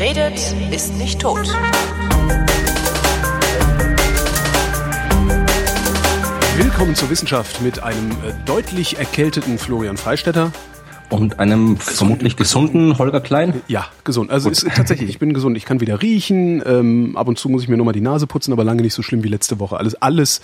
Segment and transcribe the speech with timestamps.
[0.00, 1.46] Wer redet, ist nicht tot.
[6.56, 10.52] Willkommen zur Wissenschaft mit einem äh, deutlich erkälteten Florian Freistetter.
[11.10, 13.60] Und einem vermutlich gesunden Holger Klein?
[13.68, 14.30] Ja, gesund.
[14.30, 15.58] Also ist, tatsächlich, ich bin gesund.
[15.58, 16.62] Ich kann wieder riechen.
[16.64, 19.02] Ähm, ab und zu muss ich mir nochmal die Nase putzen, aber lange nicht so
[19.02, 19.76] schlimm wie letzte Woche.
[19.76, 20.40] Alles, alles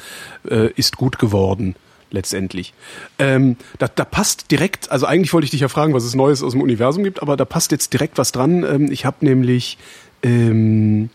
[0.51, 1.77] äh, ist gut geworden
[2.17, 2.75] letztendlich.
[3.21, 6.43] Ähm, da, da passt direkt, also eigentlich wollte ich dich ja fragen, was es Neues
[6.43, 8.65] aus dem Universum gibt, aber da passt jetzt direkt was dran.
[8.65, 9.79] Ähm, ich habe nämlich
[10.23, 11.11] ähm,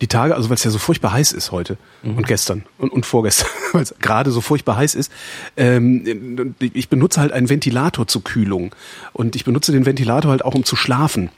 [0.00, 2.18] die Tage, also weil es ja so furchtbar heiß ist heute mhm.
[2.18, 5.10] und gestern und, und vorgestern, weil es gerade so furchtbar heiß ist,
[5.56, 8.74] ähm, ich benutze halt einen Ventilator zur Kühlung
[9.12, 11.30] und ich benutze den Ventilator halt auch um zu schlafen.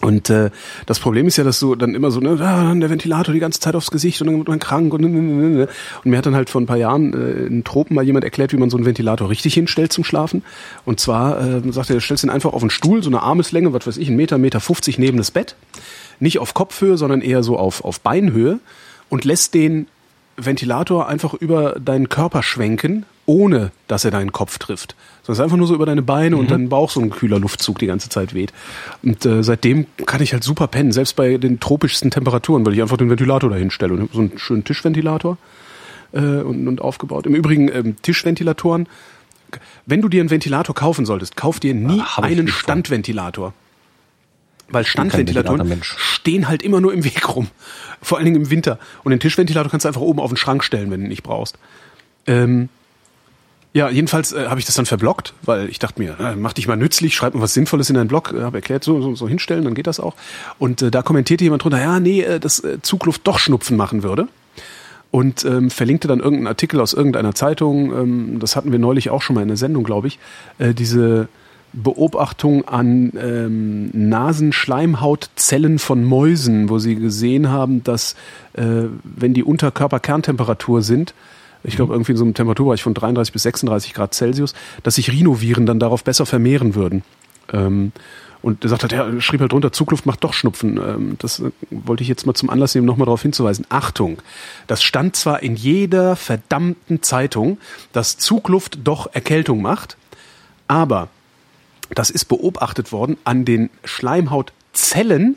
[0.00, 0.50] Und äh,
[0.86, 3.60] das Problem ist ja, dass du dann immer so, ne, ah, der Ventilator die ganze
[3.60, 5.68] Zeit aufs Gesicht und dann wird man krank und, ne, ne, ne,
[6.02, 8.52] und mir hat dann halt vor ein paar Jahren äh, in Tropen mal jemand erklärt,
[8.52, 10.42] wie man so einen Ventilator richtig hinstellt zum Schlafen.
[10.86, 13.74] Und zwar äh, sagt er, du stellst ihn einfach auf einen Stuhl, so eine Armeslänge,
[13.74, 15.54] was weiß ich, ein Meter, Meter 50 neben das Bett,
[16.18, 18.58] nicht auf Kopfhöhe, sondern eher so auf auf Beinhöhe
[19.10, 19.86] und lässt den
[20.36, 24.96] Ventilator einfach über deinen Körper schwenken, ohne dass er deinen Kopf trifft.
[25.22, 26.40] Sondern einfach nur so über deine Beine mhm.
[26.40, 28.52] und deinen Bauch so ein kühler Luftzug die ganze Zeit weht.
[29.02, 32.82] Und äh, seitdem kann ich halt super pennen, selbst bei den tropischsten Temperaturen, weil ich
[32.82, 33.94] einfach den Ventilator dahin stelle.
[33.94, 35.36] Und so einen schönen Tischventilator
[36.12, 37.26] äh, und, und aufgebaut.
[37.26, 38.88] Im Übrigen ähm, Tischventilatoren.
[39.84, 43.52] Wenn du dir einen Ventilator kaufen solltest, kauf dir nie Ach, einen Standventilator.
[44.70, 47.48] Weil Standventilatoren stehen halt immer nur im Weg rum.
[48.00, 48.78] Vor allen Dingen im Winter.
[49.02, 51.24] Und den Tischventilator kannst du einfach oben auf den Schrank stellen, wenn du ihn nicht
[51.24, 51.58] brauchst.
[52.26, 52.68] Ähm,
[53.72, 56.66] ja, jedenfalls äh, habe ich das dann verblockt, weil ich dachte mir, äh, mach dich
[56.66, 59.28] mal nützlich, schreib mal was Sinnvolles in deinen Blog, äh, habe erklärt, so, so, so
[59.28, 60.14] hinstellen, dann geht das auch.
[60.58, 64.02] Und äh, da kommentierte jemand drunter, ja, nee, äh, dass äh, Zugluft doch Schnupfen machen
[64.02, 64.28] würde.
[65.12, 69.22] Und ähm, verlinkte dann irgendeinen Artikel aus irgendeiner Zeitung, ähm, das hatten wir neulich auch
[69.22, 70.20] schon mal in der Sendung, glaube ich,
[70.58, 71.28] äh, diese
[71.72, 78.14] Beobachtung an ähm, Nasenschleimhautzellen von Mäusen, wo sie gesehen haben, dass
[78.54, 81.14] äh, wenn die unter Körperkerntemperatur sind,
[81.62, 85.10] ich glaube irgendwie in so einem Temperaturbereich von 33 bis 36 Grad Celsius, dass sich
[85.10, 87.02] Rhinoviren dann darauf besser vermehren würden.
[87.52, 87.92] Ähm,
[88.42, 90.78] und er sagt halt, ja, schrieb halt drunter, Zugluft macht doch Schnupfen.
[90.78, 93.66] Ähm, das äh, wollte ich jetzt mal zum Anlass nehmen, nochmal darauf hinzuweisen.
[93.68, 94.22] Achtung,
[94.66, 97.58] das stand zwar in jeder verdammten Zeitung,
[97.92, 99.96] dass Zugluft doch Erkältung macht,
[100.68, 101.08] aber
[101.94, 105.36] das ist beobachtet worden an den Schleimhautzellen,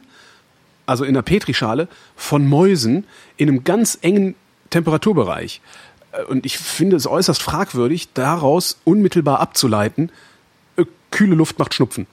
[0.86, 3.06] also in der Petrischale, von Mäusen
[3.38, 4.36] in einem ganz engen
[4.70, 5.62] Temperaturbereich.
[6.14, 10.12] Äh, und ich finde es äußerst fragwürdig, daraus unmittelbar abzuleiten,
[10.78, 12.08] äh, kühle Luft macht Schnupfen.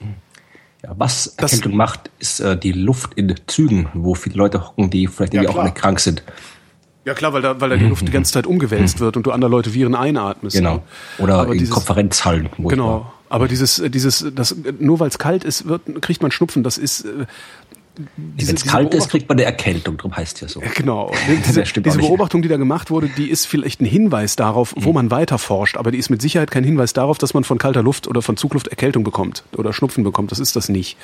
[0.83, 4.89] Ja, was Erkältung das, macht, ist äh, die Luft in Zügen, wo viele Leute hocken,
[4.89, 6.23] die vielleicht ja, auch nicht krank sind.
[7.05, 9.31] Ja klar, weil da, weil da die Luft die ganze Zeit umgewälzt wird und du
[9.31, 10.55] andere Leute Viren einatmest.
[10.55, 10.83] Genau.
[11.17, 12.49] Oder aber in dieses, Konferenzhallen.
[12.59, 13.11] Genau.
[13.27, 16.63] Aber dieses, dieses, das, nur weil es kalt ist, wird, kriegt man Schnupfen.
[16.63, 17.07] Das ist,
[18.17, 20.61] wenn es kalt ist, kriegt man eine Erkältung, darum heißt es ja so.
[20.75, 21.11] Genau.
[21.47, 24.95] Diese, diese Beobachtung, die da gemacht wurde, die ist vielleicht ein Hinweis darauf, wo mhm.
[24.95, 27.83] man weiter forscht, aber die ist mit Sicherheit kein Hinweis darauf, dass man von kalter
[27.83, 30.31] Luft oder von Zugluft Erkältung bekommt oder Schnupfen bekommt.
[30.31, 30.97] Das ist das nicht.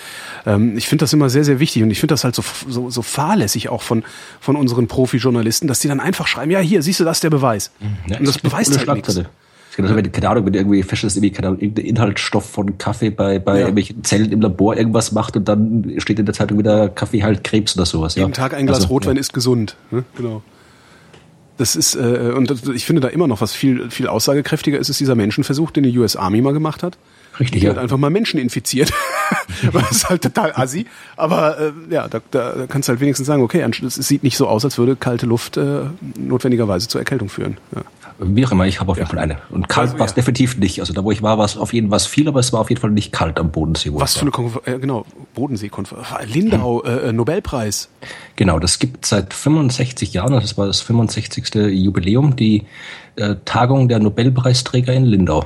[0.46, 2.90] Ähm, ich finde das immer sehr, sehr wichtig und ich finde das halt so, so,
[2.90, 4.04] so fahrlässig auch von,
[4.40, 7.30] von unseren Profi-Journalisten, dass die dann einfach schreiben, ja, hier, siehst du, das ist der
[7.30, 7.72] Beweis.
[7.80, 8.12] Mhm.
[8.12, 9.22] Ja, und das beweist halt nichts.
[9.78, 13.38] Genau, wenn, keine Ahnung, wenn irgendwie feststellst, irgendwie, keine Ahnung, irgendein Inhaltsstoff von Kaffee bei,
[13.38, 13.60] bei ja.
[13.60, 17.44] irgendwelchen Zellen im Labor irgendwas macht und dann steht in der Zeitung wieder Kaffee halt
[17.44, 18.16] Krebs oder sowas.
[18.16, 18.36] Jeden ja.
[18.36, 19.20] Tag ein Glas also, Rotwein ja.
[19.20, 19.76] ist gesund.
[19.92, 20.04] Ne?
[20.16, 20.42] Genau.
[21.58, 24.90] Das ist, äh, und das, ich finde da immer noch was viel, viel aussagekräftiger ist,
[24.90, 26.98] ist dieser Menschenversuch, den die US Army mal gemacht hat.
[27.40, 27.70] Richtig, ja.
[27.70, 28.92] hat einfach mal Menschen infiziert.
[29.74, 30.88] das ist halt total assi.
[31.18, 34.48] Aber äh, ja, da, da kannst du halt wenigstens sagen, okay, es sieht nicht so
[34.48, 35.82] aus, als würde kalte Luft äh,
[36.18, 37.58] notwendigerweise zur Erkältung führen.
[37.76, 37.84] Ja
[38.20, 39.38] wie auch immer, ich habe auf jeden Fall eine.
[39.50, 40.16] Und kalt also, war es ja.
[40.16, 40.80] definitiv nicht.
[40.80, 42.70] Also da, wo ich war, war es auf jeden Fall viel, aber es war auf
[42.70, 43.92] jeden Fall nicht kalt am Bodensee.
[43.94, 45.06] Was für eine Konfer äh, genau,
[45.36, 46.34] Bodensee-Konferenz.
[46.34, 47.10] Lindau, hm.
[47.10, 47.90] äh, Nobelpreis.
[48.36, 51.54] Genau, das gibt seit 65 Jahren, das war das 65.
[51.56, 52.66] Jubiläum, die
[53.16, 55.46] äh, Tagung der Nobelpreisträger in Lindau.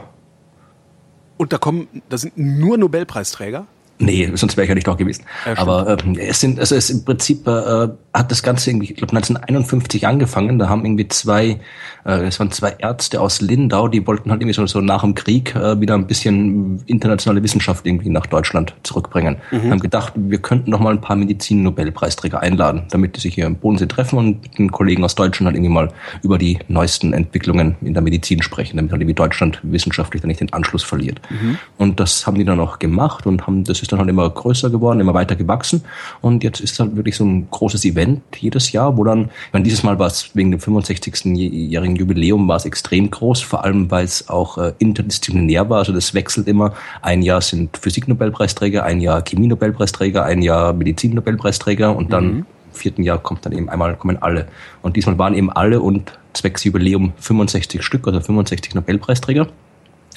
[1.37, 3.65] Und da kommen, da sind nur Nobelpreisträger?
[4.01, 5.25] Nee, sonst wäre ich ja nicht da gewesen.
[5.45, 8.97] Ja, Aber ähm, es sind, also es im Prinzip äh, hat das Ganze irgendwie, ich
[8.97, 10.59] glaube 1951 angefangen.
[10.59, 11.59] Da haben irgendwie zwei,
[12.05, 15.15] äh, es waren zwei Ärzte aus Lindau, die wollten halt irgendwie so, so nach dem
[15.15, 19.37] Krieg äh, wieder ein bisschen internationale Wissenschaft irgendwie nach Deutschland zurückbringen.
[19.51, 19.71] Mhm.
[19.71, 23.55] Haben gedacht, wir könnten noch mal ein paar Medizin-Nobelpreisträger einladen, damit die sich hier im
[23.55, 25.87] Bodensee treffen und mit den Kollegen aus Deutschland halt irgendwie mal
[26.21, 30.41] über die neuesten Entwicklungen in der Medizin sprechen, damit halt irgendwie Deutschland wissenschaftlich dann nicht
[30.41, 31.21] den Anschluss verliert.
[31.29, 31.57] Mhm.
[31.77, 34.69] Und das haben die dann auch gemacht und haben, das ist dann halt immer größer
[34.69, 35.85] geworden, immer weiter gewachsen
[36.19, 39.53] und jetzt ist halt wirklich so ein großes Event Event jedes Jahr, wo dann, ich
[39.53, 43.91] meine, dieses Mal war es wegen dem 65-jährigen Jubiläum war es extrem groß, vor allem
[43.91, 45.79] weil es auch äh, interdisziplinär war.
[45.79, 46.73] Also das wechselt immer.
[47.01, 52.37] Ein Jahr sind Physik-Nobelpreisträger, ein Jahr Chemie-Nobelpreisträger, ein Jahr Medizin-Nobelpreisträger und dann mhm.
[52.39, 54.47] im vierten Jahr kommt dann eben einmal kommen alle.
[54.81, 59.47] Und diesmal waren eben alle und zwecks Jubiläum 65 Stück, also 65 Nobelpreisträger.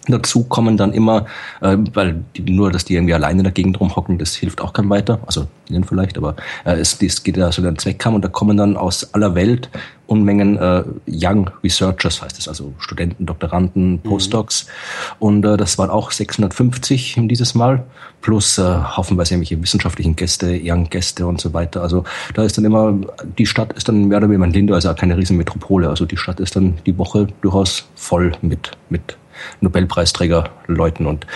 [0.06, 1.26] Dazu kommen dann immer,
[1.60, 4.72] äh, weil die, nur, dass die irgendwie alleine in der Gegend rumhocken, das hilft auch
[4.72, 5.20] kein weiter.
[5.26, 8.28] Also ihnen vielleicht, aber äh, es, es geht ja so den Zweck haben und da
[8.28, 9.70] kommen dann aus aller Welt
[10.06, 13.98] Unmengen äh, Young Researchers, heißt es, also Studenten, Doktoranden, mhm.
[14.00, 14.66] Postdocs.
[14.66, 15.26] Mhm.
[15.26, 17.84] Und äh, das waren auch 650 dieses Mal,
[18.20, 21.80] plus äh, haufenweise irgendwelche wissenschaftlichen Gäste, Ehrengäste und so weiter.
[21.80, 22.04] Also
[22.34, 22.94] da ist dann immer,
[23.38, 25.88] die Stadt ist dann mehr oder weniger, Lindau also keine Riesenmetropole.
[25.88, 29.16] Also die Stadt ist dann die Woche durchaus voll mit, mit
[29.60, 31.06] Nobelpreisträgerleuten.
[31.06, 31.26] Und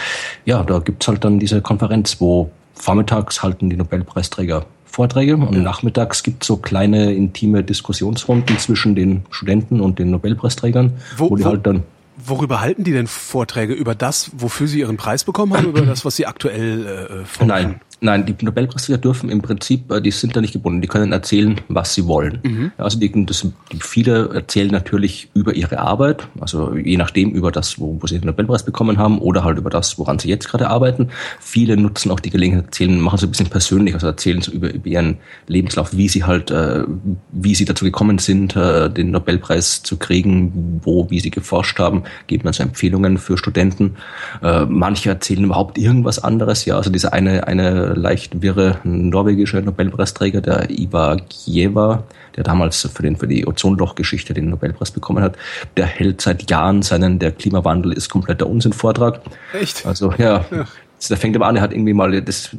[0.45, 5.61] ja, da gibt's halt dann diese Konferenz, wo vormittags halten die Nobelpreisträger Vorträge und ja.
[5.61, 11.37] nachmittags gibt es so kleine intime Diskussionsrunden zwischen den Studenten und den Nobelpreisträgern, wo, wo
[11.37, 11.83] die wo, halt dann
[12.21, 13.75] Worüber halten die denn Vorträge?
[13.75, 17.47] Über das, wofür sie ihren Preis bekommen haben, über das, was sie aktuell äh, forschen?
[17.47, 21.11] Nein, Nein, die Nobelpreisträger dürfen im Prinzip, äh, die sind da nicht gebunden, die können
[21.11, 22.39] erzählen, was sie wollen.
[22.45, 22.73] Mhm.
[22.79, 27.81] Also die, das, die, viele erzählen natürlich über ihre Arbeit, also je nachdem über das,
[27.81, 30.69] wo, wo sie den Nobelpreis bekommen haben oder halt über das, woran sie jetzt gerade
[30.69, 31.09] arbeiten.
[31.41, 34.73] Viele nutzen auch die Gelegenheit, erzählen, machen so ein bisschen persönlich, also erzählen so über,
[34.73, 35.19] über ihren
[35.49, 36.85] Lebenslauf, wie sie halt, äh,
[37.33, 42.05] wie sie dazu gekommen sind, äh, den Nobelpreis zu kriegen, wo, wie sie geforscht haben,
[42.29, 43.97] geben also Empfehlungen für Studenten.
[44.41, 50.41] Äh, manche erzählen überhaupt irgendwas anderes, ja, also diese eine, eine leicht wirre norwegische Nobelpreisträger,
[50.41, 52.05] der Ivar Gieva,
[52.37, 55.37] der damals für, den, für die Ozonlochgeschichte den Nobelpreis bekommen hat,
[55.77, 59.21] der hält seit Jahren seinen Der Klimawandel ist kompletter Unsinn-Vortrag.
[59.53, 59.87] Echt?
[59.87, 60.45] Also ja.
[60.51, 60.65] ja.
[61.09, 62.51] Der fängt immer an, er hat irgendwie mal, das,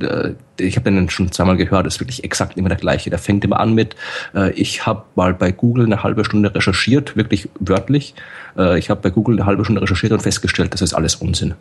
[0.60, 3.10] ich habe den schon zweimal gehört, das ist wirklich exakt immer der gleiche.
[3.10, 3.98] Der fängt immer an mit,
[4.34, 8.16] äh, ich habe mal bei Google eine halbe Stunde recherchiert, wirklich wörtlich.
[8.58, 11.56] Äh, ich habe bei Google eine halbe Stunde recherchiert und festgestellt, das ist alles Unsinn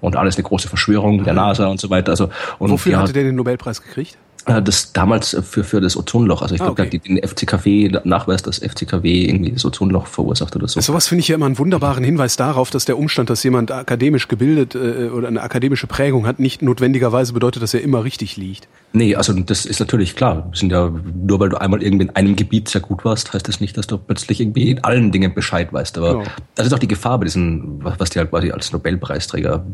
[0.00, 2.10] und alles eine große Verschwörung der NASA und so weiter.
[2.10, 4.16] Also und wofür ja, hatte der den Nobelpreis gekriegt?
[4.46, 6.42] Äh, das damals für, für das Ozonloch.
[6.42, 6.98] Also ich ah, glaube, okay.
[6.98, 10.80] den FCKW Nachweis, dass FCKW irgendwie das Ozonloch verursacht oder so.
[10.80, 14.28] Sowas finde ich ja immer einen wunderbaren Hinweis darauf, dass der Umstand, dass jemand akademisch
[14.28, 18.68] gebildet äh, oder eine akademische Prägung hat, nicht notwendigerweise bedeutet, dass er immer richtig liegt.
[18.92, 20.48] Nee, also das ist natürlich klar.
[20.50, 23.46] Wir sind ja, nur weil du einmal irgendwie in einem Gebiet sehr gut warst, heißt
[23.46, 25.98] das nicht, dass du plötzlich irgendwie in allen Dingen Bescheid weißt.
[25.98, 26.30] Aber genau.
[26.54, 29.64] das ist auch die Gefahr bei diesen, was die halt quasi als Nobelpreisträger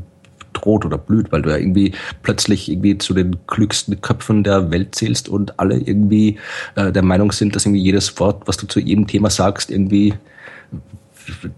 [0.57, 1.93] droht oder blüht, weil du ja irgendwie
[2.23, 6.39] plötzlich irgendwie zu den klügsten Köpfen der Welt zählst und alle irgendwie
[6.75, 10.15] äh, der Meinung sind, dass irgendwie jedes Wort, was du zu jedem Thema sagst, irgendwie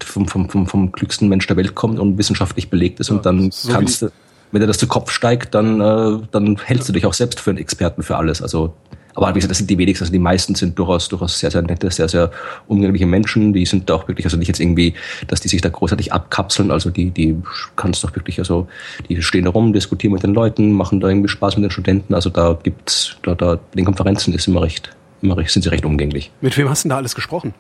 [0.00, 3.27] vom, vom, vom, vom klügsten Mensch der Welt kommt und wissenschaftlich belegt ist ja, und
[3.27, 4.11] dann so kannst du,
[4.50, 7.50] wenn dir das zu Kopf steigt, dann, äh, dann hältst du dich auch selbst für
[7.50, 8.41] einen Experten für alles.
[8.41, 8.75] Also
[9.19, 10.05] aber wie gesagt, das sind die wenigsten.
[10.05, 12.31] Also die meisten sind durchaus, durchaus sehr, sehr nette, sehr, sehr
[12.69, 13.53] umgängliche Menschen.
[13.53, 14.94] Die sind da auch wirklich, also nicht jetzt irgendwie,
[15.26, 16.70] dass die sich da großartig abkapseln.
[16.70, 17.37] Also die, die
[17.75, 18.69] kannst doch wirklich, also
[19.09, 22.15] die stehen da rum, diskutieren mit den Leuten, machen da irgendwie Spaß mit den Studenten.
[22.15, 24.91] Also da gibt's, da, da, in den Konferenzen ist immer recht,
[25.21, 26.31] immer recht, sind sie recht umgänglich.
[26.41, 27.55] Mit wem hast du denn da alles gesprochen?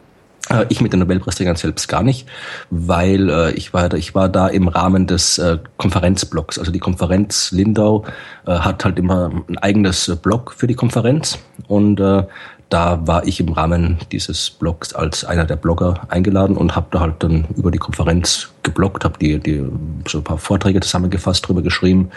[0.50, 2.26] Äh, ich mit den Nobelpreisträgern selbst gar nicht,
[2.70, 6.58] weil äh, ich war ich war da im Rahmen des äh, Konferenzblocks.
[6.58, 8.04] Also die Konferenz Lindau
[8.46, 12.24] äh, hat halt immer ein eigenes Blog für die Konferenz und äh,
[12.68, 17.00] da war ich im Rahmen dieses Blogs als einer der Blogger eingeladen und habe da
[17.00, 19.64] halt dann über die Konferenz gebloggt, habe die, die
[20.06, 22.10] so ein paar Vorträge zusammengefasst, drüber geschrieben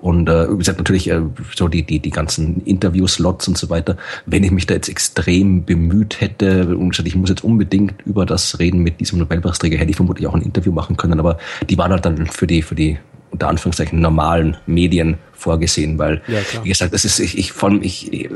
[0.00, 1.22] und äh, wie gesagt natürlich äh,
[1.54, 3.96] so die die die ganzen Interviewslots und so weiter.
[4.26, 8.26] Wenn ich mich da jetzt extrem bemüht hätte und gesagt, ich muss jetzt unbedingt über
[8.26, 11.78] das reden mit diesem Nobelpreisträger, hätte ich vermutlich auch ein Interview machen können, aber die
[11.78, 12.98] waren halt dann für die für die
[13.32, 18.30] unter Anführungszeichen normalen Medien vorgesehen, weil ja, wie gesagt, das ist ich, ich von ich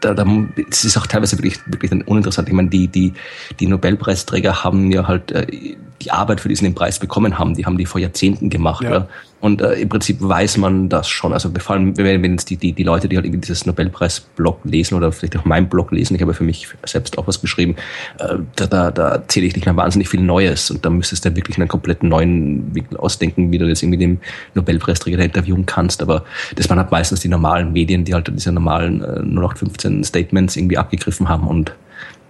[0.00, 0.26] da, da,
[0.70, 2.48] es ist auch teilweise wirklich, wirklich uninteressant.
[2.48, 3.14] Ich meine, die, die,
[3.58, 7.54] die Nobelpreisträger haben ja halt äh, die Arbeit, für die sie den Preis bekommen haben,
[7.54, 8.84] die haben die vor Jahrzehnten gemacht.
[8.84, 8.90] Ja.
[8.90, 9.08] Ja?
[9.40, 11.32] Und äh, im Prinzip weiß man das schon.
[11.32, 14.60] Also vor allem, wenn, wenn jetzt die, die, die Leute, die halt irgendwie dieses Nobelpreis-Blog
[14.64, 17.76] lesen oder vielleicht auch meinen Blog lesen, ich habe für mich selbst auch was geschrieben,
[18.18, 20.70] äh, da, da, da erzähle ich nicht mehr wahnsinnig viel Neues.
[20.70, 24.20] Und da müsstest du wirklich einen kompletten neuen Winkel ausdenken, wie du jetzt irgendwie den
[24.54, 26.02] Nobelpreisträger interviewen kannst.
[26.02, 26.24] Aber
[26.54, 30.78] das waren halt meistens die normalen Medien, die halt diese normalen äh, 0815 Statements irgendwie
[30.78, 31.72] abgegriffen haben und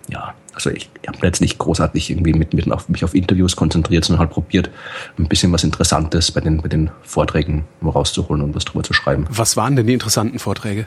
[0.09, 4.05] ja, also ich, habe jetzt nicht großartig irgendwie mit, mit auf, mich auf Interviews konzentriert,
[4.05, 4.71] sondern halt probiert,
[5.19, 9.27] ein bisschen was Interessantes bei den, bei den Vorträgen rauszuholen und was drüber zu schreiben.
[9.31, 10.87] Was waren denn die interessanten Vorträge?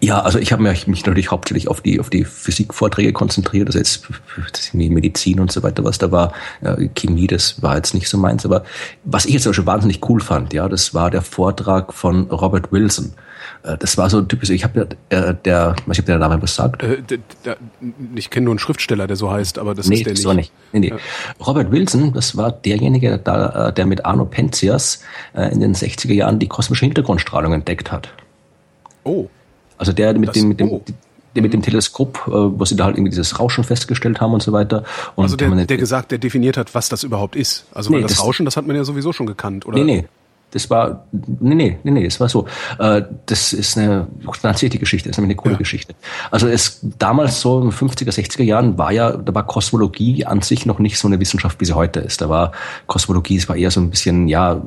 [0.00, 4.06] Ja, also ich habe mich, natürlich hauptsächlich auf die auf die Physikvorträge konzentriert, also jetzt
[4.74, 6.34] Medizin und so weiter, was da war,
[6.94, 8.64] Chemie, das war jetzt nicht so meins, aber
[9.04, 12.72] was ich jetzt aber schon wahnsinnig cool fand, ja, das war der Vortrag von Robert
[12.72, 13.14] Wilson.
[13.64, 16.54] Äh, das war so typisch, ich habe ja, äh, der, ich habe der Name was
[16.54, 16.82] sagt.
[16.82, 17.02] Äh,
[18.14, 20.26] ich kenne nur einen Schriftsteller, der so heißt, aber das nee, ist der das nicht.
[20.26, 20.52] War nicht.
[20.72, 20.88] Nee, nee.
[20.90, 20.96] Ja.
[21.44, 25.00] Robert Wilson, das war derjenige, der, der mit Arno Penzias
[25.34, 28.10] in den 60er Jahren die kosmische Hintergrundstrahlung entdeckt hat.
[29.04, 29.26] Oh.
[29.78, 30.82] Also der mit das, dem, mit dem, oh
[31.34, 34.52] mit dem Teleskop, äh, wo sie da halt irgendwie dieses Rauschen festgestellt haben und so
[34.52, 34.84] weiter.
[35.16, 37.66] Und also der, der gesagt, der definiert hat, was das überhaupt ist.
[37.74, 39.78] Also nee, weil das, das Rauschen, das hat man ja sowieso schon gekannt, oder?
[39.78, 40.04] Nee, nee.
[40.54, 42.46] Das war, nee, nee, nee, nee, das war so.
[42.78, 44.06] Äh, das ist eine,
[44.42, 45.58] erzählte Geschichte, das ist nämlich eine coole ja.
[45.58, 45.96] Geschichte.
[46.30, 50.42] Also es, damals so in den 50er, 60er Jahren war ja, da war Kosmologie an
[50.42, 52.20] sich noch nicht so eine Wissenschaft, wie sie heute ist.
[52.20, 52.52] Da war
[52.86, 54.62] Kosmologie, es war eher so ein bisschen, ja,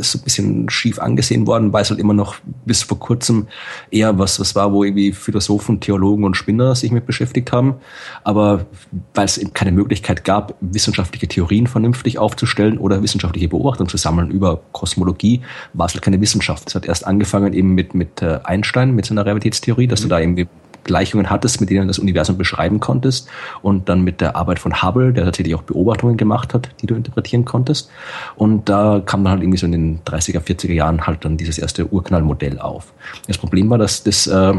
[0.00, 3.46] so ein bisschen schief angesehen worden, weil es halt immer noch bis vor kurzem
[3.92, 7.76] eher was, was war, wo irgendwie Philosophen, Theologen und Spinner sich mit beschäftigt haben.
[8.24, 8.66] Aber
[9.14, 14.32] weil es eben keine Möglichkeit gab, wissenschaftliche Theorien vernünftig aufzustellen oder wissenschaftliche Beobachtungen zu sammeln
[14.32, 15.42] über Kosmologie, Kosmologie
[15.72, 16.68] war es halt keine Wissenschaft.
[16.68, 20.04] Es hat erst angefangen eben mit, mit äh, Einstein, mit seiner Realitätstheorie, dass mhm.
[20.04, 20.48] du da irgendwie
[20.84, 23.28] Gleichungen hattest, mit denen du das Universum beschreiben konntest
[23.62, 26.94] und dann mit der Arbeit von Hubble, der tatsächlich auch Beobachtungen gemacht hat, die du
[26.94, 27.90] interpretieren konntest.
[28.36, 31.56] Und da kam dann halt irgendwie so in den 30er, 40er Jahren halt dann dieses
[31.56, 32.92] erste Urknallmodell auf.
[33.26, 34.54] Das Problem war, dass das äh,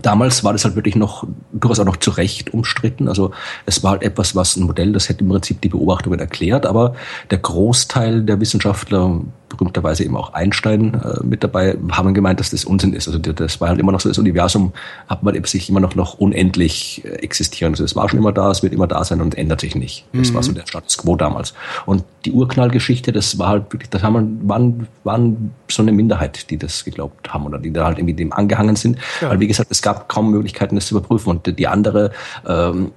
[0.00, 3.08] Damals war das halt wirklich noch durchaus auch noch zu Recht umstritten.
[3.08, 3.32] Also
[3.66, 6.94] es war halt etwas, was ein Modell, das hätte im Prinzip die Beobachtungen erklärt, aber
[7.30, 9.20] der Großteil der Wissenschaftler
[9.56, 13.06] berühmterweise eben auch Einstein äh, mit dabei, haben gemeint, dass das Unsinn ist.
[13.06, 14.72] Also das war halt immer noch so, das Universum
[15.08, 17.72] hat man eben sich immer noch, noch unendlich äh, existieren.
[17.72, 20.04] Also es war schon immer da, es wird immer da sein und ändert sich nicht.
[20.12, 20.34] Das mhm.
[20.34, 21.54] war so der Status quo damals.
[21.86, 26.58] Und die Urknallgeschichte, das war halt wirklich, das haben, waren, waren so eine Minderheit, die
[26.58, 28.98] das geglaubt haben oder die da halt irgendwie dem angehangen sind.
[29.20, 29.30] Ja.
[29.30, 31.30] Weil wie gesagt, es gab kaum Möglichkeiten, das zu überprüfen.
[31.30, 32.12] Und die andere
[32.46, 32.92] ähm,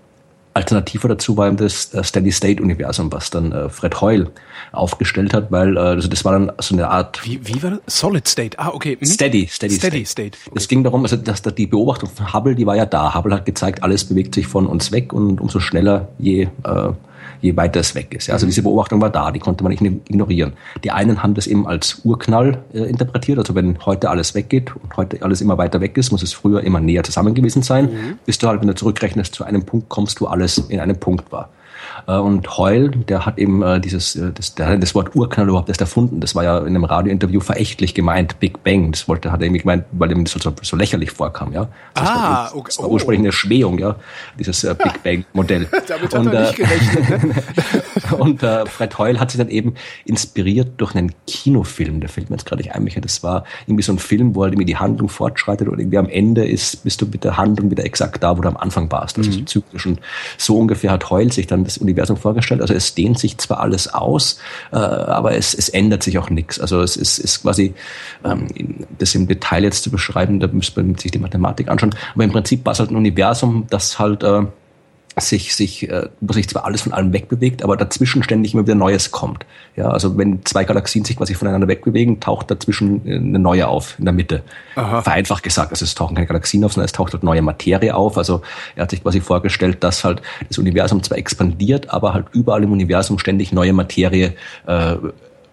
[0.56, 4.32] Alternative dazu war eben das Steady State Universum, was dann äh, Fred Hoyle
[4.72, 8.00] aufgestellt hat, weil äh, also das war dann so eine Art wie, wie war das?
[8.00, 8.58] Solid State.
[8.58, 8.98] Ah, okay.
[9.00, 9.06] Mhm.
[9.06, 10.38] Steady, Steady, Steady State.
[10.38, 10.38] State.
[10.48, 10.56] Okay.
[10.58, 13.14] Es ging darum, also dass, dass die Beobachtung von Hubble, die war ja da.
[13.14, 16.92] Hubble hat gezeigt, alles bewegt sich von uns weg und umso schneller je äh,
[17.46, 18.30] je weiter es weg ist.
[18.30, 20.54] Also diese Beobachtung war da, die konnte man nicht ignorieren.
[20.84, 24.98] Die einen haben das eben als Urknall äh, interpretiert, also wenn heute alles weggeht und
[24.98, 28.20] heute alles immer weiter weg ist, muss es früher immer näher zusammen gewesen sein, mhm.
[28.26, 31.32] bis du halt, wenn du zurückrechnest, zu einem Punkt kommst, wo alles in einem Punkt
[31.32, 31.50] war.
[32.08, 35.48] Äh, und Heul, der hat eben äh, dieses, äh, das, der hat das Wort Urknall
[35.48, 36.20] überhaupt erst erfunden.
[36.20, 38.92] Das war ja in einem Radiointerview verächtlich gemeint, Big Bang.
[38.92, 41.68] Das wollte, hat er irgendwie gemeint, weil ihm das so, so lächerlich vorkam, ja.
[41.94, 42.68] Das ah, war, okay.
[42.68, 43.96] Das war ursprünglich eine Schmähung, ja,
[44.38, 45.68] dieses äh, Big Bang Modell.
[45.88, 47.24] Damit hat und, er nicht gerechnet.
[47.24, 47.44] Ne?
[48.18, 49.76] und äh, Fred Heul hat sich dann eben
[50.06, 53.02] inspiriert durch einen Kinofilm, der fällt mir jetzt gerade nicht ein, Michael.
[53.02, 56.10] Das war irgendwie so ein Film, wo halt irgendwie die Handlung fortschreitet und irgendwie am
[56.10, 59.18] Ende ist, bist du mit der Handlung wieder exakt da, wo du am Anfang warst.
[59.18, 59.34] Das mhm.
[59.34, 59.86] ist zyklisch.
[59.86, 60.00] Und
[60.38, 62.62] so ungefähr hat Heul sich dann das Universum vorgestellt.
[62.62, 64.40] Also es dehnt sich zwar alles aus,
[64.72, 66.60] äh, aber es, es ändert sich auch nichts.
[66.60, 67.74] Also es ist, ist quasi,
[68.24, 68.48] ähm,
[68.98, 71.96] das im Detail jetzt zu beschreiben, da müsste man sich die Mathematik anschauen.
[72.14, 74.44] Aber im Prinzip war es halt ein Universum, das halt äh,
[75.18, 78.76] sich, sich, äh, wo sich zwar alles von allem wegbewegt, aber dazwischen ständig immer wieder
[78.76, 79.46] Neues kommt.
[79.76, 83.98] Ja, also wenn zwei Galaxien sich quasi voneinander wegbewegen, taucht dazwischen äh, eine neue auf
[83.98, 84.44] in der Mitte.
[84.76, 85.02] Aha.
[85.02, 88.18] Vereinfacht gesagt, also es tauchen keine Galaxien auf, sondern es taucht halt neue Materie auf.
[88.18, 88.42] Also
[88.76, 92.72] er hat sich quasi vorgestellt, dass halt das Universum zwar expandiert, aber halt überall im
[92.72, 94.34] Universum ständig neue Materie
[94.68, 94.96] äh,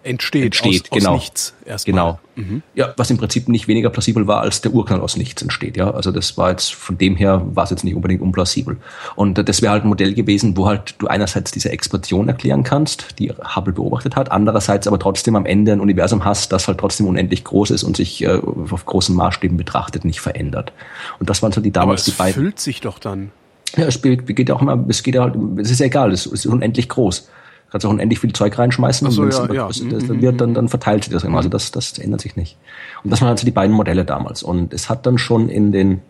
[0.03, 1.13] entsteht, entsteht aus, genau.
[1.13, 1.91] aus nichts erstmal.
[1.93, 2.19] Genau.
[2.35, 2.63] Mhm.
[2.75, 5.77] Ja, was im Prinzip nicht weniger plausibel war, als der Urknall aus nichts entsteht.
[5.77, 8.77] Ja, also das war jetzt von dem her war es jetzt nicht unbedingt unplausibel.
[9.15, 13.19] Und das wäre halt ein Modell gewesen, wo halt du einerseits diese Explosion erklären kannst,
[13.19, 17.07] die Hubble beobachtet hat, andererseits aber trotzdem am Ende ein Universum hast, das halt trotzdem
[17.07, 18.39] unendlich groß ist und sich äh,
[18.71, 20.73] auf großen Maßstäben betrachtet nicht verändert.
[21.19, 22.43] Und das waren so die damals aber es die beiden.
[22.43, 23.31] füllt sich doch dann.
[23.75, 27.27] Ja, es geht auch immer, es geht halt, es ist egal, es ist unendlich groß
[27.73, 29.67] kannst auch unendlich viel Zeug reinschmeißen so, und ja, ja.
[29.67, 31.37] Das, das, dann wird, dann, dann verteilt sich das immer.
[31.37, 32.55] Also das, das ändert sich nicht.
[33.03, 34.43] Und das waren also die beiden Modelle damals.
[34.43, 36.01] Und es hat dann schon in den,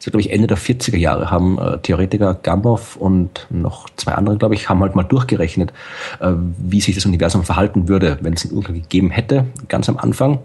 [0.00, 4.38] so glaube ich Ende der 40er Jahre haben äh, Theoretiker Gamow und noch zwei andere,
[4.38, 5.72] glaube ich, haben halt mal durchgerechnet,
[6.18, 9.98] äh, wie sich das Universum verhalten würde, wenn es einen Urknall gegeben hätte, ganz am
[9.98, 10.40] Anfang,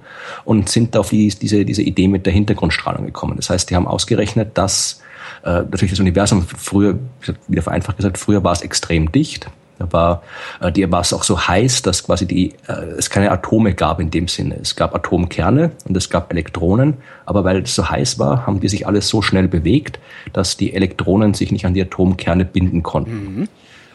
[0.45, 3.37] und sind auf die, diese, diese Idee mit der Hintergrundstrahlung gekommen.
[3.37, 5.01] Das heißt, die haben ausgerechnet, dass
[5.43, 6.99] äh, natürlich das Universum früher,
[7.47, 10.21] wieder vereinfacht gesagt, früher war es extrem dicht da war,
[10.59, 13.99] äh, die war es auch so heiß, dass quasi die, äh, es keine Atome gab
[13.99, 14.57] in dem Sinne.
[14.61, 18.67] Es gab Atomkerne und es gab Elektronen, aber weil es so heiß war, haben die
[18.67, 19.99] sich alles so schnell bewegt,
[20.33, 23.39] dass die Elektronen sich nicht an die Atomkerne binden konnten.
[23.39, 23.47] Mhm.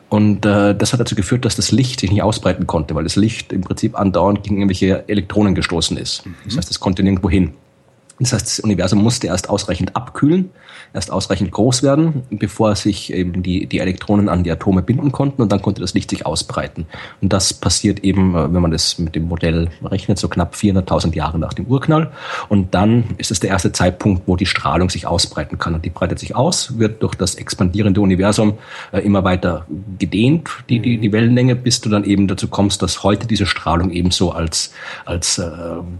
[0.08, 3.16] Und äh, das hat dazu geführt, dass das Licht sich nicht ausbreiten konnte, weil das
[3.16, 6.24] Licht im Prinzip andauernd gegen irgendwelche Elektronen gestoßen ist.
[6.24, 6.34] Mhm.
[6.46, 7.52] Das heißt, es konnte nirgendwo hin.
[8.20, 10.50] Das heißt, das Universum musste erst ausreichend abkühlen,
[10.94, 15.42] erst ausreichend groß werden, bevor sich eben die, die Elektronen an die Atome binden konnten
[15.42, 16.86] und dann konnte das Licht sich ausbreiten.
[17.20, 21.14] Und das passiert eben, äh, wenn man das mit dem Modell rechnet, so knapp 400.000
[21.14, 22.12] Jahre nach dem Urknall.
[22.48, 25.74] Und dann ist es der erste Zeitpunkt, wo die Strahlung sich ausbreiten kann.
[25.74, 28.58] Und die breitet sich aus, wird durch das expandierende Universum
[28.92, 29.66] äh, immer weiter
[29.98, 33.90] gedehnt, die, die, die Wellenlänge, bis du dann eben dazu kommst, dass heute diese Strahlung
[33.90, 34.72] ebenso als,
[35.04, 35.50] als äh,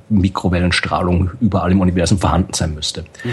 [0.09, 3.05] Mikrowellenstrahlung überall im Universum Universum vorhanden sein müsste.
[3.25, 3.31] Mhm.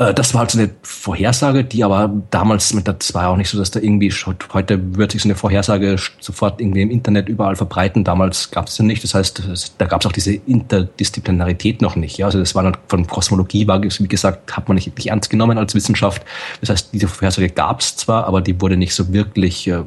[0.00, 3.58] Das war halt so eine Vorhersage, die aber damals mit das war auch nicht so,
[3.58, 8.02] dass da irgendwie heute wird sich so eine Vorhersage sofort irgendwie im Internet überall verbreiten.
[8.02, 9.04] Damals gab es ja nicht.
[9.04, 9.42] Das heißt,
[9.76, 12.16] da gab es auch diese Interdisziplinarität noch nicht.
[12.16, 15.28] Ja, also das war dann von Kosmologie war wie gesagt hat man nicht, nicht ernst
[15.28, 16.22] genommen als Wissenschaft.
[16.62, 19.82] Das heißt, diese Vorhersage gab es zwar, aber die wurde nicht so wirklich äh,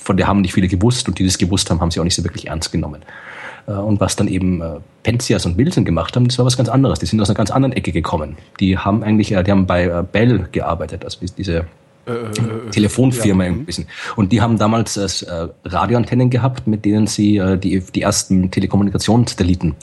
[0.00, 2.14] von der haben nicht viele gewusst und die das gewusst haben, haben sie auch nicht
[2.14, 3.02] so wirklich ernst genommen.
[3.70, 6.68] Äh, und was dann eben äh, Penzias und Wilson gemacht haben, das war was ganz
[6.68, 6.98] anderes.
[6.98, 8.36] Die sind aus einer ganz anderen Ecke gekommen.
[8.58, 11.66] Die haben eigentlich, äh, die haben bei Bell gearbeitet, also diese
[12.06, 13.50] äh, Telefonfirma ja.
[13.50, 13.86] ein bisschen.
[14.16, 19.74] Und die haben damals äh, Radioantennen gehabt, mit denen sie äh, die, die ersten Telekommunikationssatelliten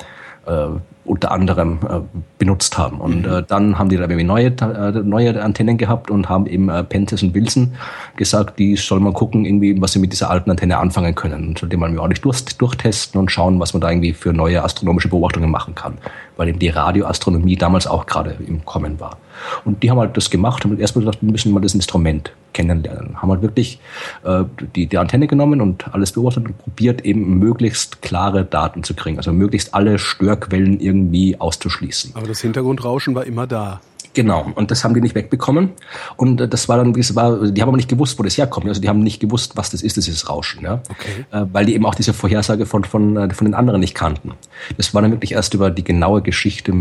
[1.08, 2.00] unter anderem äh,
[2.38, 3.00] benutzt haben.
[3.00, 3.34] Und mhm.
[3.34, 6.84] äh, dann haben die da irgendwie neue, äh, neue Antennen gehabt und haben eben äh,
[6.84, 7.76] Pentes und Wilson
[8.16, 11.50] gesagt, die soll man gucken, irgendwie, was sie mit dieser alten Antenne anfangen können.
[11.50, 14.64] Und soll die mal ordentlich durch, durchtesten und schauen, was man da irgendwie für neue
[14.64, 15.98] astronomische Beobachtungen machen kann.
[16.38, 19.18] Weil eben die Radioastronomie damals auch gerade im Kommen war.
[19.66, 23.22] Und die haben halt das gemacht, haben erstmal gesagt, wir müssen mal das Instrument kennenlernen.
[23.22, 23.80] Haben halt wirklich
[24.24, 24.44] äh,
[24.76, 29.18] die, die Antenne genommen und alles beobachtet und probiert eben möglichst klare Daten zu kriegen.
[29.18, 32.12] Also möglichst alle Störquellen irgendwie auszuschließen.
[32.16, 33.82] Aber das Hintergrundrauschen war immer da.
[34.18, 35.74] Genau, und das haben die nicht wegbekommen.
[36.16, 38.68] Und äh, das war dann, das war, die haben aber nicht gewusst, wo das herkommt.
[38.68, 40.64] Also die haben nicht gewusst, was das ist, dieses Rauschen.
[40.64, 40.82] Ja?
[40.90, 41.26] Okay.
[41.32, 44.32] Äh, weil die eben auch diese Vorhersage von, von, äh, von den anderen nicht kannten.
[44.76, 46.74] Das war dann wirklich erst über die genaue Geschichte,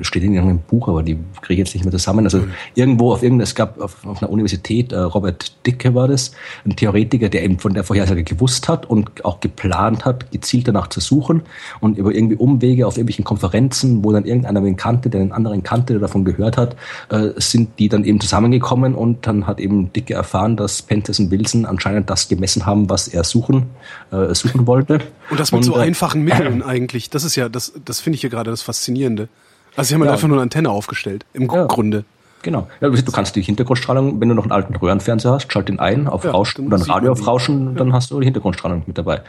[0.00, 2.24] steht in irgendeinem Buch, aber die kriege ich jetzt nicht mehr zusammen.
[2.24, 2.50] Also mhm.
[2.74, 6.32] irgendwo auf irgendeinem, es gab auf, auf einer Universität, Robert Dicke war das,
[6.66, 10.88] ein Theoretiker, der eben von der Vorhersage gewusst hat und auch geplant hat, gezielt danach
[10.88, 11.42] zu suchen
[11.78, 15.62] und über irgendwie Umwege auf irgendwelchen Konferenzen, wo dann irgendeiner den kannte, der den anderen
[15.62, 16.76] kannte, der davon gehört gehört hat,
[17.10, 21.30] äh, sind die dann eben zusammengekommen und dann hat eben Dicke erfahren, dass Pentes und
[21.30, 23.66] Wilson anscheinend das gemessen haben, was er suchen,
[24.10, 25.00] äh, suchen wollte.
[25.30, 27.10] Und das mit und, so äh, einfachen Mitteln eigentlich.
[27.10, 29.28] Das ist ja, das, das finde ich hier gerade das Faszinierende.
[29.76, 30.14] Also sie haben halt ja.
[30.14, 31.66] einfach nur eine Antenne aufgestellt, im ja.
[31.66, 32.04] Grunde.
[32.42, 32.68] Genau.
[32.80, 36.06] Ja, du kannst die Hintergrundstrahlung, wenn du noch einen alten Röhrenfernseher hast, schalt den ein
[36.06, 39.22] auf ja, Rauschen oder ein Radio auf Rauschen, dann hast du die Hintergrundstrahlung mit dabei.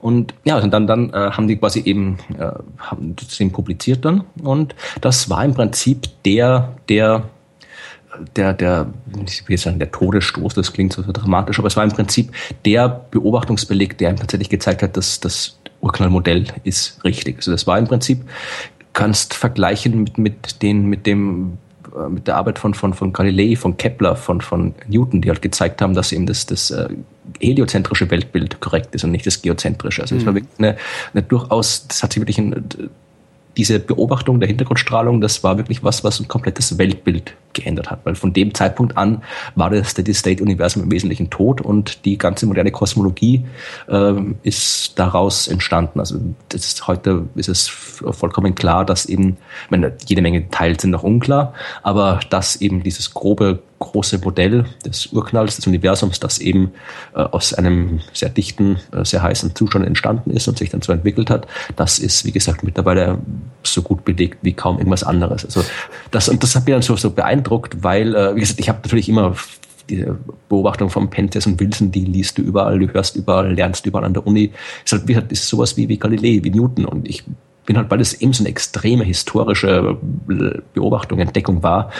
[0.00, 4.24] Und ja, dann, dann äh, haben die quasi eben äh, haben eben publiziert dann.
[4.42, 7.24] Und das war im Prinzip der, der
[8.36, 8.86] der, der,
[9.26, 12.32] ich will sagen, der Todesstoß, das klingt so dramatisch, aber es war im Prinzip
[12.64, 17.36] der Beobachtungsbeleg, der ihm tatsächlich gezeigt hat, dass das Urknallmodell ist richtig.
[17.38, 18.22] Also das war im Prinzip,
[18.92, 21.58] kannst vergleichen mit, mit den, mit dem
[21.96, 25.42] äh, mit der Arbeit von, von, von Galilei, von Kepler, von, von Newton, die halt
[25.42, 26.88] gezeigt haben, dass eben das, das äh,
[27.40, 30.02] heliozentrische Weltbild korrekt ist und nicht das geozentrische.
[30.02, 30.36] Also es war mhm.
[30.36, 30.76] wirklich eine,
[31.12, 32.68] eine durchaus, das hat sich wirklich ein,
[33.58, 38.00] diese Beobachtung der Hintergrundstrahlung, das war wirklich was, was ein komplettes Weltbild geändert hat.
[38.04, 39.22] Weil von dem Zeitpunkt an
[39.56, 43.44] war das Steady-State-Universum im Wesentlichen tot und die ganze moderne Kosmologie
[43.88, 44.12] äh,
[44.44, 45.98] ist daraus entstanden.
[45.98, 46.20] Also
[46.54, 51.02] ist, heute ist es vollkommen klar, dass eben, ich meine, jede Menge Details sind noch
[51.02, 56.72] unklar, aber dass eben dieses grobe große Modell des Urknalls des Universums, das eben
[57.14, 60.92] äh, aus einem sehr dichten, äh, sehr heißen Zustand entstanden ist und sich dann so
[60.92, 63.18] entwickelt hat, das ist, wie gesagt, mittlerweile
[63.62, 65.44] so gut belegt wie kaum irgendwas anderes.
[65.44, 65.64] Also
[66.10, 68.80] das, und das hat mir dann so, so beeindruckt, weil, äh, wie gesagt, ich habe
[68.82, 69.34] natürlich immer
[69.88, 74.04] diese Beobachtung von Pentes und Wilson, die liest du überall, du hörst überall, lernst überall
[74.04, 74.52] an der Uni.
[74.84, 76.84] Ist halt, wie, ist sowas wie, wie Galilei, wie Newton.
[76.84, 77.24] Und ich
[77.68, 79.98] bin halt, weil es eben so eine extreme historische
[80.72, 81.90] Beobachtung, Entdeckung war,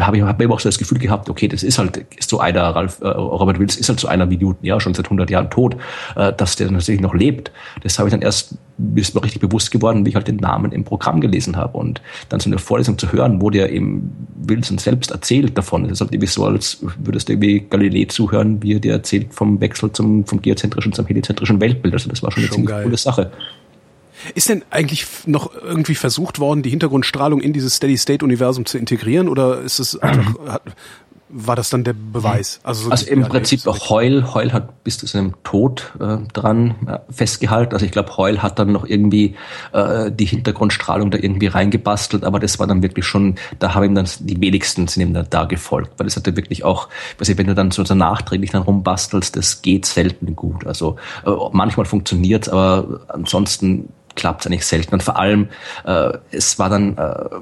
[0.00, 2.40] habe ich hab immer auch so das Gefühl gehabt, okay, das ist halt ist so
[2.40, 5.28] einer, Ralf, äh, Robert Wills ist halt so einer wie Newton, ja, schon seit 100
[5.28, 5.76] Jahren tot,
[6.16, 7.52] äh, dass der natürlich noch lebt.
[7.82, 8.56] Das habe ich dann erst,
[8.94, 12.00] ist mir richtig bewusst geworden, wie ich halt den Namen im Programm gelesen habe und
[12.30, 15.84] dann so eine Vorlesung zu hören, wo der eben Wilson selbst erzählt davon.
[15.84, 19.34] Es ist halt irgendwie so, als würdest du irgendwie Galilei zuhören, wie er dir erzählt
[19.34, 21.92] vom Wechsel zum, vom geozentrischen zum heliozentrischen Weltbild.
[21.92, 22.84] Also das war schon eine schon ziemlich geil.
[22.84, 23.30] coole Sache.
[24.34, 29.60] Ist denn eigentlich noch irgendwie versucht worden, die Hintergrundstrahlung in dieses Steady-State-Universum zu integrieren oder
[29.60, 30.62] ist es einfach, hat,
[31.30, 32.60] war das dann der Beweis?
[32.62, 36.74] Also, so also im Prinzip auch Heul, Heul hat bis zu seinem Tod äh, dran
[36.86, 37.74] äh, festgehalten.
[37.74, 39.34] Also ich glaube, Heul hat dann noch irgendwie
[39.72, 43.94] äh, die Hintergrundstrahlung da irgendwie reingebastelt, aber das war dann wirklich schon, da haben ihm
[43.94, 47.38] dann die wenigsten sind ihm dann da gefolgt, weil das hatte wirklich auch, weiß ich,
[47.38, 50.66] wenn du dann so, so nachträglich dann rumbastelst, das geht selten gut.
[50.66, 54.94] Also äh, manchmal funktioniert's, aber ansonsten klappt es eigentlich selten.
[54.94, 55.48] Und vor allem,
[55.86, 57.40] äh, es war dann, äh,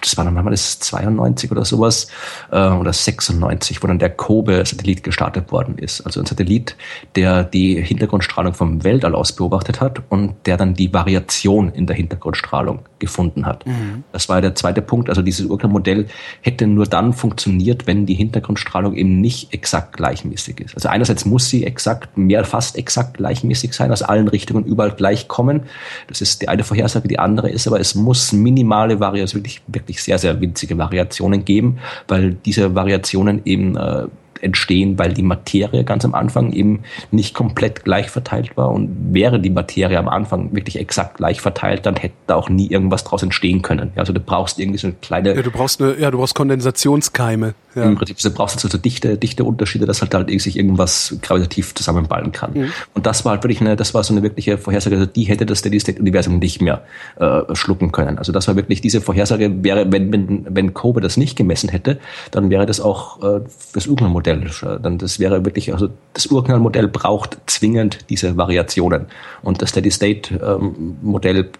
[0.00, 2.08] das war dann mal das 92 oder sowas
[2.50, 6.00] äh, oder 96, wo dann der Kobe-Satellit gestartet worden ist.
[6.00, 6.76] Also ein Satellit,
[7.14, 11.94] der die Hintergrundstrahlung vom Weltall aus beobachtet hat und der dann die Variation in der
[11.94, 13.66] Hintergrundstrahlung gefunden hat.
[13.66, 14.04] Mhm.
[14.12, 15.10] Das war der zweite Punkt.
[15.10, 16.06] Also dieses Urknallmodell
[16.40, 20.74] hätte nur dann funktioniert, wenn die Hintergrundstrahlung eben nicht exakt gleichmäßig ist.
[20.74, 25.28] Also einerseits muss sie exakt, mehr fast exakt gleichmäßig sein, aus allen Richtungen überall gleich
[25.28, 25.64] kommen.
[26.08, 27.08] Das ist die eine Vorhersage.
[27.08, 31.44] Die andere ist aber, es muss minimale Variation, wirklich, wirklich wirklich sehr, sehr winzige Variationen
[31.44, 34.06] geben, weil diese Variationen eben äh,
[34.42, 38.70] entstehen, weil die Materie ganz am Anfang eben nicht komplett gleich verteilt war.
[38.70, 42.68] Und wäre die Materie am Anfang wirklich exakt gleich verteilt, dann hätte da auch nie
[42.68, 43.92] irgendwas draus entstehen können.
[43.96, 45.34] Also du brauchst irgendwie so eine kleine.
[45.34, 47.54] Ja, du brauchst eine, ja, du brauchst Kondensationskeime.
[47.74, 47.84] Ja.
[47.84, 52.32] Im Prinzip du brauchst also dichte, dichte Unterschiede, dass halt halt sich irgendwas gravitativ zusammenballen
[52.32, 52.52] kann.
[52.52, 52.72] Mhm.
[52.94, 55.46] Und das war halt wirklich eine, das war so eine wirkliche Vorhersage, also die hätte
[55.46, 56.82] das Steady State Universum nicht mehr
[57.16, 58.18] äh, schlucken können.
[58.18, 61.98] Also das war wirklich diese Vorhersage wäre, wenn, wenn, wenn Kobe das nicht gemessen hätte,
[62.30, 63.40] dann wäre das auch äh,
[63.72, 64.80] das Urknallmodell Urknall.
[64.82, 69.06] Dann das wäre wirklich, also das Urknallmodell braucht zwingend diese Variationen.
[69.42, 71.50] Und das Steady State ähm, Modell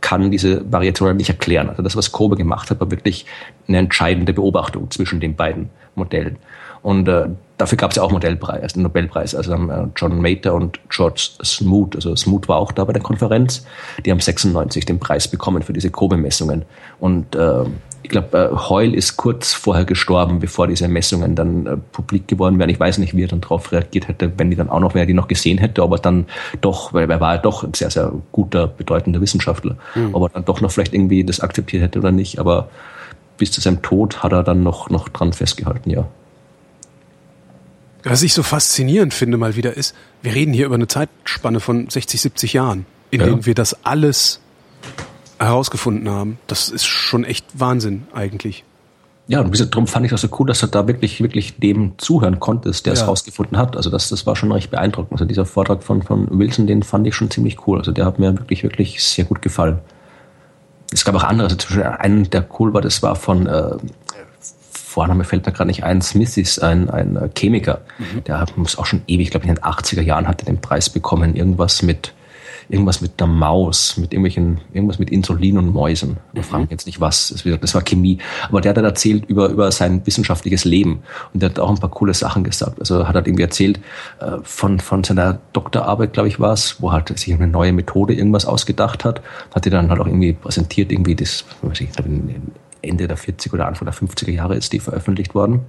[0.00, 1.68] kann diese Variationen nicht erklären.
[1.68, 3.26] Also das, was Kobe gemacht hat, war wirklich
[3.66, 6.36] eine entscheidende Beobachtung zwischen den beiden Modellen.
[6.82, 9.34] Und äh, dafür gab es ja auch Modellpreis, also den Nobelpreis.
[9.34, 13.02] Also haben äh, John Mater und George Smoot, also Smoot war auch da bei der
[13.02, 13.66] Konferenz,
[14.04, 16.64] die haben 96 den Preis bekommen für diese Kobe-Messungen.
[17.00, 17.64] Und äh,
[18.06, 22.56] ich glaube, äh, Heul ist kurz vorher gestorben, bevor diese Messungen dann äh, publik geworden
[22.56, 22.70] wären.
[22.70, 25.00] Ich weiß nicht, wie er dann darauf reagiert hätte, wenn die dann auch noch, wenn
[25.00, 26.26] er die noch gesehen hätte, aber dann
[26.60, 30.14] doch, weil er war ja doch ein sehr, sehr guter, bedeutender Wissenschaftler, mhm.
[30.14, 32.68] ob er dann doch noch vielleicht irgendwie das akzeptiert hätte oder nicht, aber
[33.38, 36.06] bis zu seinem Tod hat er dann noch, noch dran festgehalten, ja.
[38.04, 41.90] Was ich so faszinierend finde mal wieder ist, wir reden hier über eine Zeitspanne von
[41.90, 43.26] 60, 70 Jahren, in ja.
[43.26, 44.40] denen wir das alles
[45.38, 46.38] herausgefunden haben.
[46.46, 48.64] Das ist schon echt Wahnsinn eigentlich.
[49.28, 52.38] Ja, und darum fand ich das so cool, dass du da wirklich, wirklich dem zuhören
[52.38, 53.00] konntest, der ja.
[53.00, 53.76] es rausgefunden hat.
[53.76, 55.12] Also das, das war schon recht beeindruckend.
[55.12, 57.78] Also dieser Vortrag von, von Wilson, den fand ich schon ziemlich cool.
[57.78, 59.78] Also der hat mir wirklich, wirklich sehr gut gefallen.
[60.92, 63.76] Es gab auch andere, also zum Beispiel einen, der cool war, das war von, äh,
[64.96, 67.82] Vorname fällt mir gerade nicht ein, Smith ist ein, ein Chemiker.
[67.98, 68.24] Mhm.
[68.24, 70.88] Der muss auch schon ewig, glaube ich, in den 80er Jahren hat er den Preis
[70.88, 71.34] bekommen.
[71.34, 72.14] Irgendwas mit,
[72.68, 76.16] irgendwas mit der Maus, mit irgendwelchen, irgendwas mit Insulin und Mäusen.
[76.32, 76.46] Wir mhm.
[76.46, 77.28] fragen jetzt nicht was,
[77.60, 78.18] das war Chemie.
[78.48, 81.02] Aber der hat dann erzählt über, über sein wissenschaftliches Leben.
[81.32, 82.80] Und der hat auch ein paar coole Sachen gesagt.
[82.80, 83.80] Also hat er irgendwie erzählt
[84.20, 88.14] äh, von, von seiner Doktorarbeit, glaube ich, war es, wo halt sich eine neue Methode
[88.14, 89.22] irgendwas ausgedacht hat.
[89.54, 91.88] Hat die dann halt auch irgendwie präsentiert, irgendwie das, weiß ich,
[92.82, 95.60] Ende der 40er oder Anfang der 50er Jahre ist die veröffentlicht worden.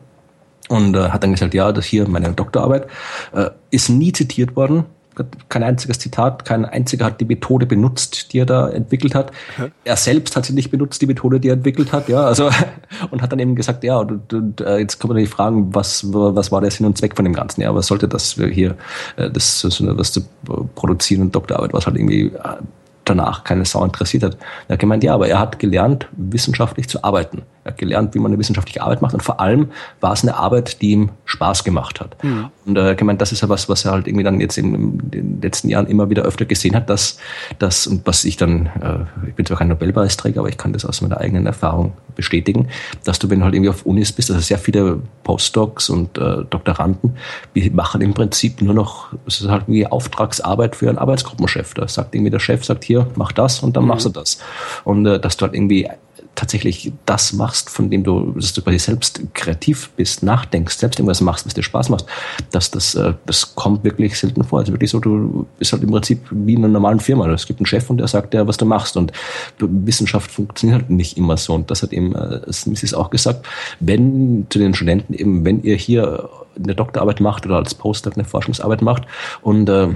[0.69, 2.87] Und äh, hat dann gesagt, ja, das hier meine Doktorarbeit
[3.33, 4.85] äh, ist nie zitiert worden
[5.49, 9.31] kein einziges Zitat, kein einziger hat die Methode benutzt, die er da entwickelt hat.
[9.57, 9.71] Mhm.
[9.83, 12.49] Er selbst hat sie nicht benutzt, die Methode, die er entwickelt hat, ja, also
[13.11, 16.05] und hat dann eben gesagt, ja, und, und äh, jetzt kann man die fragen, was
[16.11, 17.61] was war der Sinn und Zweck von dem Ganzen?
[17.61, 18.75] Ja, was sollte das hier,
[19.15, 20.21] äh, das so was zu
[20.75, 22.31] produzieren und Doktorarbeit, was halt irgendwie äh,
[23.09, 24.37] danach keine Sau interessiert hat.
[24.67, 27.43] Er hat gemeint, ja, aber er hat gelernt, wissenschaftlich zu arbeiten.
[27.63, 30.37] Er hat gelernt, wie man eine wissenschaftliche Arbeit macht und vor allem war es eine
[30.37, 32.23] Arbeit, die ihm Spaß gemacht hat.
[32.23, 32.47] Mhm.
[32.65, 34.97] Und er hat gemeint, das ist ja was, was er halt irgendwie dann jetzt in
[35.11, 37.17] den letzten Jahren immer wieder öfter gesehen hat, dass
[37.59, 40.85] das und was ich dann, äh, ich bin zwar kein Nobelpreisträger, aber ich kann das
[40.85, 42.69] aus meiner eigenen Erfahrung bestätigen,
[43.03, 46.43] dass du, wenn du halt irgendwie auf Unis bist, also sehr viele Postdocs und äh,
[46.49, 47.17] Doktoranden,
[47.53, 51.73] die machen im Prinzip nur noch, es ist halt irgendwie Auftragsarbeit für einen Arbeitsgruppenchef.
[51.73, 53.89] Da sagt irgendwie der Chef, sagt hier, mach das und dann mhm.
[53.89, 54.39] machst du das.
[54.83, 55.87] Und äh, dass du halt irgendwie
[56.37, 61.19] tatsächlich das machst, von dem du, dass du quasi selbst kreativ bist, nachdenkst, selbst irgendwas
[61.19, 62.05] machst, was dir Spaß macht,
[62.51, 64.59] dass das, äh, das kommt wirklich selten vor.
[64.59, 67.27] Also wirklich so, du bist halt im Prinzip wie in einer normalen Firma.
[67.31, 68.95] Es gibt einen Chef und der sagt dir, was du machst.
[68.97, 69.11] Und
[69.57, 71.55] Wissenschaft funktioniert halt nicht immer so.
[71.55, 73.47] Und das hat eben äh, Smith auch gesagt,
[73.79, 78.25] wenn zu den Studenten eben, wenn ihr hier eine Doktorarbeit macht oder als Postdoc eine
[78.25, 79.03] Forschungsarbeit macht
[79.41, 79.89] und äh,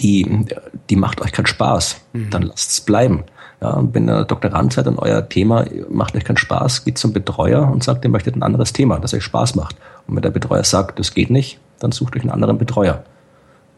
[0.00, 0.46] die,
[0.90, 2.30] die macht euch keinen Spaß, mhm.
[2.30, 3.24] dann lasst es bleiben.
[3.60, 7.12] Ja, und wenn ihr Doktorand seid und euer Thema macht euch keinen Spaß, geht zum
[7.12, 9.76] Betreuer und sagt, ihr möchtet ein anderes Thema, das euch Spaß macht.
[10.06, 13.02] Und wenn der Betreuer sagt, das geht nicht, dann sucht euch einen anderen Betreuer.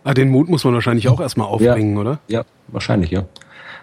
[0.05, 2.19] Ah, den Mut muss man wahrscheinlich auch erstmal aufbringen, ja, oder?
[2.29, 3.25] Ja, wahrscheinlich, ja.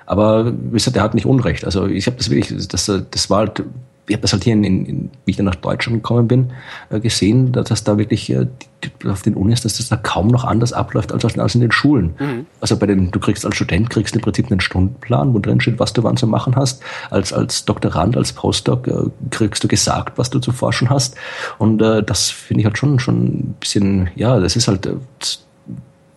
[0.06, 1.66] Aber wie gesagt, der hat nicht Unrecht.
[1.66, 3.64] Also ich habe das wirklich, das, das war halt
[4.08, 6.54] ich habe das halt hier, in, in, wie ich dann nach Deutschland gekommen bin,
[6.90, 8.48] äh, gesehen, dass das da wirklich äh,
[8.84, 11.72] die, auf den Unis, dass das da kaum noch anders abläuft als, als in den
[11.72, 12.16] Schulen.
[12.18, 12.46] Mhm.
[12.62, 15.80] Also bei den, du kriegst als Student kriegst im Prinzip einen Stundenplan, wo drin steht,
[15.80, 16.82] was du wann zu machen hast.
[17.10, 18.94] Als, als Doktorand, als Postdoc äh,
[19.30, 21.16] kriegst du gesagt, was du zu forschen hast.
[21.58, 24.96] Und äh, das finde ich halt schon, schon ein bisschen, ja, das ist halt, äh,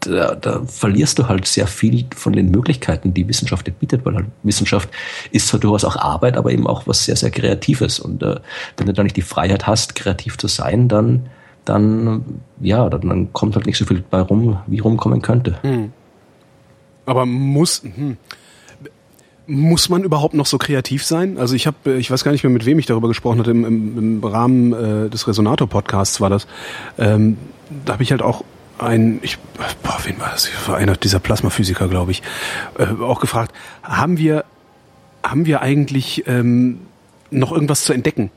[0.01, 4.15] da, da verlierst du halt sehr viel von den Möglichkeiten, die Wissenschaft dir bietet, weil
[4.15, 4.89] halt Wissenschaft
[5.31, 8.01] ist zwar durchaus auch Arbeit, aber eben auch was sehr, sehr Kreatives.
[8.01, 8.37] Und äh,
[8.77, 11.27] wenn du da nicht die Freiheit hast, kreativ zu sein, dann,
[11.65, 12.25] dann,
[12.61, 15.59] ja, dann, dann kommt halt nicht so viel bei rum, wie rumkommen könnte.
[15.63, 15.93] Hm.
[17.05, 18.17] Aber muss, hm.
[19.47, 21.37] muss man überhaupt noch so kreativ sein?
[21.37, 23.65] Also ich habe, ich weiß gar nicht mehr, mit wem ich darüber gesprochen hatte, im,
[23.67, 26.47] im, im Rahmen äh, des Resonator-Podcasts war das.
[26.97, 27.37] Ähm,
[27.85, 28.45] da habe ich halt auch
[28.83, 29.39] ein, ich,
[29.83, 30.49] boah, wen war das?
[30.67, 32.23] War einer dieser Plasmaphysiker, glaube ich,
[32.79, 34.45] äh, auch gefragt, haben wir,
[35.23, 36.81] haben wir eigentlich ähm,
[37.31, 38.31] noch irgendwas zu entdecken?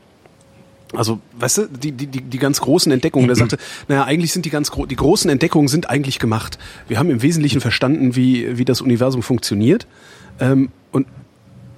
[0.92, 4.50] Also, weißt du, die, die, die ganz großen Entdeckungen, der sagte, naja, eigentlich sind die
[4.50, 6.58] ganz gro die großen Entdeckungen sind eigentlich gemacht.
[6.88, 9.86] Wir haben im Wesentlichen verstanden, wie, wie das Universum funktioniert.
[10.40, 11.06] Ähm, und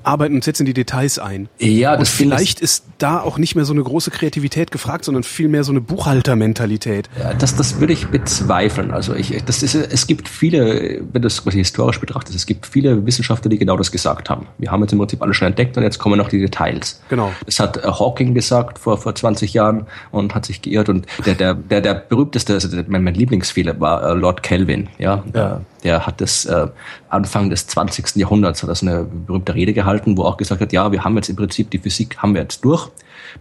[0.06, 1.48] arbeiten uns jetzt in die Details ein.
[1.58, 5.22] Ja, das und vielleicht ist da auch nicht mehr so eine große Kreativität gefragt, sondern
[5.22, 7.08] vielmehr so eine Buchhaltermentalität.
[7.18, 8.92] Ja, das, das würde ich bezweifeln.
[8.92, 12.66] Also ich, das ist, es gibt viele, wenn du es quasi historisch betrachtest, es gibt
[12.66, 14.46] viele Wissenschaftler, die genau das gesagt haben.
[14.58, 17.00] Wir haben jetzt im Prinzip alles schon entdeckt und jetzt kommen noch die Details.
[17.08, 17.32] Genau.
[17.44, 21.34] Das hat äh, Hawking gesagt vor, vor 20 Jahren und hat sich geirrt und der,
[21.34, 25.24] der, der, der berühmteste, also mein, mein Lieblingsfehler war äh, Lord Kelvin, ja.
[25.34, 25.60] ja.
[25.86, 26.66] Der hat das äh,
[27.10, 28.16] Anfang des 20.
[28.16, 31.28] Jahrhunderts, hat das eine berühmte Rede gehalten, wo auch gesagt hat, ja, wir haben jetzt
[31.28, 32.90] im Prinzip die Physik haben wir jetzt durch,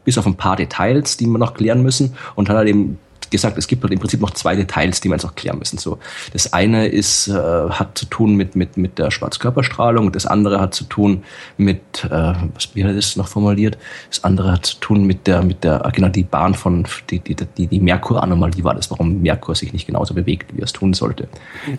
[0.03, 2.99] bis auf ein paar Details, die wir noch klären müssen und hat halt eben
[3.29, 5.77] gesagt, es gibt halt im Prinzip noch zwei Details, die wir jetzt auch klären müssen.
[5.77, 5.99] So,
[6.33, 10.73] das eine ist, äh, hat zu tun mit, mit, mit der Schwarzkörperstrahlung, das andere hat
[10.73, 11.23] zu tun
[11.57, 13.77] mit, äh, was wie hat das noch formuliert?
[14.09, 17.35] Das andere hat zu tun mit der, mit der, genau, die Bahn von, die, die,
[17.35, 20.93] die, die Merkur-Anomalie war das, warum Merkur sich nicht genauso bewegt, wie er es tun
[20.93, 21.27] sollte.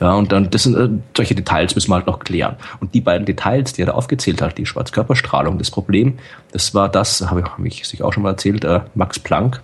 [0.00, 2.56] Ja, und dann, das sind, äh, solche Details müssen wir halt noch klären.
[2.80, 6.18] Und die beiden Details, die er da aufgezählt hat, die Schwarzkörperstrahlung, das Problem,
[6.52, 9.60] das war das, habe ich, ich sich auch schon mal erzählt, äh, Max Planck,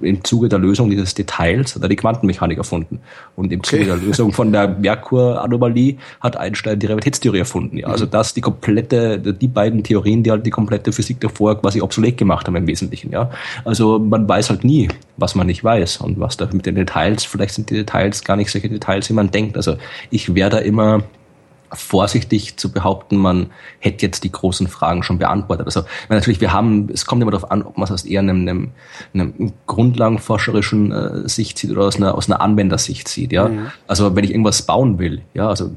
[0.00, 3.00] im Zuge der Lösung dieses Details hat er die Quantenmechanik erfunden.
[3.36, 3.90] Und im Zuge okay.
[3.90, 7.78] der Lösung von der Merkur-Anomalie hat Einstein die Relativitätstheorie erfunden.
[7.78, 7.86] Ja.
[7.86, 12.18] Also das die komplette, die beiden Theorien, die halt die komplette Physik davor quasi obsolet
[12.18, 13.12] gemacht haben im Wesentlichen.
[13.12, 13.30] Ja.
[13.64, 17.24] Also man weiß halt nie, was man nicht weiß und was da mit den Details,
[17.24, 19.56] vielleicht sind die Details gar nicht solche Details, wie man denkt.
[19.56, 19.76] Also
[20.10, 21.02] ich wäre da immer
[21.74, 25.66] vorsichtig zu behaupten, man hätte jetzt die großen Fragen schon beantwortet.
[25.66, 28.42] Also natürlich, wir haben, es kommt immer darauf an, ob man es aus eher einem,
[28.42, 28.70] einem,
[29.14, 33.32] einem grundlagenforscherischen äh, Sicht sieht oder aus einer, aus einer Anwendersicht sieht.
[33.32, 33.66] Ja, mhm.
[33.86, 35.70] also wenn ich irgendwas bauen will, ja, also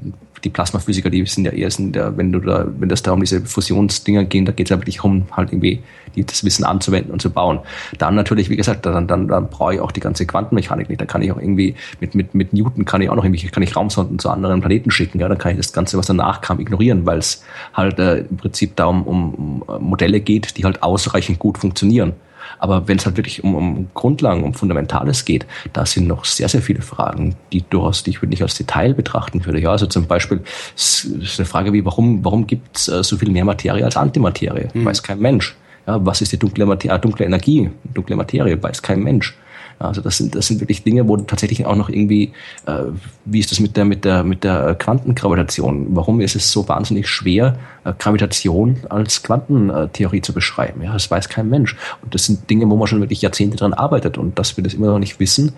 [0.46, 3.20] die Plasmaphysiker, die sind ja eher, sind der, wenn du da, wenn das da um
[3.20, 5.82] diese Fusionsdinger gehen, da geht es ja wirklich darum, halt irgendwie
[6.16, 7.60] die, das Wissen anzuwenden und zu bauen.
[7.98, 11.02] Dann natürlich, wie gesagt, dann, dann, dann brauche ich auch die ganze Quantenmechanik nicht.
[11.02, 13.64] Dann kann ich auch irgendwie mit, mit, mit Newton kann ich auch noch irgendwie, kann
[13.64, 15.20] ich Raumsonden zu anderen Planeten schicken.
[15.20, 18.38] Ja, dann kann ich das Ganze, was danach kam, ignorieren, weil es halt äh, im
[18.38, 22.14] Prinzip darum um, um Modelle geht, die halt ausreichend gut funktionieren.
[22.60, 26.50] Aber wenn es halt wirklich um, um Grundlagen, um Fundamentales geht, da sind noch sehr,
[26.50, 29.60] sehr viele Fragen, die durchaus, die ich nicht als Detail betrachten würde.
[29.60, 30.42] Ja, also zum Beispiel
[30.76, 34.68] ist eine Frage wie, warum, warum gibt es äh, so viel mehr Materie als Antimaterie?
[34.74, 34.86] Mhm.
[34.86, 35.56] Weiß kein Mensch.
[35.88, 38.62] Ja, was ist die dunkle, Materie, dunkle Energie, dunkle Materie?
[38.62, 39.36] Weiß kein Mensch.
[39.78, 42.32] Also das sind, das sind wirklich Dinge, wo tatsächlich auch noch irgendwie,
[42.66, 42.84] äh,
[43.26, 45.88] wie ist das mit der, mit der, mit der Quantengravitation?
[45.90, 50.82] Warum ist es so wahnsinnig schwer, äh, Gravitation als Quantentheorie zu beschreiben?
[50.82, 51.76] Ja, das weiß kein Mensch.
[52.02, 54.74] Und das sind Dinge, wo man schon wirklich Jahrzehnte dran arbeitet und dass wir das
[54.74, 55.54] immer noch nicht wissen.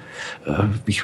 [0.45, 1.03] Äh, ich,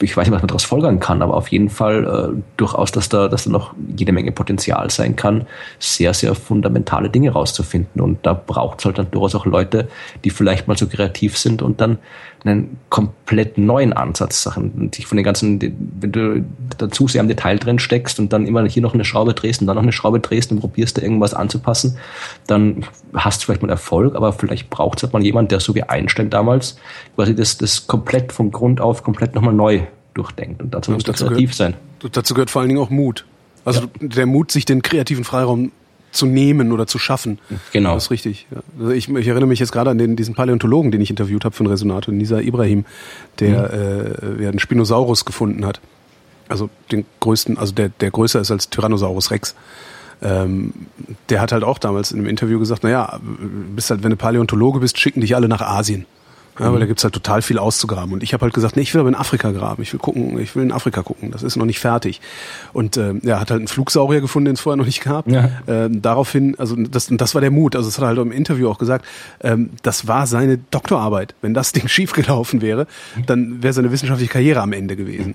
[0.00, 3.08] ich weiß nicht, was man daraus folgern kann, aber auf jeden Fall äh, durchaus, dass
[3.08, 5.46] da, dass da noch jede Menge Potenzial sein kann,
[5.78, 8.00] sehr, sehr fundamentale Dinge rauszufinden.
[8.00, 9.88] Und da braucht es halt dann durchaus auch Leute,
[10.24, 11.98] die vielleicht mal so kreativ sind und dann
[12.44, 15.60] einen komplett neuen Ansatz Sachen sich von den ganzen,
[16.00, 16.44] wenn du
[16.76, 19.66] dazu sehr im Detail drin steckst und dann immer hier noch eine Schraube drehst und
[19.66, 21.98] dann noch eine Schraube drehst und probierst da irgendwas anzupassen,
[22.46, 25.74] dann hast du vielleicht mal Erfolg, aber vielleicht braucht es halt mal jemand, der so
[25.74, 26.78] wie Einstein damals
[27.16, 29.82] quasi das, das komplett vom Grund auf komplett nochmal neu
[30.14, 31.74] durchdenkt und dazu muss du kreativ gehört, sein.
[32.12, 33.26] Dazu gehört vor allen Dingen auch Mut.
[33.64, 33.86] Also ja.
[34.00, 35.72] der Mut, sich den kreativen Freiraum
[36.12, 37.38] zu nehmen oder zu schaffen.
[37.72, 37.94] Genau.
[37.94, 38.46] Das ist richtig.
[38.50, 38.58] Ja.
[38.78, 41.54] Also ich, ich, erinnere mich jetzt gerade an den, diesen Paläontologen, den ich interviewt habe
[41.54, 42.84] von Resonator, Nisa Ibrahim,
[43.40, 44.42] der mhm.
[44.42, 45.80] äh, einen Spinosaurus gefunden hat.
[46.48, 49.54] Also den größten, also der, der größer ist als Tyrannosaurus Rex.
[50.22, 50.72] Ähm,
[51.28, 53.18] der hat halt auch damals in einem Interview gesagt, naja,
[53.74, 56.06] bist halt, wenn du Paläontologe bist, schicken dich alle nach Asien.
[56.58, 58.12] Ja, weil da gibt's halt total viel auszugraben.
[58.12, 59.82] Und ich habe halt gesagt, nee, ich will aber in Afrika graben.
[59.82, 61.32] Ich will gucken, ich will in Afrika gucken.
[61.32, 62.20] Das ist noch nicht fertig.
[62.72, 65.28] Und äh, er hat halt einen Flugsaurier gefunden, den es vorher noch nicht gab.
[65.28, 65.50] Ja.
[65.66, 67.74] Ähm, daraufhin, also das, das war der Mut.
[67.74, 69.04] Also das hat er halt im Interview auch gesagt.
[69.42, 71.34] Ähm, das war seine Doktorarbeit.
[71.42, 72.86] Wenn das Ding schiefgelaufen wäre,
[73.26, 75.34] dann wäre seine wissenschaftliche Karriere am Ende gewesen.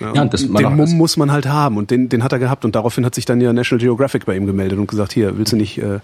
[0.00, 2.64] Ja, ja das den Mumm muss man halt haben und den, den hat er gehabt
[2.64, 5.52] und daraufhin hat sich dann ja National Geographic bei ihm gemeldet und gesagt, hier, willst
[5.52, 6.00] du nicht, äh,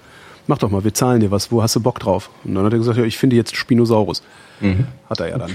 [0.46, 2.30] mach doch mal, wir zahlen dir was, wo hast du Bock drauf?
[2.44, 4.22] Und dann hat er gesagt, ja, ich finde jetzt Spinosaurus.
[4.60, 4.86] Mhm.
[5.08, 5.50] Hat er ja dann.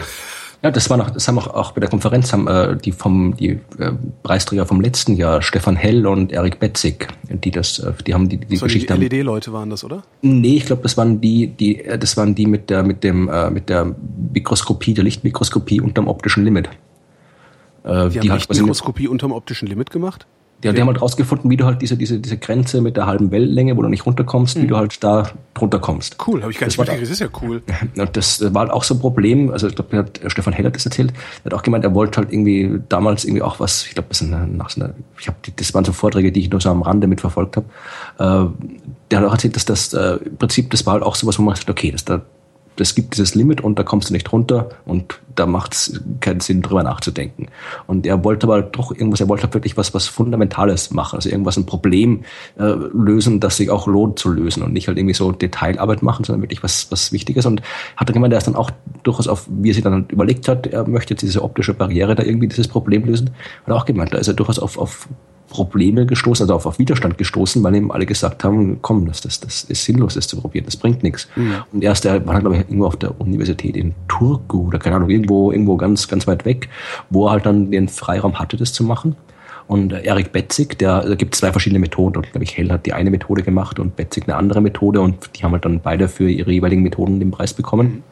[0.65, 3.35] Ja, das war noch, das haben auch, auch bei der Konferenz haben äh, die vom
[3.37, 3.91] die äh,
[4.23, 8.37] Preisträger vom letzten Jahr, Stefan Hell und Erik Betzig, die das, äh, die haben die,
[8.37, 8.97] die das Geschichte.
[8.97, 10.01] Die LED-Leute waren das, oder?
[10.23, 13.29] Nee, ich glaube, das waren die, die, äh, das waren die mit der mit dem
[13.29, 13.93] äh, mit der
[14.33, 16.69] Mikroskopie, der Lichtmikroskopie unterm optischen Limit.
[17.85, 20.25] Äh, die, die haben Lichtmikroskopie unterm optischen Limit gemacht?
[20.63, 23.29] Ja, die haben halt rausgefunden, wie du halt diese, diese, diese Grenze mit der halben
[23.29, 24.63] Wellenlänge, wo du nicht runterkommst, mhm.
[24.63, 26.17] wie du halt da drunter kommst.
[26.25, 27.61] Cool, habe ich gar nicht mitgekriegt, das ist ja cool.
[27.97, 30.85] Und das war halt auch so ein Problem, also ich glaube, Stefan Heller hat das
[30.85, 34.07] erzählt, er hat auch gemeint, er wollte halt irgendwie damals irgendwie auch was, ich glaube,
[34.09, 34.47] das, einer,
[35.19, 37.67] ich hab, das waren so Vorträge, die ich nur so am Rande mitverfolgt habe,
[38.17, 38.65] äh,
[39.11, 41.43] der hat auch erzählt, dass das äh, im Prinzip, das war halt auch sowas, wo
[41.43, 42.21] man sagt, okay, das da
[42.81, 46.39] es gibt dieses Limit und da kommst du nicht runter und da macht es keinen
[46.39, 47.47] Sinn, drüber nachzudenken.
[47.87, 51.29] Und er wollte aber doch irgendwas, er wollte halt wirklich was, was Fundamentales machen, also
[51.29, 52.23] irgendwas, ein Problem
[52.57, 56.23] äh, lösen, das sich auch lohnt zu lösen und nicht halt irgendwie so Detailarbeit machen,
[56.23, 57.45] sondern wirklich was, was Wichtiges.
[57.45, 57.61] Und
[57.97, 58.71] hat er gemeint, er ist dann auch
[59.03, 62.23] durchaus auf, wie er sich dann überlegt hat, er möchte jetzt diese optische Barriere da
[62.23, 63.31] irgendwie dieses Problem lösen,
[63.65, 65.07] hat auch gemeint, da ist er durchaus auf, auf
[65.55, 69.39] Probleme gestoßen, also auf, auf Widerstand gestoßen, weil ihm alle gesagt haben, komm, das, das,
[69.39, 71.27] das ist sinnlos, das zu probieren, das bringt nichts.
[71.35, 71.55] Mhm.
[71.71, 75.09] Und erst der war, glaube ich, irgendwo auf der Universität in Turku oder keine Ahnung,
[75.09, 76.69] irgendwo, irgendwo ganz, ganz weit weg,
[77.09, 79.15] wo er halt dann den Freiraum hatte, das zu machen.
[79.67, 82.17] Und äh, Erik Betzig, der, da gibt zwei verschiedene Methoden.
[82.17, 85.29] Und glaube ich, Hell hat die eine Methode gemacht und Betzig eine andere Methode und
[85.35, 88.03] die haben halt dann beide für ihre jeweiligen Methoden den Preis bekommen.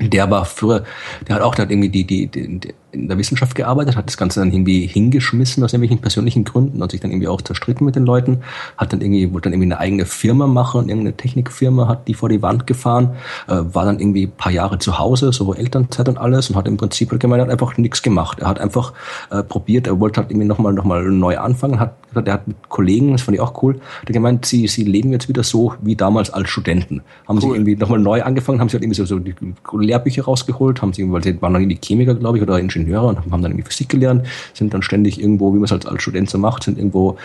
[0.00, 0.84] Der war früher,
[1.26, 4.16] der hat auch der hat irgendwie die, die, die, in der Wissenschaft gearbeitet, hat das
[4.16, 7.96] Ganze dann irgendwie hingeschmissen aus irgendwelchen persönlichen Gründen und sich dann irgendwie auch zerstritten mit
[7.96, 8.40] den Leuten,
[8.78, 12.14] hat dann irgendwie, wollte dann irgendwie eine eigene Firma machen und irgendeine Technikfirma hat die
[12.14, 16.16] vor die Wand gefahren, äh, war dann irgendwie paar Jahre zu Hause, so Elternzeit und
[16.16, 18.40] alles und hat im Prinzip halt gemeint, hat einfach nichts gemacht.
[18.40, 18.94] Er hat einfach
[19.30, 22.56] äh, probiert, er wollte halt irgendwie nochmal noch mal neu anfangen, hat er hat mit
[22.70, 25.94] Kollegen, das fand ich auch cool, der gemeint, sie, sie leben jetzt wieder so wie
[25.94, 27.02] damals als Studenten.
[27.28, 27.40] Haben cool.
[27.42, 29.34] sie irgendwie nochmal neu angefangen, haben sie halt irgendwie so, so die
[29.72, 33.06] Lehrbücher rausgeholt, haben sie, weil sie waren dann irgendwie Chemiker, glaube ich, oder Ingenieur Ingenieure
[33.06, 36.02] und haben dann irgendwie Physik gelernt, sind dann ständig irgendwo, wie man es halt als
[36.02, 37.16] Student so macht, sind irgendwo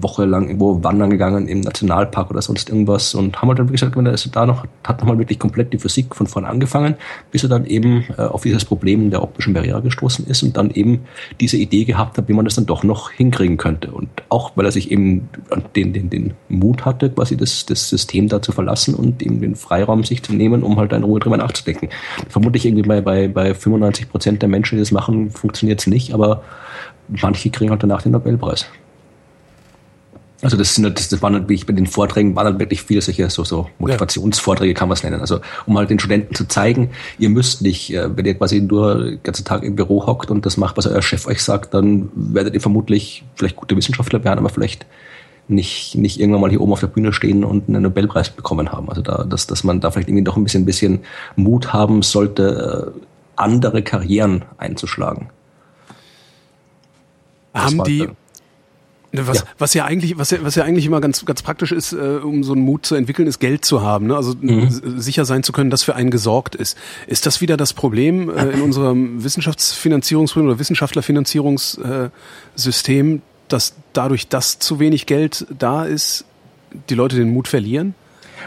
[0.00, 3.96] wochenlang irgendwo wandern gegangen im Nationalpark oder sonst irgendwas und haben halt dann, wie gesagt,
[3.96, 6.96] wenn er da noch, hat nochmal wirklich komplett die Physik von vorne angefangen,
[7.30, 10.70] bis er dann eben äh, auf dieses Problem der optischen Barriere gestoßen ist und dann
[10.70, 11.00] eben
[11.40, 13.90] diese Idee gehabt hat, wie man das dann doch noch hinkriegen könnte.
[13.90, 15.28] Und auch, weil er sich eben
[15.74, 19.56] den, den, den Mut hatte, quasi das, das System da zu verlassen und eben den
[19.56, 21.88] Freiraum sich zu nehmen, um halt in Ruhe drüber nachzudenken.
[22.28, 26.14] Vermutlich irgendwie bei, bei, bei 95 Prozent der Menschen, die das machen, funktioniert es nicht,
[26.14, 26.42] aber
[27.08, 28.66] manche kriegen halt danach den Nobelpreis.
[30.42, 33.30] Also das, sind, das, das waren natürlich bei den Vorträgen waren halt wirklich viele solche
[33.30, 35.20] so, so Motivationsvorträge kann man es nennen.
[35.20, 38.96] Also um halt den Studenten zu zeigen, ihr müsst nicht, äh, wenn ihr quasi nur
[38.96, 42.10] den ganzen Tag im Büro hockt und das macht, was euer Chef euch sagt, dann
[42.14, 44.84] werdet ihr vermutlich vielleicht gute Wissenschaftler werden, aber vielleicht
[45.48, 48.90] nicht, nicht irgendwann mal hier oben auf der Bühne stehen und einen Nobelpreis bekommen haben.
[48.90, 51.00] Also da, dass, dass man da vielleicht irgendwie doch ein bisschen, bisschen
[51.36, 53.00] Mut haben sollte, äh,
[53.36, 55.30] andere Karrieren einzuschlagen.
[57.54, 58.08] Haben die,
[59.12, 59.44] was, ja.
[59.58, 62.44] was ja eigentlich, was ja, was ja eigentlich immer ganz, ganz praktisch ist, äh, um
[62.44, 64.08] so einen Mut zu entwickeln, ist Geld zu haben.
[64.08, 64.16] Ne?
[64.16, 65.00] Also mhm.
[65.00, 66.76] sicher sein zu können, dass für einen gesorgt ist.
[67.06, 74.80] Ist das wieder das Problem äh, in unserem Wissenschaftsfinanzierungs- oder Wissenschaftlerfinanzierungssystem, dass dadurch, dass zu
[74.80, 76.24] wenig Geld da ist,
[76.90, 77.94] die Leute den Mut verlieren?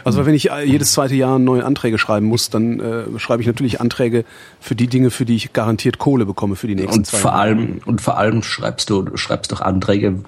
[0.04, 3.46] Also wenn ich äh, jedes zweite Jahr neue Anträge schreiben muss, dann äh, schreibe ich
[3.46, 4.24] natürlich Anträge
[4.60, 7.30] für die Dinge, für die ich garantiert Kohle bekomme für die nächsten und zwei vor
[7.32, 7.42] Jahre.
[7.42, 10.22] Allem, und vor allem schreibst du, du schreibst doch Anträge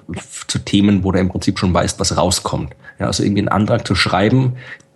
[0.47, 2.73] zu Themen, wo du im Prinzip schon weißt, was rauskommt.
[2.99, 4.53] Ja, also irgendwie einen Antrag zu schreiben,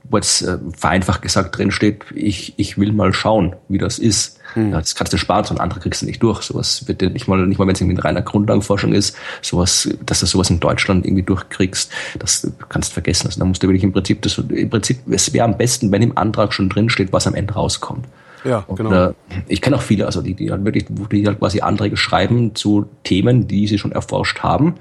[0.09, 4.39] wo jetzt äh, vereinfacht gesagt drin steht, ich, ich will mal schauen, wie das ist.
[4.53, 4.71] Hm.
[4.71, 6.41] Ja, das kannst du sparen, so ein Antrag kriegst du nicht durch.
[6.41, 9.89] Sowas wird dir nicht mal, nicht mal wenn es irgendwie eine reiner Grundlagenforschung ist, sowas,
[10.05, 13.27] dass du sowas in Deutschland irgendwie durchkriegst, das kannst du vergessen.
[13.27, 16.01] Also da musst du wirklich im Prinzip, das, im Prinzip, es wäre am besten, wenn
[16.01, 18.05] im Antrag schon drin steht, was am Ende rauskommt.
[18.43, 19.09] Ja, und, genau.
[19.09, 19.13] Äh,
[19.47, 22.87] ich kenne auch viele, also die, die halt wirklich, die halt quasi Anträge schreiben zu
[23.03, 24.75] Themen, die sie schon erforscht haben,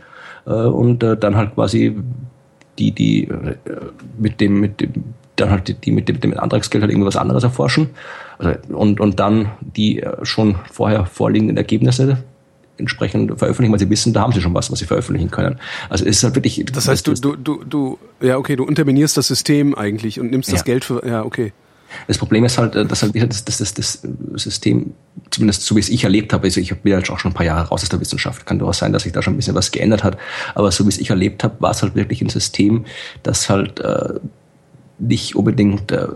[0.47, 1.97] äh, und äh, dann halt quasi
[2.79, 3.57] die, die äh,
[4.19, 4.93] mit dem, mit dem,
[5.37, 7.91] dann halt die, die mit dem, mit dem Antragsgeld halt irgendwas anderes erforschen
[8.39, 12.19] also, und, und dann die äh, schon vorher vorliegenden Ergebnisse
[12.79, 15.59] entsprechend veröffentlichen, weil sie wissen, da haben sie schon was, was sie veröffentlichen können.
[15.89, 16.63] Also es ist halt wirklich.
[16.73, 20.53] Das heißt, du, du, du, du, ja okay, du unterminierst das System eigentlich und nimmst
[20.53, 20.65] das ja.
[20.65, 21.53] Geld für, ja okay.
[22.07, 24.03] Das Problem ist halt, dass halt das, das, das, das
[24.35, 24.95] System,
[25.31, 27.47] zumindest so wie es ich erlebt habe, also ich bin ja auch schon ein paar
[27.47, 29.71] Jahre raus aus der Wissenschaft, kann durchaus sein, dass sich da schon ein bisschen was
[29.71, 30.19] geändert hat,
[30.55, 32.85] aber so wie es ich erlebt habe, war es halt wirklich ein System,
[33.23, 34.15] das halt äh,
[34.99, 36.09] nicht unbedingt äh,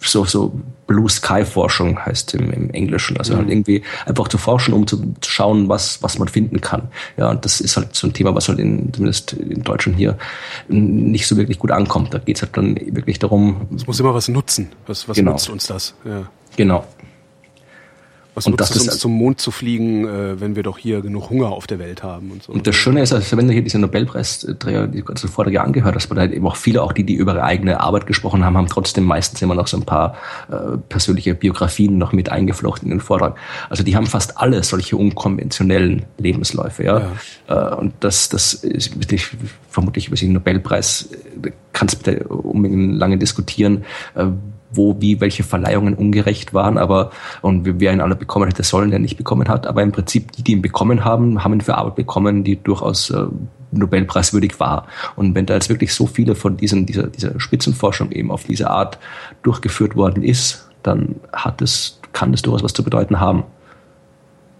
[0.00, 3.16] so, so Blue Sky Forschung heißt im, im Englischen.
[3.16, 3.38] Also mhm.
[3.38, 6.88] halt irgendwie einfach zu forschen, um zu, zu, schauen, was, was man finden kann.
[7.16, 10.18] Ja, und das ist halt so ein Thema, was halt in, zumindest in Deutschland hier
[10.68, 12.12] nicht so wirklich gut ankommt.
[12.12, 13.68] Da geht's halt dann wirklich darum.
[13.74, 14.72] Es muss immer was nutzen.
[14.86, 15.32] Was, was genau.
[15.32, 15.94] nutzt uns das?
[16.04, 16.28] Ja.
[16.56, 16.84] Genau.
[18.34, 21.30] Was und nutzt es uns zum Mond zu fliegen, äh, wenn wir doch hier genug
[21.30, 22.52] Hunger auf der Welt haben und so.
[22.52, 26.08] Und das Schöne ist, also wenn du hier diese Nobelpreisträger, die ganzen Vorträge angehört hast,
[26.08, 28.66] man halt eben auch viele, auch die, die über ihre eigene Arbeit gesprochen haben, haben
[28.66, 30.16] trotzdem meistens immer noch so ein paar
[30.50, 33.36] äh, persönliche Biografien noch mit eingeflochten in den Vortrag.
[33.70, 37.02] Also die haben fast alle solche unkonventionellen Lebensläufe, ja.
[37.48, 37.72] ja.
[37.72, 39.28] Äh, und das, das ist ich,
[39.68, 41.10] vermutlich über den Nobelpreis
[41.44, 43.84] äh, kannst du unbedingt lange diskutieren.
[44.14, 44.26] Äh,
[44.76, 47.10] wo, wie, welche Verleihungen ungerecht waren, aber
[47.42, 49.66] und wer ihn alle bekommen hätte sollen, der nicht bekommen hat.
[49.66, 53.10] Aber im Prinzip die, die ihn bekommen haben, haben ihn für Arbeit bekommen, die durchaus
[53.10, 53.26] äh,
[53.72, 54.86] Nobelpreiswürdig war.
[55.16, 58.70] Und wenn da jetzt wirklich so viele von diesen, dieser, dieser Spitzenforschung eben auf diese
[58.70, 58.98] Art
[59.42, 63.44] durchgeführt worden ist, dann hat es, kann das durchaus was zu bedeuten haben.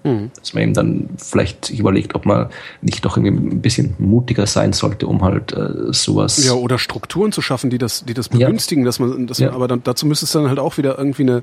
[0.05, 0.31] Mhm.
[0.39, 2.49] Dass man eben dann vielleicht sich überlegt, ob man
[2.83, 6.45] nicht doch irgendwie ein bisschen mutiger sein sollte, um halt äh, sowas.
[6.45, 8.89] Ja, oder Strukturen zu schaffen, die das, die das begünstigen, ja.
[8.89, 9.47] dass man, dass ja.
[9.47, 11.43] man aber dann, dazu müsste es dann halt auch wieder irgendwie eine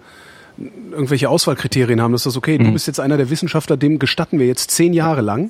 [0.91, 2.65] irgendwelche Auswahlkriterien haben, dass das okay, mhm.
[2.65, 5.49] du bist jetzt einer der Wissenschaftler, dem gestatten wir jetzt zehn Jahre lang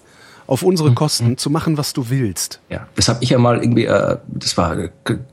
[0.51, 0.95] auf unsere mhm.
[0.95, 1.37] Kosten mhm.
[1.37, 2.59] zu machen, was du willst.
[2.69, 4.75] Ja, das habe ich ja mal irgendwie, äh, das war,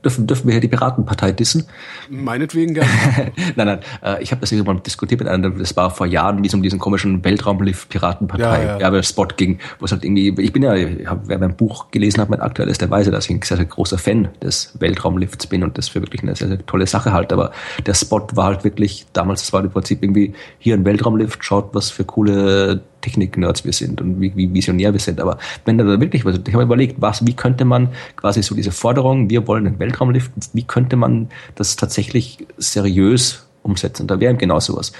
[0.01, 1.65] dürfen, dürfen wir hier die Piratenpartei dissen?
[2.09, 2.89] Meinetwegen gerne.
[3.57, 6.47] nein, nein, äh, ich habe das mal diskutiert mit einem, das war vor Jahren, wie
[6.47, 9.25] es um diesen komischen Weltraumlift-Piratenpartei ja, ja.
[9.35, 10.73] Ging, wo es halt irgendwie, ich bin ja,
[11.05, 13.57] hab, wer mein Buch gelesen hat, mein aktuelles, der weiß ja, dass ich ein sehr,
[13.57, 17.11] sehr großer Fan des Weltraumlifts bin und das für wirklich eine sehr, sehr tolle Sache
[17.11, 17.51] halte, aber
[17.85, 21.75] der Spot war halt wirklich, damals, das war im Prinzip irgendwie, hier ein Weltraumlift, schaut,
[21.75, 25.19] was für coole Technik-Nerds wir sind und wie, wie visionär wir sind.
[25.19, 28.71] Aber wenn da wirklich, also ich habe überlegt, was, wie könnte man quasi so diese
[28.71, 34.07] Forderung, wir wollen einen Weltraumlift, wie könnte man das tatsächlich seriös umsetzen?
[34.07, 34.91] Da wäre genau sowas.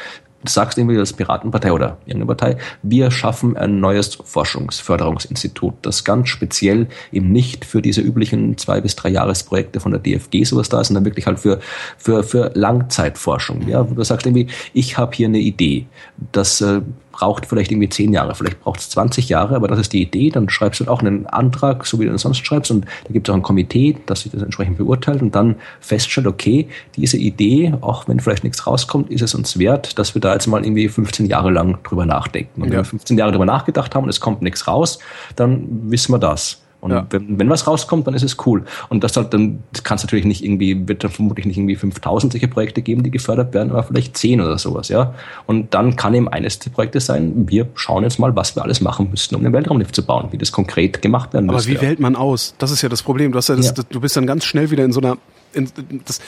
[0.43, 6.29] Du sagst irgendwie als Piratenpartei oder irgendeine Partei, wir schaffen ein neues Forschungsförderungsinstitut, das ganz
[6.29, 10.79] speziell eben nicht für diese üblichen zwei bis drei Jahresprojekte von der DFG sowas da
[10.79, 11.59] ist, sondern wirklich halt für,
[11.97, 13.67] für, für Langzeitforschung.
[13.67, 15.87] Ja, wo du sagst irgendwie, ich habe hier eine Idee,
[16.31, 16.81] das äh,
[17.19, 20.29] braucht vielleicht irgendwie zehn Jahre, vielleicht braucht es 20 Jahre, aber das ist die Idee,
[20.29, 23.27] dann schreibst du auch einen Antrag, so wie du das sonst schreibst, und da gibt
[23.27, 27.73] es auch ein Komitee, das sich das entsprechend beurteilt und dann feststellt, okay, diese Idee,
[27.81, 30.87] auch wenn vielleicht nichts rauskommt, ist es uns wert, dass wir da jetzt mal irgendwie
[30.87, 32.61] 15 Jahre lang drüber nachdenken.
[32.61, 32.71] Und ja.
[32.71, 34.99] wenn wir 15 Jahre drüber nachgedacht haben und es kommt nichts raus,
[35.35, 36.61] dann wissen wir das.
[36.81, 37.05] Und ja.
[37.09, 38.63] wenn, wenn was rauskommt, dann ist es cool.
[38.89, 41.75] Und das halt dann, das kann es natürlich nicht irgendwie, wird dann vermutlich nicht irgendwie
[41.75, 45.13] 5000 solche Projekte geben, die gefördert werden, aber vielleicht 10 oder sowas, ja.
[45.45, 48.81] Und dann kann eben eines der Projekte sein, wir schauen jetzt mal, was wir alles
[48.81, 51.65] machen müssten, um den Weltraumlift zu bauen, wie das konkret gemacht werden muss.
[51.67, 52.55] Aber wie wählt man aus?
[52.57, 53.31] Das ist ja das Problem.
[53.31, 53.83] Du ja, das, ja.
[53.89, 55.17] du bist dann ganz schnell wieder in so einer
[55.53, 55.69] in,
[56.05, 56.19] das,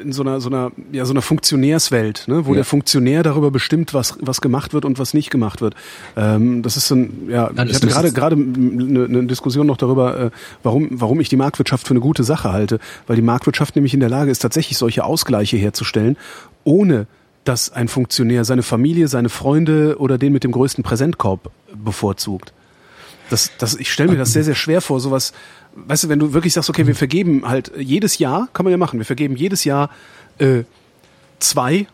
[0.00, 2.56] in so einer so einer ja so einer Funktionärswelt, ne, wo ja.
[2.56, 5.74] der Funktionär darüber bestimmt, was was gemacht wird und was nicht gemacht wird.
[6.16, 10.18] Ähm, das ist dann ja, ja ich hatte gerade gerade eine, eine Diskussion noch darüber,
[10.18, 10.30] äh,
[10.62, 14.00] warum warum ich die Marktwirtschaft für eine gute Sache halte, weil die Marktwirtschaft nämlich in
[14.00, 16.16] der Lage ist, tatsächlich solche Ausgleiche herzustellen,
[16.64, 17.06] ohne
[17.44, 22.52] dass ein Funktionär seine Familie, seine Freunde oder den mit dem größten Präsentkorb bevorzugt.
[23.30, 25.32] Das, das, ich stelle mir das sehr, sehr schwer vor, sowas
[25.74, 28.76] weißt du, wenn du wirklich sagst, okay, wir vergeben halt jedes Jahr, kann man ja
[28.76, 29.90] machen, wir vergeben jedes Jahr
[30.38, 30.64] äh,
[31.38, 31.86] zwei,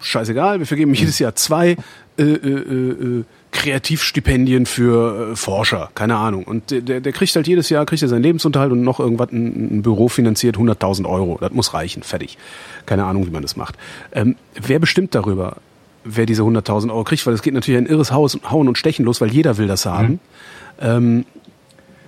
[0.00, 1.76] scheißegal, wir vergeben jedes Jahr zwei
[2.18, 6.44] äh, äh, äh, Kreativstipendien für äh, Forscher, keine Ahnung.
[6.44, 9.78] Und der, der kriegt halt jedes Jahr, kriegt er seinen Lebensunterhalt und noch irgendwas, ein,
[9.78, 11.38] ein Büro finanziert 100.000 Euro.
[11.40, 12.38] Das muss reichen, fertig.
[12.86, 13.76] Keine Ahnung, wie man das macht.
[14.12, 15.56] Ähm, wer bestimmt darüber,
[16.04, 17.26] wer diese 100.000 Euro kriegt?
[17.26, 19.86] Weil es geht natürlich ein irres Haus, Hauen und Stechen los, weil jeder will das
[19.86, 20.12] haben.
[20.12, 20.18] Mhm.
[20.80, 21.24] Ähm,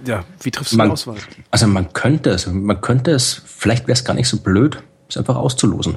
[0.07, 1.17] ja, wie triffst du man, die Auswahl?
[1.51, 5.17] Also man könnte es, man könnte es, vielleicht wäre es gar nicht so blöd, es
[5.17, 5.97] einfach auszulosen.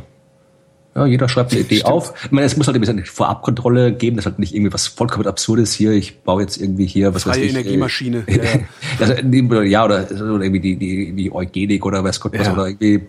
[0.97, 1.93] Ja, jeder schreibt eine Idee Stimmt.
[1.93, 2.13] auf.
[2.25, 5.27] Ich meine, es muss halt ein bisschen Vorabkontrolle geben, das halt nicht irgendwie was vollkommen
[5.27, 5.91] absurdes hier.
[5.91, 7.51] Ich baue jetzt irgendwie hier, was Freie weiß ich.
[7.51, 8.23] Energiemaschine.
[8.25, 8.59] Äh, ja,
[8.99, 12.53] also, ja, oder, oder irgendwie die, die, die Eugenik oder weiß Gott was, ja.
[12.53, 13.01] oder irgendwie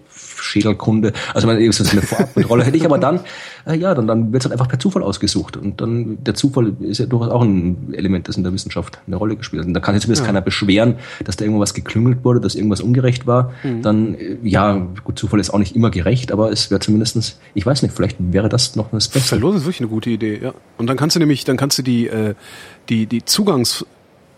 [0.43, 1.13] Schädelkunde.
[1.35, 3.21] Also man eben so eine Vorabkontrolle hätte ich, aber dann,
[3.67, 5.57] äh, ja, dann, dann wird es halt einfach per Zufall ausgesucht.
[5.57, 9.17] Und dann der Zufall ist ja durchaus auch ein Element, das in der Wissenschaft eine
[9.17, 9.67] Rolle gespielt hat.
[9.67, 10.27] Und da kann sich zumindest ja.
[10.27, 13.53] keiner beschweren, dass da irgendwas geklüngelt wurde, dass irgendwas ungerecht war.
[13.63, 13.83] Mhm.
[13.83, 17.65] Dann, äh, ja, gut, Zufall ist auch nicht immer gerecht, aber es wäre zumindestens, ich
[17.67, 19.29] weiß nicht, vielleicht wäre das noch das Beste.
[19.29, 20.55] Verlose ist wirklich eine gute Idee, ja.
[20.77, 22.35] Und dann kannst du nämlich, dann kannst du die, äh,
[22.89, 23.85] die, die Zugangs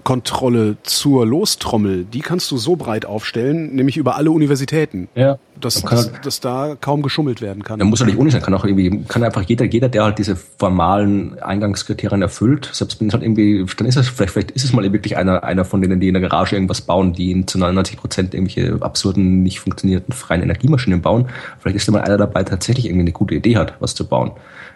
[0.05, 5.39] Kontrolle zur Lostrommel, die kannst du so breit aufstellen, nämlich über alle Universitäten, ja.
[5.61, 7.79] dass, dass, dass da kaum geschummelt werden kann.
[7.79, 10.19] Da muss ja nicht ohne sein, kann auch irgendwie, kann einfach jeder, jeder, der halt
[10.19, 14.65] diese formalen Eingangskriterien erfüllt, selbst wenn es halt irgendwie, dann ist es vielleicht, vielleicht ist
[14.65, 17.59] es mal wirklich einer, einer von denen, die in der Garage irgendwas bauen, die zu
[17.59, 21.27] 99 Prozent irgendwelche absurden, nicht funktionierenden freien Energiemaschinen bauen.
[21.59, 24.07] Vielleicht ist da mal einer dabei, der tatsächlich irgendwie eine gute Idee hat, was zu
[24.07, 24.33] bauen.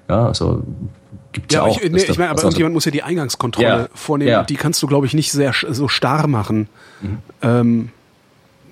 [0.09, 0.63] Ja, also
[1.35, 1.79] gibt's ja, ja auch.
[1.79, 4.31] Ich, nee, ich meine, aber irgendjemand muss ja die Eingangskontrolle ja, vornehmen.
[4.31, 4.43] Ja.
[4.45, 6.69] Die kannst du, glaube ich, nicht sehr so starr machen.
[7.03, 7.19] Mhm.
[7.43, 7.89] Ähm,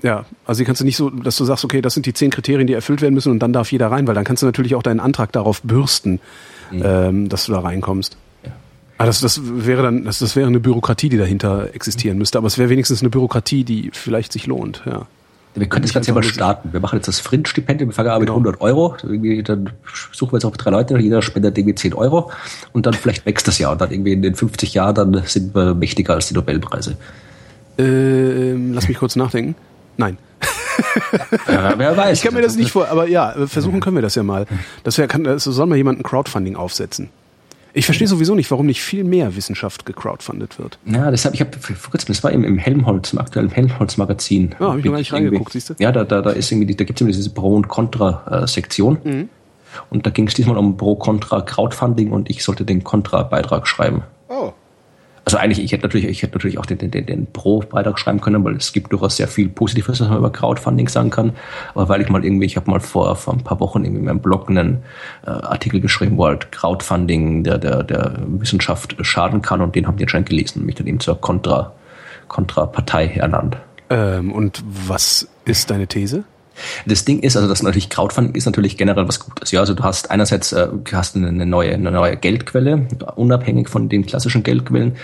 [0.03, 2.31] Ja, also die kannst du nicht so, dass du sagst, okay, das sind die zehn
[2.31, 4.75] Kriterien, die erfüllt werden müssen und dann darf jeder rein, weil dann kannst du natürlich
[4.75, 6.19] auch deinen Antrag darauf bürsten,
[6.73, 6.83] mhm.
[6.85, 8.17] ähm, dass du da reinkommst.
[8.99, 12.39] Ah, das, das wäre dann, das, das wäre eine Bürokratie, die dahinter existieren müsste.
[12.39, 15.07] Aber es wäre wenigstens eine Bürokratie, die vielleicht sich lohnt, ja.
[15.55, 16.73] Wir können das Ganze ja mal starten.
[16.73, 18.39] Wir machen jetzt das Fringe-Stipendium, wir fangen an genau.
[18.39, 18.97] mit 100 Euro.
[19.03, 19.71] Irgendwie, dann
[20.13, 22.31] suchen wir jetzt auch drei Leute, jeder spendet irgendwie 10 Euro
[22.73, 25.55] und dann vielleicht wächst das Jahr und dann irgendwie in den 50 Jahren dann sind
[25.55, 26.97] wir mächtiger als die Nobelpreise.
[27.77, 29.55] Ähm, lass mich kurz nachdenken.
[29.99, 30.17] Nein.
[31.49, 32.19] ja, wer weiß.
[32.19, 34.47] Ich kann mir das nicht vor, aber ja, versuchen können wir das ja mal.
[34.85, 37.11] Das wär, kann, das soll mal jemand ein Crowdfunding aufsetzen.
[37.75, 40.79] Ich verstehe sowieso nicht, warum nicht viel mehr Wissenschaft gecrowdfundet wird.
[40.85, 44.55] Ja, deshalb, ich habe vor kurzem, das war im, im Helmholtz, im aktuellen Helmholtz-Magazin.
[44.59, 45.75] Ja, habe ich noch gar nicht reingeguckt, siehst du?
[45.79, 48.99] Ja, da, da, da ist irgendwie, da gibt es immer diese Pro- und Contra-Sektion.
[49.03, 49.29] Mhm.
[49.89, 54.03] Und da ging es diesmal um Pro-Contra-Crowdfunding und ich sollte den Contra-Beitrag schreiben.
[55.25, 58.20] Also eigentlich, ich hätte natürlich, ich hätte natürlich auch den, den, den, den Pro-Beitrag schreiben
[58.20, 61.33] können, weil es gibt durchaus sehr viel Positives, was man über Crowdfunding sagen kann.
[61.75, 64.07] Aber weil ich mal irgendwie, ich habe mal vor, vor ein paar Wochen irgendwie in
[64.07, 64.83] meinem Blog einen
[65.25, 69.97] äh, Artikel geschrieben, wo halt Crowdfunding der, der, der Wissenschaft schaden kann und den haben
[69.97, 71.73] die anscheinend gelesen und mich dann eben zur Kontra,
[72.27, 73.57] Kontra-Partei ernannt.
[73.91, 76.25] Ähm, und was ist deine These?
[76.87, 79.51] Das Ding ist, also das natürlich Crowdfunding ist natürlich generell was Gutes.
[79.51, 82.87] Ja, also du hast einerseits äh, hast eine neue, eine neue Geldquelle,
[83.17, 84.97] unabhängig von den klassischen Geldquellen.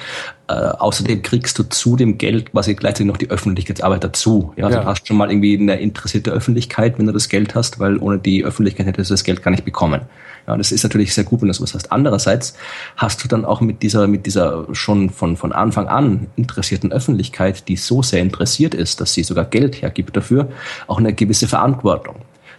[0.49, 4.55] Äh, außerdem kriegst du zu dem Geld quasi gleichzeitig noch die Öffentlichkeitsarbeit dazu.
[4.57, 4.83] Ja, also ja.
[4.83, 8.19] du hast schon mal irgendwie eine interessierte Öffentlichkeit, wenn du das Geld hast, weil ohne
[8.19, 10.01] die Öffentlichkeit hättest du das Geld gar nicht bekommen.
[10.47, 11.93] Ja, das ist natürlich sehr gut, wenn du sowas hast.
[11.93, 12.55] Andererseits
[12.97, 17.69] hast du dann auch mit dieser, mit dieser schon von, von Anfang an interessierten Öffentlichkeit,
[17.69, 20.49] die so sehr interessiert ist, dass sie sogar Geld hergibt dafür,
[20.87, 22.17] auch eine gewisse Verantwortung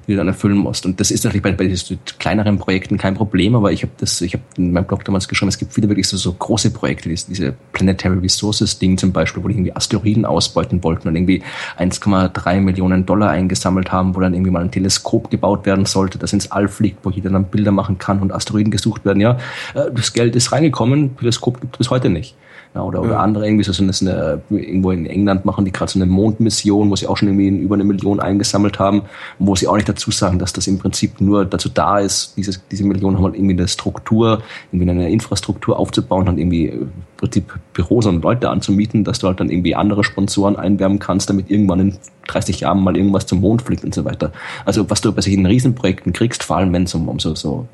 [0.10, 0.86] die du dann erfüllen musst.
[0.86, 1.72] Und das ist natürlich bei, bei
[2.18, 5.50] kleineren Projekten kein Problem, aber ich habe das, ich habe in meinem Blog damals geschrieben,
[5.50, 9.44] es gibt viele wirklich so, so große Projekte, diese, diese Planetary Resources Ding zum Beispiel,
[9.44, 11.44] wo die irgendwie Asteroiden ausbeuten wollten und irgendwie
[11.78, 16.34] 1,3 Millionen Dollar eingesammelt haben, wo dann irgendwie mal ein Teleskop gebaut werden sollte, das
[16.34, 19.22] ins All fliegt, wo jeder dann Bilder machen kann und Asteroiden gesucht werden.
[19.22, 19.38] Ja,
[19.76, 22.36] äh, das Geld ist reingekommen, Teleskop gibt es bis heute nicht.
[22.80, 23.20] Ja, oder, oder ja.
[23.20, 26.96] andere irgendwie so das eine, irgendwo in England machen die gerade so eine Mondmission, wo
[26.96, 29.02] sie auch schon irgendwie über eine Million eingesammelt haben,
[29.38, 32.58] wo sie auch nicht dazu sagen, dass das im Prinzip nur dazu da ist, diese,
[32.72, 36.92] diese Millionen haben halt irgendwie eine Struktur, irgendwie eine Infrastruktur aufzubauen und irgendwie äh, im
[37.18, 41.52] Prinzip Büros und Leute anzumieten, dass du halt dann irgendwie andere Sponsoren einwerben kannst, damit
[41.52, 44.32] irgendwann in 30 Jahren mal irgendwas zum Mond fliegt und so weiter.
[44.64, 47.68] Also was du bei solchen Riesenprojekten kriegst, vor allem wenn es um, um so, so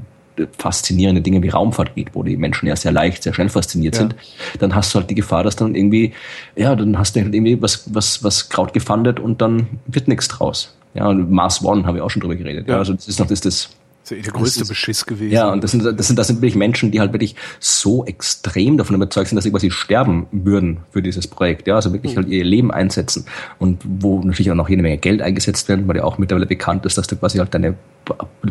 [0.57, 4.01] faszinierende Dinge wie Raumfahrt geht, wo die Menschen ja sehr leicht, sehr schnell fasziniert ja.
[4.01, 4.15] sind,
[4.59, 6.13] dann hast du halt die Gefahr, dass dann irgendwie,
[6.55, 10.27] ja, dann hast du halt irgendwie was, was, was Kraut gefundet und dann wird nichts
[10.27, 10.75] draus.
[10.93, 12.67] Ja, und Mars One habe ich auch schon drüber geredet.
[12.67, 12.75] Ja.
[12.75, 13.69] ja also das ist noch das, das
[14.09, 15.33] der größte ist, Beschiss gewesen.
[15.33, 18.77] Ja, und das sind, das sind, das sind wirklich Menschen, die halt wirklich so extrem
[18.77, 21.67] davon überzeugt sind, dass sie quasi sterben würden für dieses Projekt.
[21.67, 22.17] Ja, also wirklich mhm.
[22.17, 23.25] halt ihr Leben einsetzen.
[23.57, 26.85] Und wo natürlich auch noch jede Menge Geld eingesetzt werden, weil ja auch mittlerweile bekannt
[26.85, 27.75] ist, dass du quasi halt deine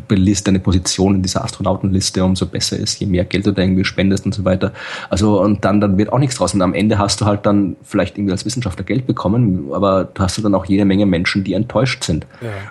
[0.09, 3.85] Liste, deine Position in dieser Astronautenliste umso besser ist, je mehr Geld du da irgendwie
[3.85, 4.73] spendest und so weiter.
[5.11, 6.55] Also, und dann, dann wird auch nichts draus.
[6.55, 10.23] Und am Ende hast du halt dann vielleicht irgendwie als Wissenschaftler Geld bekommen, aber du
[10.23, 12.27] hast du dann auch jede Menge Menschen, die enttäuscht sind.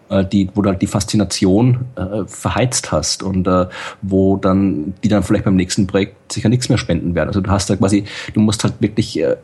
[0.09, 0.19] Ja.
[0.19, 3.67] Äh, die, wo du halt die Faszination äh, verheizt hast und äh,
[4.01, 7.29] wo dann, die dann vielleicht beim nächsten Projekt sicher nichts mehr spenden werden.
[7.29, 9.37] Also du hast da quasi, du musst halt wirklich äh,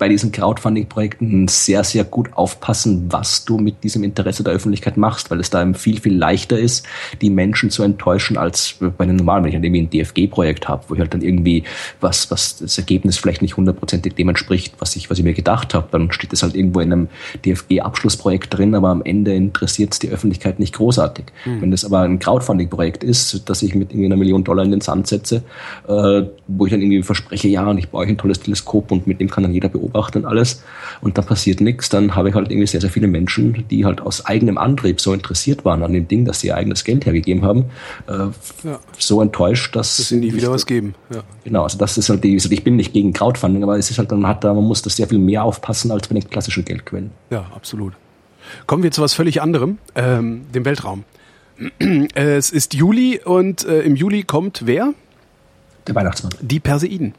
[0.00, 5.30] bei diesen Crowdfunding-Projekten sehr, sehr gut aufpassen, was du mit diesem Interesse der Öffentlichkeit machst,
[5.30, 6.79] weil es da eben viel, viel leichter ist,
[7.20, 10.84] die Menschen zu enttäuschen, als bei einem normalen, wenn ich dann irgendwie ein DFG-Projekt habe,
[10.88, 11.64] wo ich halt dann irgendwie
[12.00, 15.74] was, was das Ergebnis vielleicht nicht hundertprozentig dem entspricht, was ich, was ich mir gedacht
[15.74, 17.08] habe, dann steht es halt irgendwo in einem
[17.44, 21.26] DFG-Abschlussprojekt drin, aber am Ende interessiert es die Öffentlichkeit nicht großartig.
[21.44, 21.62] Mhm.
[21.62, 24.80] Wenn das aber ein Crowdfunding-Projekt ist, dass ich mit irgendwie einer Million Dollar in den
[24.80, 25.42] Sand setze,
[25.88, 29.06] äh, wo ich dann irgendwie verspreche, ja, und ich baue euch ein tolles Teleskop und
[29.06, 30.62] mit dem kann dann jeder beobachten, beobachten alles
[31.00, 34.00] und dann passiert nichts, dann habe ich halt irgendwie sehr, sehr viele Menschen, die halt
[34.00, 37.44] aus eigenem Antrieb so interessiert waren an dem Ding, dass sie ihr eigenes Geld hergegeben
[37.44, 37.64] haben,
[38.06, 38.78] äh, ja.
[38.98, 39.96] so enttäuscht, dass...
[39.96, 40.94] Dass sie nie wieder was geben.
[41.12, 41.22] Ja.
[41.44, 44.12] Genau, also das ist halt die, ich bin nicht gegen Crowdfunding, aber es ist halt,
[44.12, 47.10] dann hat da, man muss das sehr viel mehr aufpassen als bei den klassischen Geldquellen.
[47.30, 47.94] Ja, absolut.
[48.66, 51.04] Kommen wir zu was völlig anderem, ähm, dem Weltraum.
[52.14, 54.94] es ist Juli und äh, im Juli kommt wer?
[55.86, 56.32] Der Weihnachtsmann.
[56.40, 57.14] Die Perseiden.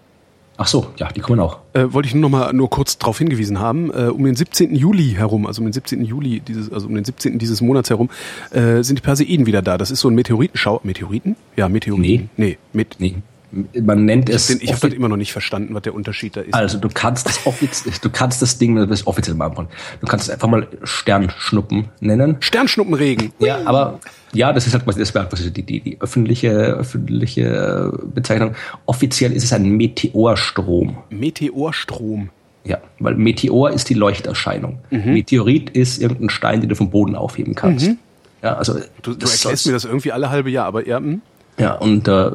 [0.58, 1.60] Ach so, ja, die kommen auch.
[1.74, 3.92] Äh, wollte ich nur noch mal nur kurz darauf hingewiesen haben.
[3.92, 4.76] Äh, um den 17.
[4.76, 6.04] Juli herum, also um den 17.
[6.06, 7.40] Juli dieses, also um den 17.
[7.40, 8.10] dieses Monats herum,
[8.52, 9.78] äh, sind die Perseiden wieder da.
[9.78, 10.82] Das ist so ein Meteoritenschau.
[10.84, 11.36] Meteoriten?
[11.56, 12.30] Ja, Meteoriten.
[12.36, 12.48] Nee.
[12.50, 12.98] Nee, mit.
[13.00, 13.16] Nee
[13.52, 14.50] man nennt es.
[14.50, 16.54] Ich, ich habe das immer noch nicht verstanden, was der Unterschied da ist.
[16.54, 19.50] Also du kannst das offiziell, du kannst das Ding, das ist offiziell mal.
[19.50, 22.38] Du kannst es einfach mal Sternschnuppen nennen.
[22.40, 23.34] Sternschnuppenregen.
[23.40, 24.00] Ja, aber
[24.34, 28.56] ja, das ist halt quasi das wäre quasi die, die, die öffentliche öffentliche Bezeichnung.
[28.86, 30.98] Offiziell ist es ein Meteorstrom.
[31.10, 32.30] Meteorstrom.
[32.64, 34.80] Ja, weil Meteor ist die Leuchterscheinung.
[34.92, 35.14] Mhm.
[35.14, 37.88] Meteorit ist irgendein Stein, den du vom Boden aufheben kannst.
[37.88, 37.98] Mhm.
[38.44, 41.00] Ja, also du, du erklärst mir das irgendwie alle halbe Jahr, aber ja.
[41.00, 41.20] Mh.
[41.60, 42.32] Ja, und äh,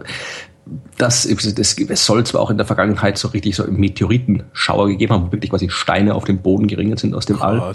[0.99, 5.27] das, das, es soll zwar auch in der Vergangenheit so richtig so Meteoritenschauer gegeben haben,
[5.27, 7.41] wo wirklich quasi Steine auf dem Boden geringert sind aus dem.
[7.41, 7.73] All.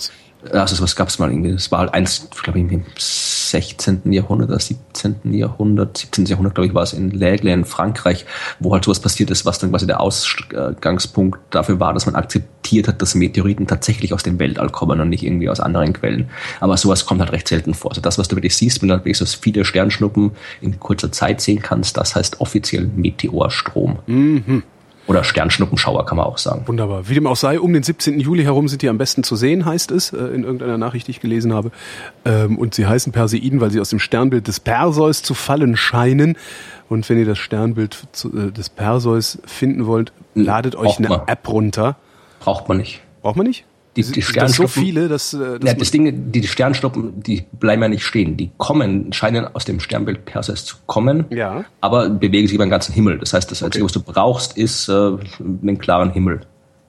[0.52, 1.52] Also sowas gab es mal irgendwie.
[1.52, 4.12] Das war halt eins, glaube ich, im 16.
[4.12, 5.34] Jahrhundert oder 17.
[5.34, 6.26] Jahrhundert, 17.
[6.26, 8.26] Jahrhundert, glaube ich, war es in L'Aigle in Frankreich,
[8.60, 12.88] wo halt sowas passiert ist, was dann quasi der Ausgangspunkt dafür war, dass man akzeptiert
[12.88, 16.30] hat, dass Meteoriten tatsächlich aus dem Weltall kommen und nicht irgendwie aus anderen Quellen.
[16.60, 17.92] Aber sowas kommt halt recht selten vor.
[17.92, 20.32] Also das, was du wirklich siehst, wenn du halt wirklich so viele Sternschnuppen
[20.62, 24.00] in kurzer Zeit sehen kannst, das heißt offiziell Meteorstrom.
[24.08, 24.64] Mhm.
[25.08, 26.68] Oder Sternschnuppenschauer kann man auch sagen.
[26.68, 27.10] Wunderbar.
[27.10, 28.20] Wie dem auch sei, um den 17.
[28.20, 31.12] Juli herum sind die am besten zu sehen, heißt es, äh, in irgendeiner Nachricht, die
[31.12, 31.72] ich gelesen habe.
[32.24, 36.38] Ähm, und sie heißen Perseiden, weil sie aus dem Sternbild des Perseus zu fallen scheinen.
[36.88, 41.96] Und wenn ihr das Sternbild äh, des Perseus finden wollt, ladet euch eine App runter.
[42.40, 43.02] Braucht man nicht.
[43.22, 43.66] Braucht man nicht?
[43.98, 47.82] Die, die Sternschnuppen, so viele, dass, äh, dass ja, das Ding, die Sternschnuppen, die bleiben
[47.82, 48.38] ja nicht stehen.
[48.38, 51.66] Die kommen, scheinen aus dem Sternbild Perseus zu kommen, ja.
[51.82, 53.20] aber bewegen sich über den ganzen Himmel.
[53.20, 53.94] Das heißt, das Einzige, okay.
[53.96, 54.94] was du brauchst, ist äh,
[55.42, 56.42] einen klaren Himmel.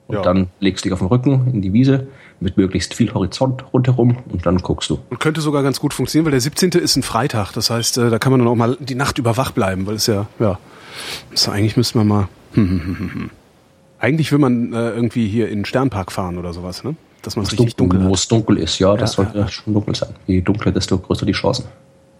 [0.07, 0.21] Und ja.
[0.21, 2.07] dann legst du dich auf den Rücken in die Wiese
[2.39, 4.99] mit möglichst viel Horizont rundherum und dann guckst du.
[5.09, 6.71] Und könnte sogar ganz gut funktionieren, weil der 17.
[6.71, 7.53] ist ein Freitag.
[7.53, 9.95] Das heißt, äh, da kann man dann auch mal die Nacht über wach bleiben, weil
[9.95, 10.59] es ja, ja,
[11.31, 12.27] also eigentlich müsste man mal.
[14.03, 16.97] Eigentlich will man äh, irgendwie hier in den Sternpark fahren oder sowas, ne?
[17.21, 19.47] Dass man es richtig dunkel, dunkel Wo es dunkel ist, ja, das ja, sollte ja.
[19.47, 20.09] schon dunkel sein.
[20.27, 21.63] Je dunkler, desto größer die Chancen.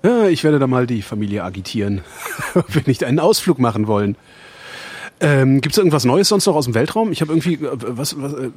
[0.01, 1.99] Ja, ich werde da mal die Familie agitieren,
[2.55, 4.15] ob wir nicht einen Ausflug machen wollen.
[5.23, 7.11] Ähm, Gibt es irgendwas Neues sonst noch aus dem Weltraum?
[7.13, 8.49] Ich habe irgendwie, äh, was, was äh,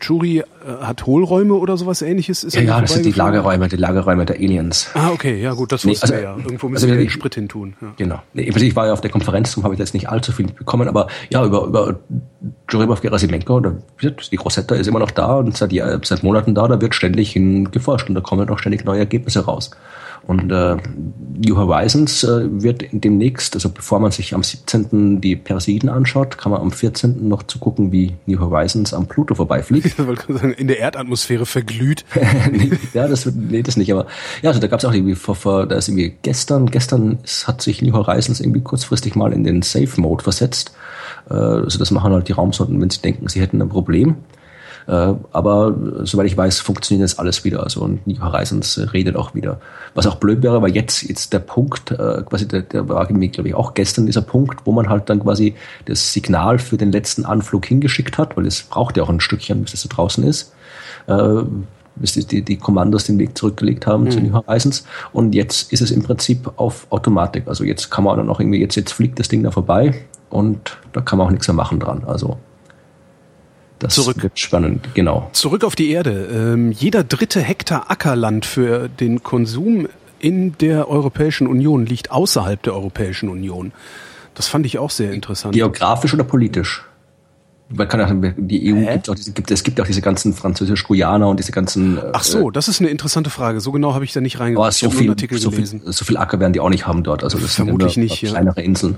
[0.00, 0.44] Churi äh,
[0.80, 2.42] hat Hohlräume oder sowas ähnliches?
[2.42, 4.90] Ist ja, ja das sind die Lagerräume, die Lagerräume der Aliens.
[4.94, 6.36] Ah, okay, ja gut, das wussten nee, also, wir ja.
[6.36, 7.74] Irgendwo müssen also, wir den Sprit hin tun.
[7.80, 7.94] Ja.
[7.96, 8.22] Genau.
[8.32, 10.88] Nee, ich war ja auf der Konferenz, darum habe ich jetzt nicht allzu viel bekommen,
[10.88, 12.00] aber ja, über, über
[12.68, 15.72] Juribov Gerasimenko, die Rosetta ist immer noch da und seit,
[16.04, 19.44] seit Monaten da, da wird ständig hin geforscht und da kommen auch ständig neue Ergebnisse
[19.44, 19.70] raus.
[20.26, 20.76] Und äh,
[21.36, 25.20] New Horizons äh, wird demnächst, also bevor man sich am 17.
[25.20, 27.28] die Perseiden anschaut, kann man am 14.
[27.28, 29.98] noch zu gucken, wie New Horizons am Pluto vorbeifliegt.
[30.56, 32.04] In der Erdatmosphäre verglüht.
[32.94, 34.06] ja, das wird, nee, das nicht, aber
[34.40, 37.60] ja, also da gab es auch irgendwie vor, vor, da ist irgendwie gestern, gestern hat
[37.60, 40.74] sich New Horizons irgendwie kurzfristig mal in den Safe Mode versetzt.
[41.28, 44.16] Äh, also das machen halt die Raumsonden, wenn sie denken, sie hätten ein Problem.
[44.86, 47.62] Äh, aber soweit ich weiß, funktioniert das alles wieder.
[47.62, 49.60] Also und New Horizons redet auch wieder.
[49.94, 53.28] Was auch blöd wäre, weil jetzt jetzt der Punkt, äh, quasi der, der war irgendwie,
[53.28, 55.54] glaube ich, auch gestern dieser Punkt, wo man halt dann quasi
[55.86, 59.62] das Signal für den letzten Anflug hingeschickt hat, weil es braucht ja auch ein Stückchen,
[59.62, 60.52] bis das so draußen ist.
[61.06, 61.42] Äh,
[61.96, 64.10] bis die, die Kommandos den Weg zurückgelegt haben mhm.
[64.10, 64.84] zu New Horizons.
[65.12, 67.46] Und jetzt ist es im Prinzip auf Automatik.
[67.46, 69.94] Also jetzt kann man dann auch irgendwie, jetzt, jetzt fliegt das Ding da vorbei
[70.30, 72.02] und da kann man auch nichts mehr machen dran.
[72.04, 72.38] Also
[73.84, 74.22] das Zurück.
[74.22, 75.28] wird spannend, genau.
[75.32, 76.28] Zurück auf die Erde.
[76.32, 82.74] Ähm, jeder dritte Hektar Ackerland für den Konsum in der Europäischen Union liegt außerhalb der
[82.74, 83.72] Europäischen Union.
[84.34, 85.54] Das fand ich auch sehr interessant.
[85.54, 86.84] Geografisch oder politisch?
[87.68, 91.28] Man kann auch, die EU gibt auch diese, gibt, es gibt auch diese ganzen französisch-Guyaner
[91.28, 91.98] und diese ganzen.
[92.12, 93.60] Ach so, äh, das ist eine interessante Frage.
[93.60, 94.74] So genau habe ich da nicht reingeguckt.
[94.74, 97.24] so viel, so viel, so viel Acker werden die auch nicht haben dort.
[97.24, 98.20] Also das vermutlich nicht.
[98.22, 98.30] Ja.
[98.30, 98.96] Kleinere Inseln.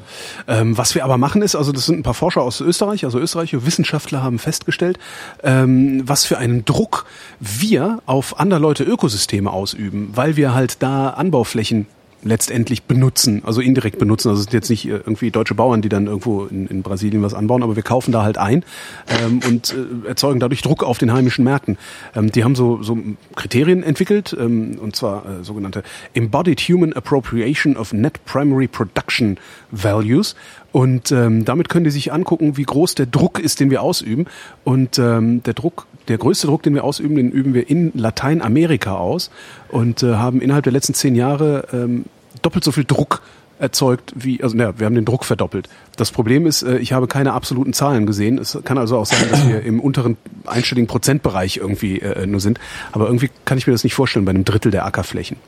[0.48, 3.18] Ähm, was wir aber machen ist, also das sind ein paar Forscher aus Österreich, also
[3.18, 4.98] österreichische Wissenschaftler haben festgestellt,
[5.42, 7.06] ähm, was für einen Druck
[7.38, 11.86] wir auf andere Leute Ökosysteme ausüben, weil wir halt da Anbauflächen
[12.26, 14.28] letztendlich benutzen, also indirekt benutzen.
[14.28, 17.22] Also es sind jetzt nicht äh, irgendwie deutsche Bauern, die dann irgendwo in, in Brasilien
[17.22, 18.64] was anbauen, aber wir kaufen da halt ein
[19.08, 21.78] ähm, und äh, erzeugen dadurch Druck auf den heimischen Märkten.
[22.14, 22.98] Ähm, die haben so, so
[23.34, 25.82] Kriterien entwickelt, ähm, und zwar äh, sogenannte
[26.14, 29.38] Embodied Human Appropriation of Net Primary Production
[29.70, 30.34] Values.
[30.72, 34.26] Und ähm, damit können die sich angucken, wie groß der Druck ist, den wir ausüben.
[34.62, 38.94] Und ähm, der Druck, der größte Druck, den wir ausüben, den üben wir in Lateinamerika
[38.96, 39.30] aus
[39.68, 42.04] und äh, haben innerhalb der letzten zehn Jahre ähm,
[42.47, 43.22] doppelt so viel Druck
[43.59, 45.68] erzeugt wie, also naja, wir haben den Druck verdoppelt.
[45.97, 48.38] Das Problem ist, äh, ich habe keine absoluten Zahlen gesehen.
[48.38, 52.61] Es kann also auch sein, dass wir im unteren einstelligen Prozentbereich irgendwie äh, nur sind.
[52.92, 55.38] Aber irgendwie kann ich mir das nicht vorstellen bei einem Drittel der Ackerflächen.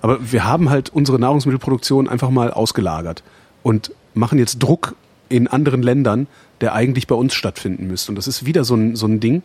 [0.00, 3.22] Aber wir haben halt unsere Nahrungsmittelproduktion einfach mal ausgelagert
[3.62, 4.94] und machen jetzt Druck
[5.28, 6.26] in anderen Ländern,
[6.60, 8.12] der eigentlich bei uns stattfinden müsste.
[8.12, 9.42] Und das ist wieder so ein, so ein Ding.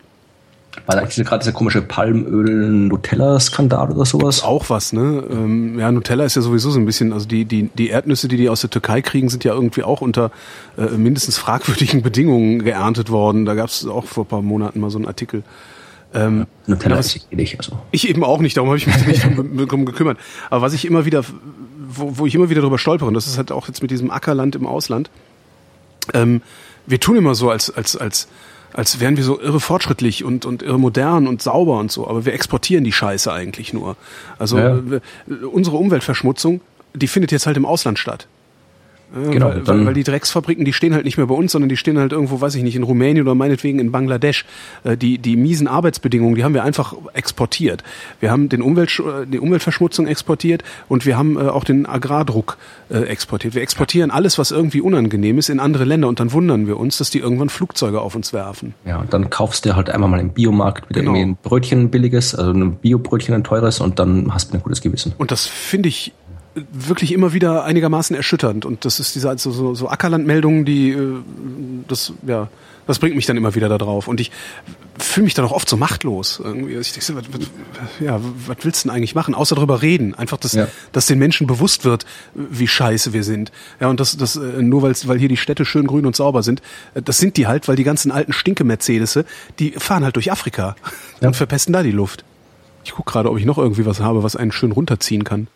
[0.86, 4.42] War da gerade dieser komische Palmöl-Nutella-Skandal oder sowas?
[4.42, 5.24] Auch was, ne?
[5.30, 8.36] Ähm, ja, Nutella ist ja sowieso so ein bisschen, also die, die, die Erdnüsse, die
[8.36, 10.30] die aus der Türkei kriegen, sind ja irgendwie auch unter
[10.76, 13.44] äh, mindestens fragwürdigen Bedingungen geerntet worden.
[13.44, 15.42] Da gab es auch vor ein paar Monaten mal so einen Artikel.
[16.12, 17.78] Ähm, Nutella ist ich nicht, also.
[17.90, 20.18] Ich eben auch nicht, darum habe ich mich nicht drum gekümmert.
[20.50, 21.24] Aber was ich immer wieder
[21.96, 24.10] wo, wo ich immer wieder drüber stolpere, und das ist halt auch jetzt mit diesem
[24.10, 25.10] Ackerland im Ausland.
[26.12, 26.42] Ähm,
[26.86, 28.28] wir tun immer so, als, als, als,
[28.74, 32.26] als wären wir so irre fortschrittlich und, und irre modern und sauber und so, aber
[32.26, 33.96] wir exportieren die Scheiße eigentlich nur.
[34.38, 34.78] Also ja.
[35.50, 36.60] unsere Umweltverschmutzung,
[36.92, 38.26] die findet jetzt halt im Ausland statt.
[39.12, 41.76] Genau, weil, weil, weil die Drecksfabriken, die stehen halt nicht mehr bei uns, sondern die
[41.76, 44.44] stehen halt irgendwo, weiß ich nicht, in Rumänien oder meinetwegen in Bangladesch.
[44.82, 47.84] Äh, die, die miesen Arbeitsbedingungen, die haben wir einfach exportiert.
[48.20, 52.58] Wir haben den Umwelt, äh, die Umweltverschmutzung exportiert und wir haben äh, auch den Agrardruck
[52.90, 53.54] exportiert.
[53.54, 56.98] Wir exportieren alles, was irgendwie unangenehm ist, in andere Länder und dann wundern wir uns,
[56.98, 58.74] dass die irgendwann Flugzeuge auf uns werfen.
[58.84, 61.14] Ja, und dann kaufst du halt einmal mal im Biomarkt wieder genau.
[61.14, 64.82] irgendwie ein Brötchen billiges, also ein Biobrötchen ein teures und dann hast du ein gutes
[64.82, 65.14] Gewissen.
[65.16, 66.12] Und das finde ich
[66.72, 68.64] wirklich immer wieder einigermaßen erschütternd.
[68.64, 71.16] Und das ist diese also so, so Ackerlandmeldungen, die äh,
[71.88, 72.48] das ja
[72.86, 74.08] das bringt mich dann immer wieder da drauf.
[74.08, 74.30] Und ich
[74.98, 76.40] fühle mich dann auch oft so machtlos.
[76.42, 76.74] Irgendwie.
[76.74, 77.48] Ich denke, was, was,
[78.00, 79.34] ja, was willst du denn eigentlich machen?
[79.34, 80.14] Außer darüber reden.
[80.14, 80.68] Einfach, dass, ja.
[80.92, 83.52] dass den Menschen bewusst wird, wie scheiße wir sind.
[83.80, 86.42] Ja, und das, das äh, nur weil, weil hier die Städte schön grün und sauber
[86.42, 86.62] sind,
[86.94, 89.20] äh, das sind die halt, weil die ganzen alten Stinke-Mercedes,
[89.58, 90.76] die fahren halt durch Afrika
[91.20, 91.28] ja.
[91.28, 92.24] und verpesten da die Luft.
[92.84, 95.48] Ich gucke gerade, ob ich noch irgendwie was habe, was einen schön runterziehen kann.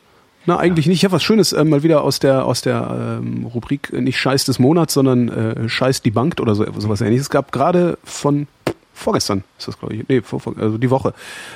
[0.47, 0.91] Na, eigentlich ja.
[0.91, 1.01] nicht.
[1.01, 4.19] Ich habe was Schönes äh, mal wieder aus der aus der ähm, Rubrik äh, nicht
[4.19, 7.27] Scheiß des Monats, sondern äh, Scheiß die Bank oder so sowas ähnliches.
[7.27, 8.47] Es gab gerade von
[8.95, 11.15] vorgestern ist das glaube ich, nee, vor, also die Woche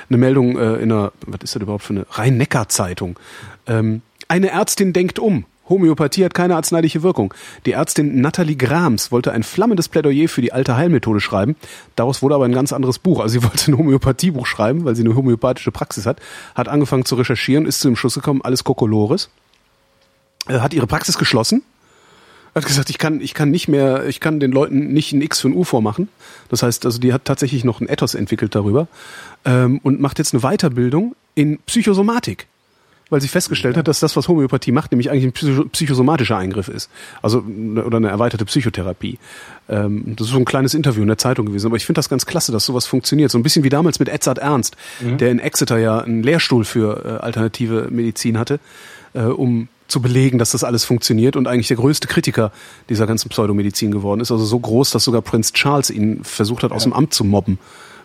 [0.09, 3.19] eine Meldung äh, in einer was ist das überhaupt für eine Rhein-Neckar-Zeitung.
[3.67, 5.45] Ähm, eine Ärztin denkt um.
[5.69, 7.33] Homöopathie hat keine arzneiliche Wirkung.
[7.65, 11.55] Die Ärztin Nathalie Grams wollte ein flammendes Plädoyer für die alte Heilmethode schreiben.
[11.95, 13.21] Daraus wurde aber ein ganz anderes Buch.
[13.21, 16.19] Also sie wollte ein Homöopathiebuch schreiben, weil sie eine homöopathische Praxis hat,
[16.55, 19.29] hat angefangen zu recherchieren, ist zu dem Schluss gekommen, alles Kokolores,
[20.47, 21.63] äh, hat ihre Praxis geschlossen,
[22.53, 25.39] hat gesagt, ich kann, ich kann nicht mehr, ich kann den Leuten nicht ein X
[25.39, 26.09] für ein U vormachen.
[26.49, 28.87] Das heißt, also die hat tatsächlich noch ein Ethos entwickelt darüber
[29.45, 32.47] ähm, und macht jetzt eine Weiterbildung in Psychosomatik
[33.13, 36.89] weil sie festgestellt hat, dass das, was Homöopathie macht, nämlich eigentlich ein psychosomatischer Eingriff ist.
[37.21, 37.43] Also
[37.85, 39.19] oder eine erweiterte Psychotherapie.
[39.69, 41.67] Ähm, das ist so ein kleines Interview in der Zeitung gewesen.
[41.67, 43.29] Aber ich finde das ganz klasse, dass sowas funktioniert.
[43.29, 45.19] So ein bisschen wie damals mit Edzard Ernst, mhm.
[45.19, 48.59] der in Exeter ja einen Lehrstuhl für äh, alternative Medizin hatte,
[49.13, 52.51] äh, um zu belegen, dass das alles funktioniert und eigentlich der größte Kritiker
[52.89, 54.31] dieser ganzen Pseudomedizin geworden ist.
[54.31, 57.59] Also so groß, dass sogar Prinz Charles ihn versucht hat, aus dem Amt zu mobben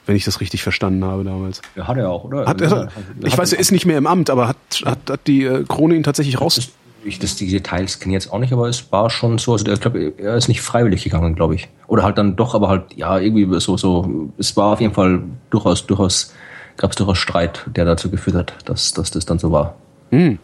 [0.08, 1.60] wenn ich das richtig verstanden habe damals.
[1.76, 2.46] Ja, hat er auch, oder?
[2.46, 2.88] Hat er,
[3.22, 4.56] ich hat weiß, er ist nicht mehr im Amt, aber hat,
[4.86, 6.54] hat, hat die äh, Krone ihn tatsächlich raus.
[6.56, 6.70] Das,
[7.04, 9.70] ich das, die Details kenne ich jetzt auch nicht, aber es war schon so, also
[9.70, 11.68] ich glaube, er ist nicht freiwillig gegangen, glaube ich.
[11.88, 15.20] Oder halt dann doch, aber halt, ja, irgendwie so, so, es war auf jeden Fall
[15.50, 16.32] durchaus, durchaus,
[16.78, 19.74] gab es durchaus Streit, der dazu geführt hat, dass, dass das dann so war.
[20.10, 20.38] Hm.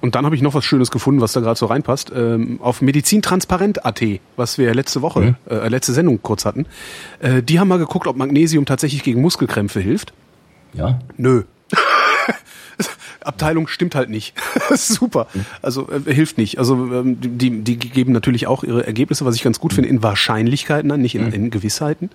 [0.00, 2.12] Und dann habe ich noch was Schönes gefunden, was da gerade so reinpasst.
[2.14, 4.02] Ähm, auf medizintransparent.at,
[4.36, 5.36] was wir letzte Woche, mhm.
[5.50, 6.66] äh, letzte Sendung kurz hatten.
[7.20, 10.12] Äh, die haben mal geguckt, ob Magnesium tatsächlich gegen Muskelkrämpfe hilft.
[10.72, 11.00] Ja.
[11.16, 11.42] Nö.
[13.20, 14.34] Abteilung stimmt halt nicht.
[14.74, 15.26] Super.
[15.34, 15.44] Mhm.
[15.62, 16.58] Also äh, hilft nicht.
[16.58, 20.02] Also ähm, die, die geben natürlich auch ihre Ergebnisse, was ich ganz gut finde, in
[20.02, 21.32] Wahrscheinlichkeiten an, nicht in, mhm.
[21.32, 22.10] in Gewissheiten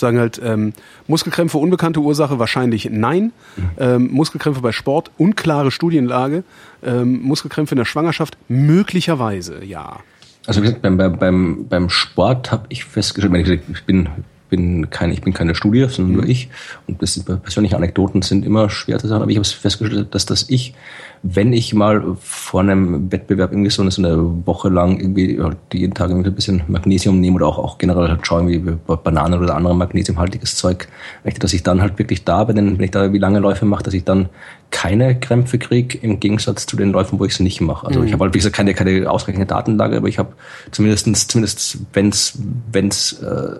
[0.00, 0.72] sagen halt ähm,
[1.06, 3.32] Muskelkrämpfe unbekannte Ursache wahrscheinlich nein.
[3.78, 6.44] Ähm, Muskelkrämpfe bei Sport unklare Studienlage.
[6.84, 10.00] Ähm, Muskelkrämpfe in der Schwangerschaft möglicherweise ja.
[10.46, 14.08] Also wie gesagt, beim, beim, beim Sport habe ich festgestellt, ich bin
[14.48, 16.30] bin keine, ich bin keine Studie, sondern nur mhm.
[16.30, 16.48] ich.
[16.86, 20.26] Und das sind persönliche Anekdoten sind immer schwer zu sagen, aber ich habe festgestellt, dass
[20.26, 20.74] das ich
[21.22, 25.56] wenn ich mal vor einem Wettbewerb irgendwie so eine, so eine Woche lang irgendwie halt
[25.72, 29.42] jeden Tag irgendwie ein bisschen Magnesium nehme oder auch, auch generell halt schaue, irgendwie Bananen
[29.42, 30.88] oder andere magnesiumhaltiges Zeug,
[31.24, 33.82] möchte, dass ich dann halt wirklich da bin, wenn ich da wie lange Läufe mache,
[33.82, 34.28] dass ich dann
[34.70, 37.86] keine Krämpfe kriege, im Gegensatz zu den Läufen, wo ich sie nicht mache.
[37.86, 38.06] Also mhm.
[38.06, 40.32] ich habe halt, wie gesagt, keine, keine ausreichende Datenlage, aber ich habe
[40.70, 42.38] zumindestens zumindest wenn's,
[42.70, 43.58] wenn's äh,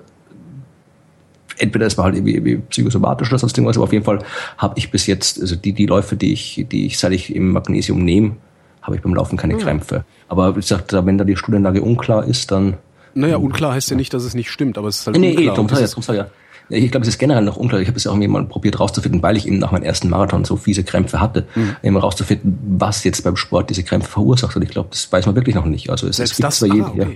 [1.58, 4.20] entweder es war halt irgendwie, irgendwie psychosomatisch oder sonst irgendwas, aber auf jeden Fall
[4.58, 7.52] habe ich bis jetzt, also die, die Läufe, die ich, die ich, seit ich im
[7.52, 8.36] Magnesium nehme,
[8.82, 9.58] habe ich beim Laufen keine mhm.
[9.58, 10.04] Krämpfe.
[10.28, 12.74] Aber wie gesagt, wenn da die Studienlage unklar ist, dann.
[13.14, 15.44] Naja, unklar heißt ja nicht, dass es nicht stimmt, aber es ist halt nee, unklar.
[15.44, 16.26] Nee, drum, drum, ja.
[16.68, 17.80] Ich glaube, es ist generell noch unklar.
[17.80, 20.44] Ich habe es ja auch mal probiert rauszufinden, weil ich eben nach meinem ersten Marathon
[20.44, 21.76] so fiese Krämpfe hatte, mhm.
[21.82, 24.56] eben rauszufinden, was jetzt beim Sport diese Krämpfe verursacht.
[24.56, 25.90] Und ich glaube, das weiß man wirklich noch nicht.
[25.90, 27.02] Also es, Selbst es gibt das, ah, okay.
[27.02, 27.06] ja,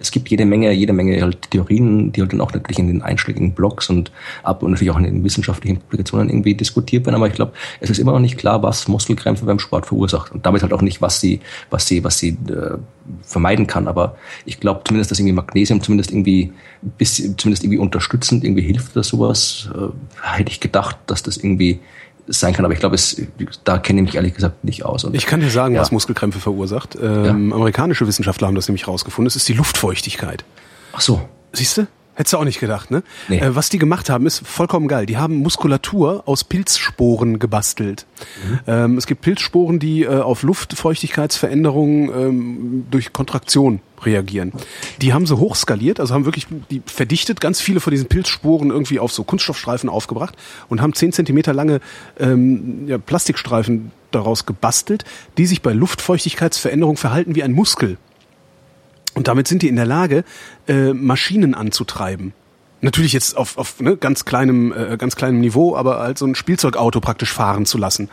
[0.00, 3.02] es gibt jede Menge, jede Menge halt Theorien, die halt dann auch natürlich in den
[3.02, 4.10] einschlägigen Blogs und
[4.42, 7.16] ab und natürlich auch in den wissenschaftlichen Publikationen irgendwie diskutiert werden.
[7.16, 10.46] Aber ich glaube, es ist immer noch nicht klar, was Muskelkrämpfe beim Sport verursacht und
[10.46, 12.78] damit halt auch nicht, was sie, was sie, was sie äh,
[13.22, 13.88] vermeiden kann.
[13.88, 16.52] Aber ich glaube zumindest, dass irgendwie Magnesium zumindest irgendwie
[16.96, 19.68] bis, zumindest irgendwie unterstützend irgendwie hilft oder sowas.
[19.74, 21.80] Äh, hätte ich gedacht, dass das irgendwie
[22.30, 23.20] sein kann, aber ich glaube, es,
[23.64, 25.04] da kenne ich mich ehrlich gesagt nicht aus.
[25.04, 25.80] Und ich kann dir sagen, ja.
[25.80, 26.96] was Muskelkrämpfe verursacht.
[27.00, 27.56] Ähm, ja.
[27.56, 29.26] Amerikanische Wissenschaftler haben das nämlich rausgefunden.
[29.26, 30.44] Es ist die Luftfeuchtigkeit.
[30.92, 31.28] Ach so.
[31.52, 31.86] Siehst du?
[32.20, 33.02] Hättest du auch nicht gedacht, ne?
[33.28, 33.38] Nee.
[33.38, 35.06] Äh, was die gemacht haben, ist vollkommen geil.
[35.06, 38.04] Die haben Muskulatur aus Pilzsporen gebastelt.
[38.44, 38.58] Mhm.
[38.66, 44.52] Ähm, es gibt Pilzsporen, die äh, auf Luftfeuchtigkeitsveränderungen ähm, durch Kontraktion reagieren.
[45.00, 48.98] Die haben sie hochskaliert, also haben wirklich die verdichtet ganz viele von diesen Pilzsporen irgendwie
[48.98, 50.36] auf so Kunststoffstreifen aufgebracht
[50.68, 51.80] und haben zehn Zentimeter lange
[52.18, 55.06] ähm, ja, Plastikstreifen daraus gebastelt,
[55.38, 57.96] die sich bei Luftfeuchtigkeitsveränderung verhalten wie ein Muskel.
[59.14, 60.24] Und damit sind die in der Lage,
[60.68, 62.32] äh, Maschinen anzutreiben.
[62.82, 66.34] Natürlich jetzt auf, auf ne, ganz kleinem äh, ganz kleinem Niveau, aber halt so ein
[66.34, 68.08] Spielzeugauto praktisch fahren zu lassen.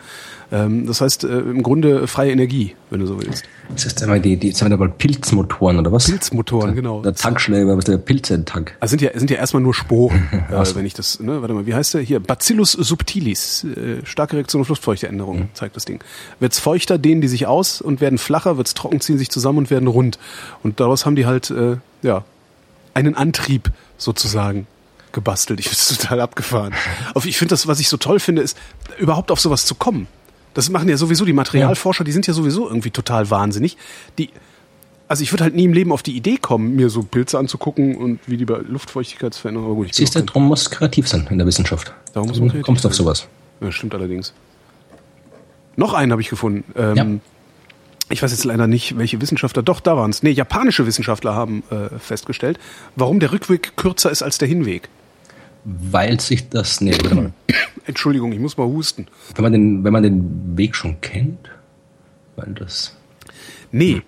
[0.51, 3.45] Ähm, das heißt äh, im Grunde freie Energie, wenn du so willst.
[3.70, 6.05] Das heißt einmal die die sind aber Pilzmotoren oder was?
[6.05, 7.01] Pilzmotoren, genau.
[7.01, 8.76] Der Tankschnell, was der Pilze im Tank.
[8.82, 11.65] Also sind ja sind ja erstmal nur Sporen, äh, wenn ich das ne, warte mal,
[11.65, 15.49] wie heißt der hier Bacillus subtilis, äh, starke Reaktion auf Luftfeuchteänderungen, mhm.
[15.53, 16.03] zeigt das Ding.
[16.41, 19.70] Wird's feuchter, dehnen die sich aus und werden flacher, wird's trocken, ziehen sich zusammen und
[19.70, 20.20] werden rund.
[20.61, 22.26] Und daraus haben die halt äh, ja
[22.93, 24.68] einen Antrieb sozusagen
[25.12, 25.60] gebastelt.
[25.60, 26.74] Ich finde es total abgefahren.
[27.26, 28.58] Ich finde das, was ich so toll finde, ist,
[29.00, 30.08] überhaupt auf sowas zu kommen.
[30.54, 33.78] Das machen ja sowieso die Materialforscher, die sind ja sowieso irgendwie total wahnsinnig.
[34.18, 34.30] Die,
[35.08, 37.95] also ich würde halt nie im Leben auf die Idee kommen, mir so Pilze anzugucken
[37.95, 39.89] und wie die bei Luftfeuchtigkeitsveränderungen.
[39.91, 41.93] Siehst du, darum muss kreativ sein in der Wissenschaft.
[42.14, 43.28] Darum muss man kreativ kommst du auf sowas.
[43.62, 44.34] Ja, stimmt allerdings.
[45.76, 46.64] Noch einen habe ich gefunden.
[46.76, 47.06] Ähm, ja
[48.10, 50.24] ich weiß jetzt leider nicht, welche Wissenschaftler, doch, da waren es.
[50.24, 52.60] Nee, japanische Wissenschaftler haben äh, festgestellt,
[52.95, 54.89] warum der Rückweg kürzer ist als der Hinweg.
[55.66, 57.34] Weil sich das, nee, warte mal.
[57.86, 59.08] Entschuldigung, ich muss mal husten.
[59.36, 61.49] Wenn man den, wenn man den Weg schon kennt,
[62.38, 62.95] weil das.
[63.72, 64.01] Nee, hm.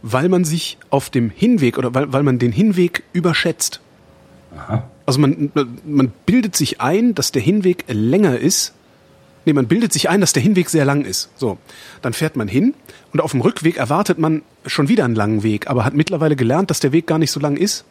[0.00, 3.80] weil man sich auf dem Hinweg oder weil, weil man den Hinweg überschätzt.
[4.56, 4.88] Aha.
[5.04, 5.50] Also man,
[5.84, 8.72] man bildet sich ein, dass der Hinweg länger ist
[9.44, 11.30] Nee, man bildet sich ein, dass der Hinweg sehr lang ist.
[11.36, 11.58] So,
[12.00, 12.74] dann fährt man hin
[13.12, 16.70] und auf dem Rückweg erwartet man schon wieder einen langen Weg, aber hat mittlerweile gelernt,
[16.70, 17.84] dass der Weg gar nicht so lang ist,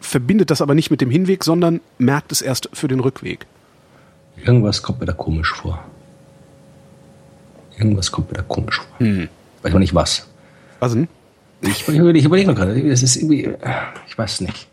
[0.00, 3.46] verbindet das aber nicht mit dem Hinweg, sondern merkt es erst für den Rückweg.
[4.44, 5.82] Irgendwas kommt mir da komisch vor.
[7.78, 8.98] Irgendwas kommt mir da komisch vor.
[8.98, 9.28] Hm.
[9.62, 10.28] Weiß aber nicht was.
[10.80, 11.08] Was denn?
[11.62, 12.78] Ich, ich überlege noch gerade.
[12.90, 13.48] Es ist irgendwie,
[14.08, 14.68] ich weiß nicht.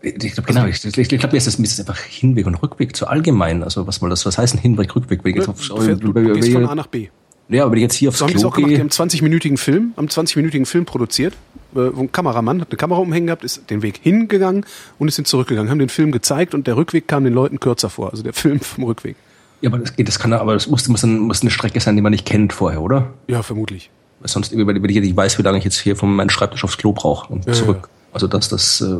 [0.00, 2.46] Ich glaube, genau, ich, ich, ich glaube, mir ist das, mir ist das einfach Hinweg
[2.46, 3.64] und Rückweg zu allgemein.
[3.64, 5.24] Also was mal das, was heißt ein Hinweg, Rückweg?
[5.24, 7.08] Wenn ich jetzt auf, du, fährst, du, du gehst von A nach B.
[7.48, 10.08] Ja, aber jetzt hier aufs so Klo haben auch gemacht, die haben 20-minütigen Film, haben
[10.08, 11.34] 20-minütigen Film produziert.
[11.74, 14.66] Äh, ein Kameramann hat eine Kamera umhängen gehabt, ist den Weg hingegangen
[14.98, 17.88] und ist hin zurückgegangen, haben den Film gezeigt und der Rückweg kam den Leuten kürzer
[17.88, 19.16] vor, also der Film vom Rückweg.
[19.60, 21.96] Ja, aber das geht, das kann, aber das muss, muss, ein, muss eine Strecke sein,
[21.96, 23.12] die man nicht kennt vorher, oder?
[23.26, 23.90] Ja, vermutlich.
[24.20, 26.76] Weil sonst, wenn ich nicht weiß, wie lange ich jetzt hier von meinem Schreibtisch aufs
[26.76, 27.80] Klo brauche und ja, zurück.
[27.82, 27.88] Ja.
[28.12, 28.96] Also dass das, äh,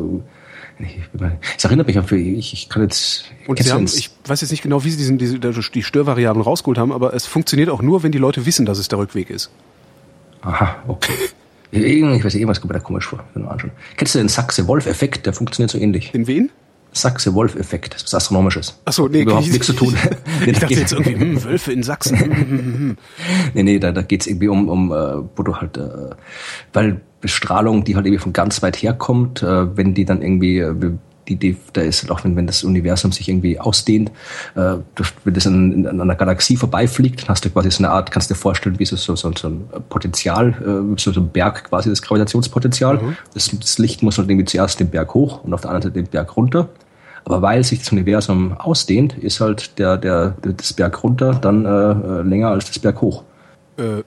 [1.57, 3.25] es erinnert mich an, ich, ich kann jetzt.
[3.47, 6.77] Und sie haben, ich weiß jetzt nicht genau, wie sie diesen, diese, die Störvariablen rausgeholt
[6.77, 9.51] haben, aber es funktioniert auch nur, wenn die Leute wissen, dass es der Rückweg ist.
[10.41, 11.13] Aha, okay.
[11.71, 13.23] Ich weiß nicht, irgendwas kommt mir da komisch vor.
[13.97, 15.25] Kennst du den Sachse-Wolf-Effekt?
[15.25, 16.15] Der funktioniert so ähnlich.
[16.15, 16.49] In wen?
[16.91, 18.79] Sachse-Wolf-Effekt, das ist was Astronomisches.
[18.85, 19.95] Ach so, nee, überhaupt nichts zu tun.
[20.45, 22.19] ich dachte jetzt irgendwie, hm, Wölfe in Sachsen.
[22.19, 22.97] Hm, hm, hm,
[23.53, 26.09] nee, nee, da, da geht's irgendwie um, um äh, wo du halt, äh,
[26.73, 30.73] weil Bestrahlung, die halt irgendwie von ganz weit herkommt, äh, wenn die dann irgendwie, äh,
[31.29, 34.11] die Idee da ist halt auch, wenn, wenn das Universum sich irgendwie ausdehnt,
[34.55, 34.75] äh,
[35.23, 38.29] wenn das an, an einer Galaxie vorbeifliegt, dann hast du quasi so eine Art, kannst
[38.29, 41.89] du dir vorstellen, wie so, so, so ein Potenzial, äh, so, so ein Berg quasi,
[41.89, 42.97] das Gravitationspotenzial.
[42.97, 43.17] Mhm.
[43.33, 46.03] Das, das Licht muss halt irgendwie zuerst den Berg hoch und auf der anderen Seite
[46.03, 46.69] den Berg runter.
[47.25, 51.69] Aber weil sich das Universum ausdehnt, ist halt der, der, das Berg runter dann äh,
[51.69, 53.23] äh länger als das Berg hoch.
[53.77, 54.03] Äh,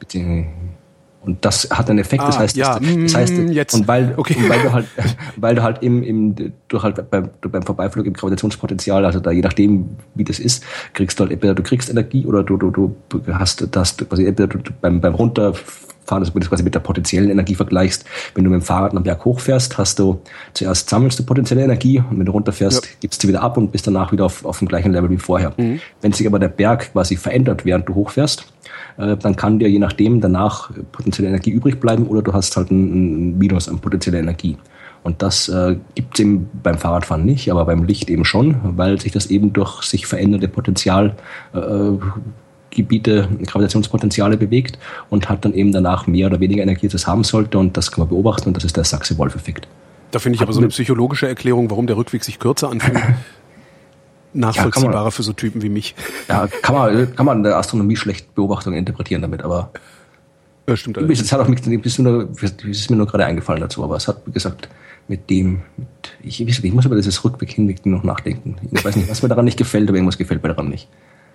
[1.25, 2.23] und das hat einen Effekt.
[2.23, 3.75] Das ah, heißt, ja, das, heißt, mm, jetzt.
[3.75, 4.35] und weil, okay.
[4.37, 4.87] und weil du halt,
[5.37, 9.31] weil du halt im, im, du halt beim, du beim Vorbeiflug im Gravitationspotenzial, also da
[9.31, 10.65] je nachdem, wie das ist,
[10.95, 12.95] kriegst du halt entweder du kriegst Energie oder du, du, du
[13.29, 15.15] hast das quasi entweder du, beim, beim
[16.03, 18.95] runterfahren, also wenn du quasi mit der potenziellen Energie vergleichst, wenn du mit dem Fahrrad
[18.97, 20.21] am Berg hochfährst, hast du
[20.55, 22.91] zuerst sammelst du potenzielle Energie und wenn du runterfährst, ja.
[23.01, 25.53] gibst du wieder ab und bist danach wieder auf, auf dem gleichen Level wie vorher.
[25.57, 25.81] Mhm.
[26.01, 28.47] Wenn sich aber der Berg quasi verändert, während du hochfährst,
[28.99, 32.71] äh, dann kann dir je nachdem danach potenzielle Energie übrig bleiben oder du hast halt
[32.71, 34.57] ein, Minus an potenzieller Energie.
[35.05, 39.01] Und das äh, gibt es eben beim Fahrradfahren nicht, aber beim Licht eben schon, weil
[39.01, 41.17] sich das eben durch sich verändernde Potenzial
[41.53, 41.59] äh,
[42.75, 44.79] Gebiete, Gravitationspotenziale bewegt
[45.11, 47.59] und hat dann eben danach mehr oder weniger Energie, als es haben sollte.
[47.59, 49.69] Und das kann man beobachten und das ist der Sachse-Wolf-Effekt.
[50.11, 53.01] Da finde ich aber so eine psychologische Erklärung, warum der Rückweg sich kürzer anfühlt,
[54.35, 55.95] nachvollziehbarer ja, man, für so Typen wie mich.
[56.29, 59.71] Ja, kann man, kann man in der Astronomie schlecht Beobachtungen interpretieren damit, aber.
[60.69, 60.99] Ja, stimmt.
[60.99, 64.33] Es hat auch nicht, es ist mir nur gerade eingefallen dazu, aber es hat, wie
[64.33, 64.69] gesagt,
[65.09, 65.89] mit dem, mit,
[66.23, 68.57] ich, ich muss über dieses Rückweg, Hinweg noch nachdenken.
[68.71, 70.89] Ich weiß nicht, was mir daran nicht gefällt, aber irgendwas gefällt mir daran nicht.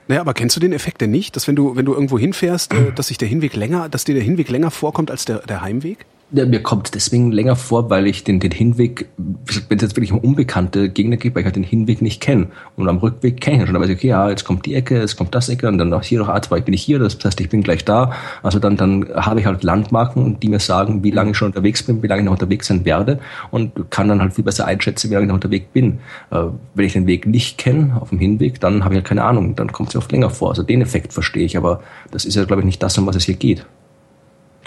[0.07, 2.73] Naja, aber kennst du den Effekt denn nicht, dass wenn du, wenn du irgendwo hinfährst,
[2.73, 5.61] äh, dass sich der Hinweg länger, dass dir der Hinweg länger vorkommt als der, der
[5.61, 6.05] Heimweg?
[6.31, 10.11] Ja, mir kommt deswegen länger vor, weil ich den, den Hinweg, wenn es jetzt wirklich
[10.11, 12.47] um unbekannte Gegner geht, weil ich halt den Hinweg nicht kenne.
[12.75, 13.73] Und am Rückweg kenne ich schon.
[13.73, 15.87] Da weiß ich, okay, ja, jetzt kommt die Ecke, jetzt kommt das Ecke und dann
[15.87, 18.11] noch hier noch A2 bin ich hier, das heißt, ich bin gleich da.
[18.43, 21.83] Also dann, dann habe ich halt Landmarken, die mir sagen, wie lange ich schon unterwegs
[21.83, 23.19] bin, wie lange ich noch unterwegs sein werde
[23.51, 25.99] und kann dann halt viel besser einschätzen, wie lange ich noch unterwegs bin.
[26.31, 26.43] Äh,
[26.75, 29.55] wenn ich den Weg nicht kenne, auf dem Hinweg, dann habe ich halt keine Ahnung,
[29.55, 30.49] dann kommt es oft länger vor.
[30.49, 31.79] Also den Effekt verstehe ich, aber
[32.11, 33.65] das ist ja, glaube ich, nicht das, um was es hier geht.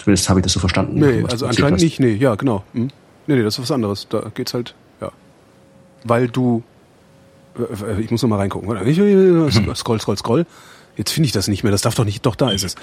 [0.01, 0.99] Zumindest habe ich das so verstanden.
[0.99, 1.83] Nee, also anscheinend hast.
[1.83, 2.63] nicht, nee, ja, genau.
[2.73, 2.87] Hm.
[3.27, 4.07] Nee, nee, das ist was anderes.
[4.09, 5.11] Da geht's halt, ja.
[6.03, 6.63] Weil du,
[7.55, 8.67] äh, äh, ich muss noch mal reingucken.
[9.75, 10.45] Scroll, scroll, scroll.
[10.97, 11.71] Jetzt finde ich das nicht mehr.
[11.71, 12.75] Das darf doch nicht, doch, da ist es.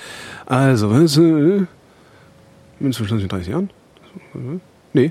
[0.47, 1.67] Also, äh,
[2.79, 3.71] mit 30 Jahren?
[4.93, 5.11] Nee.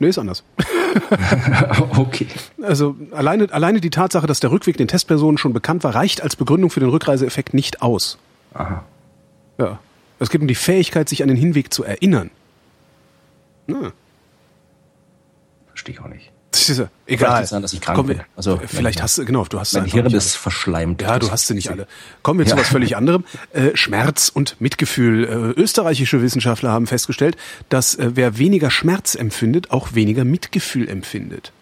[0.00, 0.42] Nee, ist anders.
[1.96, 2.26] okay.
[2.60, 6.34] Also alleine, alleine die Tatsache, dass der Rückweg den Testpersonen schon bekannt war, reicht als
[6.34, 8.18] Begründung für den Rückreiseeffekt nicht aus.
[8.52, 8.82] Aha.
[9.58, 9.78] Ja.
[10.20, 12.30] Es geht um die Fähigkeit, sich an den Hinweg zu erinnern.
[13.66, 13.92] Na.
[15.68, 16.30] Verstehe ich auch nicht.
[16.50, 17.46] Das ist ja egal.
[17.46, 18.20] Sein, dass ich krank Komm, bin.
[18.36, 21.00] Also vielleicht hast du genau, du hast mein Hirn ist verschleimt.
[21.00, 21.86] Ja, du hast sie nicht alle.
[22.22, 22.60] Kommen wir zu ja.
[22.60, 23.24] was völlig anderem.
[23.52, 25.24] Äh, Schmerz und Mitgefühl.
[25.24, 27.36] Äh, österreichische Wissenschaftler haben festgestellt,
[27.68, 31.52] dass äh, wer weniger Schmerz empfindet, auch weniger Mitgefühl empfindet.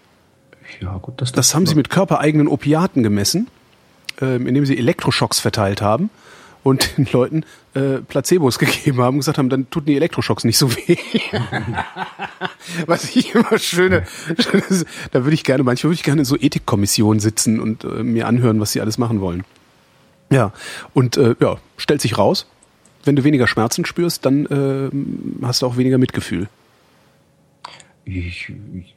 [0.81, 3.49] Ja, gut, das, das haben sie mit körpereigenen Opiaten gemessen,
[4.21, 6.11] ähm, indem sie Elektroschocks verteilt haben
[6.69, 7.45] und den Leuten
[7.75, 10.97] äh, Placebos gegeben haben und gesagt haben, dann tut die Elektroschocks nicht so weh.
[12.87, 14.05] Was ich immer schöne,
[14.39, 14.63] schöne
[15.13, 18.27] da würde ich gerne, manchmal würde ich gerne in so Ethikkommissionen sitzen und äh, mir
[18.27, 19.45] anhören, was sie alles machen wollen.
[20.31, 20.53] Ja,
[20.93, 22.47] und äh, ja, stellt sich raus,
[23.05, 26.49] wenn du weniger Schmerzen spürst, dann äh, hast du auch weniger Mitgefühl.
[28.05, 28.95] Ich, ich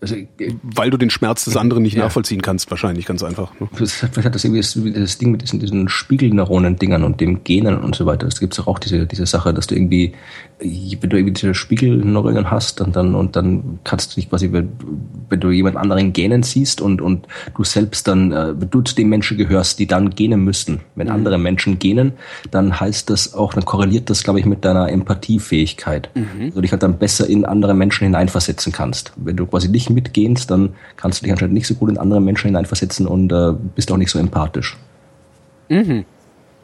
[0.00, 0.26] also, äh,
[0.62, 2.04] Weil du den Schmerz des anderen nicht ja.
[2.04, 3.58] nachvollziehen kannst, wahrscheinlich ganz einfach.
[3.58, 3.68] Ne?
[3.72, 7.94] Vielleicht hat das irgendwie das, das Ding mit diesen, diesen Spiegelneuronen-Dingern und dem Genen und
[7.94, 8.26] so weiter.
[8.26, 10.12] Es gibt auch diese, diese Sache, dass du irgendwie,
[10.58, 14.72] wenn du irgendwie diese Spiegelneuronen hast und dann, und dann kannst du dich quasi, wenn,
[15.28, 19.08] wenn du jemand anderen gähnen siehst und, und du selbst dann, äh, du zu den
[19.08, 20.80] Menschen gehörst, die dann gähnen müssten.
[20.94, 21.12] Wenn mhm.
[21.12, 22.12] andere Menschen gähnen,
[22.50, 26.08] dann heißt das auch, dann korreliert das, glaube ich, mit deiner Empathiefähigkeit.
[26.14, 26.46] Mhm.
[26.46, 29.12] Also dich halt dann besser in andere Menschen hineinversetzen kannst.
[29.16, 32.20] Wenn du quasi nicht mitgehst, dann kannst du dich anscheinend nicht so gut in andere
[32.20, 34.76] Menschen hineinversetzen und äh, bist auch nicht so empathisch.
[35.68, 36.06] Mhm.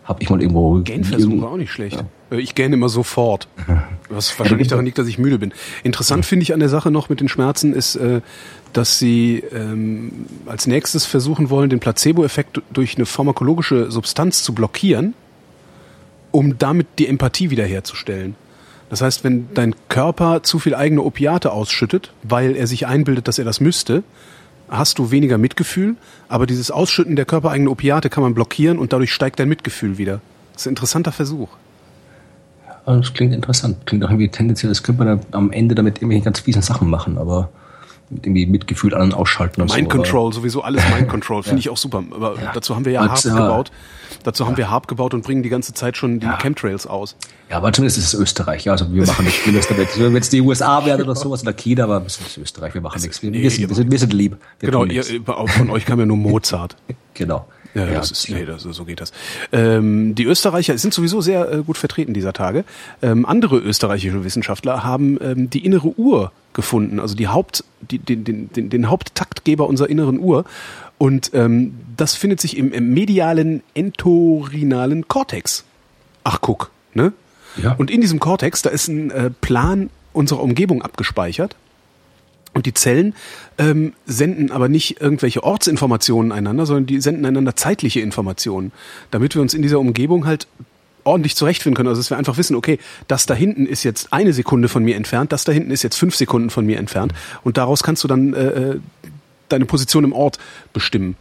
[0.05, 0.81] Hab ich mal irgendwo.
[0.81, 1.97] Gähnversuche auch nicht schlecht.
[2.31, 2.37] Ja.
[2.37, 3.49] Äh, ich gähne immer sofort.
[4.09, 5.53] Was wahrscheinlich daran liegt, dass ich müde bin.
[5.85, 8.21] Interessant finde ich an der Sache noch mit den Schmerzen ist, äh,
[8.73, 15.15] dass sie ähm, als nächstes versuchen wollen, den Placebo-Effekt durch eine pharmakologische Substanz zu blockieren,
[16.31, 18.35] um damit die Empathie wiederherzustellen.
[18.91, 23.39] Das heißt, wenn dein Körper zu viel eigene Opiate ausschüttet, weil er sich einbildet, dass
[23.39, 24.03] er das müsste,
[24.73, 25.97] hast du weniger Mitgefühl,
[26.29, 30.21] aber dieses Ausschütten der körpereigenen Opiate kann man blockieren und dadurch steigt dein Mitgefühl wieder.
[30.53, 31.49] Das ist ein interessanter Versuch.
[32.87, 33.87] das klingt interessant.
[33.87, 37.19] Klingt auch irgendwie tendenziell, das könnte man am Ende damit irgendwelche ganz fiesen Sachen machen,
[37.19, 37.51] aber
[38.23, 41.61] irgendwie Mitgefühl anderen ausschalten und Mind so, Control, sowieso alles Mind Control, finde ja.
[41.61, 42.03] ich auch super.
[42.11, 42.53] Aber ja.
[42.53, 43.33] dazu haben wir ja Harp ja.
[43.33, 43.71] gebaut.
[44.25, 47.17] Dazu haben wir Harp gebaut und bringen die ganze Zeit schon die Chemtrails aus.
[47.51, 48.65] Ja, aber zumindest ist es Österreich.
[48.65, 49.89] Ja, also wir machen nichts Schlimmes damit.
[49.99, 52.75] Wenn es die USA wäre oder sowas oder China, aber es ist Österreich.
[52.75, 53.23] Wir machen also, nichts.
[53.23, 54.37] Wir, wir, sind, wir, sind, wir sind lieb.
[54.61, 56.77] Wir genau, ihr, von euch kam ja nur Mozart.
[57.15, 57.47] genau.
[57.75, 59.13] Ja, ja, das ist, nee, das, so geht das.
[59.51, 62.65] Ähm, die Österreicher sind sowieso sehr äh, gut vertreten dieser Tage.
[63.01, 68.25] Ähm, andere österreichische Wissenschaftler haben ähm, die innere Uhr gefunden, also die Haupt, die, den,
[68.25, 70.45] den, den, den Haupttaktgeber unserer inneren Uhr.
[70.99, 75.65] Und ähm, das findet sich im, im medialen entorhinalen Kortex.
[76.25, 77.13] Ach, guck, ne?
[77.61, 77.73] Ja.
[77.73, 81.57] Und in diesem Kortex, da ist ein äh, Plan unserer Umgebung abgespeichert.
[82.55, 83.15] Und die Zellen
[83.57, 88.73] ähm, senden aber nicht irgendwelche Ortsinformationen einander, sondern die senden einander zeitliche Informationen,
[89.11, 90.47] damit wir uns in dieser Umgebung halt
[91.05, 91.89] ordentlich zurechtfinden können.
[91.89, 92.79] Also dass wir einfach wissen, okay,
[93.09, 95.97] das da hinten ist jetzt eine Sekunde von mir entfernt, das da hinten ist jetzt
[95.97, 97.13] fünf Sekunden von mir entfernt.
[97.43, 98.81] Und daraus kannst du dann äh, äh
[99.49, 100.39] deine Position im Ort
[100.73, 101.15] bestimmen.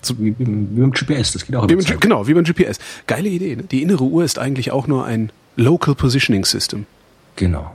[0.00, 2.78] So, wie, wie, wie beim GPS, das geht auch wie beim, Genau, wie beim GPS.
[3.06, 3.56] Geile Idee.
[3.56, 3.64] Ne?
[3.64, 6.86] Die innere Uhr ist eigentlich auch nur ein Local Positioning System.
[7.34, 7.74] Genau.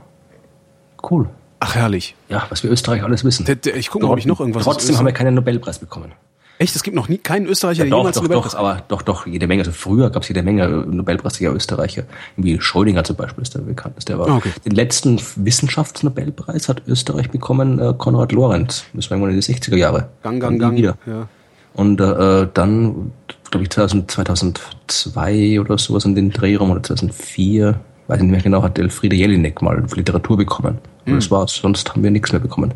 [1.08, 1.28] Cool.
[1.64, 2.16] Ach, herrlich.
[2.28, 3.46] Ja, was wir Österreich alles wissen.
[3.76, 6.10] Ich gucke mal, ob ich noch irgendwas Trotzdem haben wir keinen Nobelpreis bekommen.
[6.58, 6.74] Echt?
[6.74, 8.52] Es gibt noch nie keinen Österreicher, ja, der jemals doch, Nobelpreis...
[8.52, 9.60] Doch, aber doch, doch, jede Menge.
[9.60, 12.02] Also früher gab es jede Menge Nobelpreisträger Österreicher.
[12.36, 14.08] Wie Schrödinger zum Beispiel ist der bekannt.
[14.08, 14.50] Der war ah, okay.
[14.64, 18.84] Den letzten Wissenschaftsnobelpreis hat Österreich bekommen äh, Konrad Lorenz.
[18.92, 20.08] Das war irgendwann in den 60er Jahre.
[20.24, 20.76] Gang, gang, gang.
[20.76, 20.96] Wieder.
[21.06, 21.28] Ja.
[21.74, 23.12] Und äh, dann,
[23.52, 27.78] glaube ich, 2002 oder sowas in den Dreh rum oder 2004
[28.12, 30.78] weiß ich nicht mehr genau, hat Elfriede Jelinek mal Literatur bekommen.
[31.06, 31.16] Und mhm.
[31.16, 31.54] das war's.
[31.54, 32.74] Sonst haben wir nichts mehr bekommen.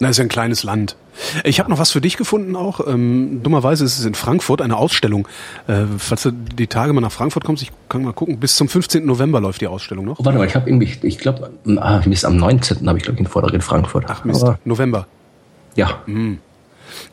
[0.00, 0.96] Na, ist ja ein kleines Land.
[1.44, 2.80] Ich habe noch was für dich gefunden auch.
[2.86, 5.28] Ähm, dummerweise ist es in Frankfurt eine Ausstellung.
[5.68, 8.68] Äh, falls du die Tage mal nach Frankfurt kommst, ich kann mal gucken, bis zum
[8.68, 9.04] 15.
[9.04, 10.18] November läuft die Ausstellung noch.
[10.18, 12.88] Oh, warte mal, ich habe irgendwie, ich glaube, ah, bis am 19.
[12.88, 14.06] habe ich, glaube ich, einen Vortrag in Frankfurt.
[14.08, 15.06] Ach Mist, Aber, November.
[15.76, 16.00] Ja.
[16.06, 16.38] Mhm.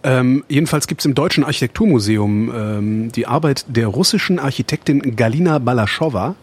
[0.03, 6.35] Ähm, jedenfalls gibt es im Deutschen Architekturmuseum ähm, die Arbeit der russischen Architektin Galina Balaschowa,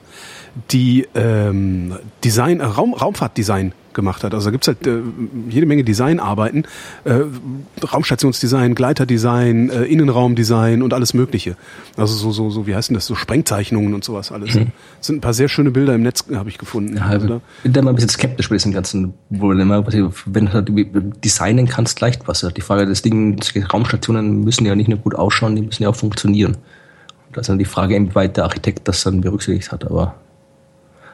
[0.70, 4.34] die ähm, Design, Raum, Raumfahrtdesign gemacht hat.
[4.34, 5.00] Also da gibt's halt äh,
[5.48, 6.66] jede Menge Designarbeiten,
[7.04, 7.22] äh,
[7.82, 11.56] Raumstationsdesign, Gleiterdesign, äh, Innenraumdesign und alles Mögliche.
[11.96, 14.54] Also so, so, so, wie heißt denn das, so Sprengzeichnungen und sowas alles.
[14.54, 14.72] Mhm.
[14.98, 16.96] Das sind ein paar sehr schöne Bilder im Netz, habe ich gefunden.
[16.96, 19.86] Ja, also, bin da mal ein bisschen skeptisch bei diesem ganzen, immer,
[20.26, 20.70] wenn du halt
[21.24, 22.46] designen kannst, leicht was.
[22.56, 23.40] Die Frage des Ding,
[23.72, 26.58] Raumstationen müssen ja nicht nur gut ausschauen, die müssen ja auch funktionieren.
[27.32, 30.14] Da ist dann die Frage, inwieweit der Architekt das dann berücksichtigt hat, aber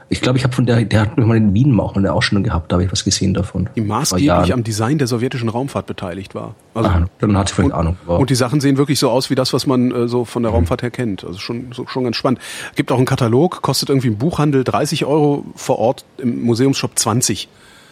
[0.09, 2.71] ich glaube, ich habe von der, der hat mal in Wien auch eine Ausstellung gehabt,
[2.71, 3.69] da habe ich was gesehen davon.
[3.75, 6.55] Die maßgeblich am Design der sowjetischen Raumfahrt beteiligt war.
[6.75, 7.97] Also, ah, dann hat sie vielleicht und, Ahnung.
[8.07, 10.53] Und die Sachen sehen wirklich so aus wie das, was man äh, so von der
[10.53, 11.25] Raumfahrt her kennt.
[11.25, 12.41] Also schon, so, schon ganz spannend.
[12.75, 17.49] Gibt auch einen Katalog, kostet irgendwie im Buchhandel 30 Euro vor Ort, im Museumsshop 20.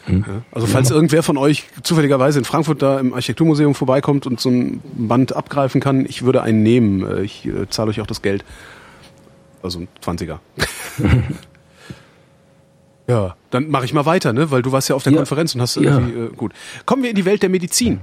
[0.07, 0.25] Mhm.
[0.53, 4.81] Also falls irgendwer von euch zufälligerweise in Frankfurt da im Architekturmuseum vorbeikommt und so ein
[4.95, 7.07] Band abgreifen kann, ich würde einen nehmen.
[7.07, 8.45] Äh, ich äh, zahle euch auch das Geld.
[9.63, 10.39] Also ein 20er.
[13.11, 14.53] Ja, dann mache ich mal weiter, ne?
[14.53, 15.19] Weil du warst ja auf der ja.
[15.19, 15.83] Konferenz und hast ja.
[15.83, 16.53] irgendwie äh, gut.
[16.87, 18.01] Kommen wir in die Welt der Medizin.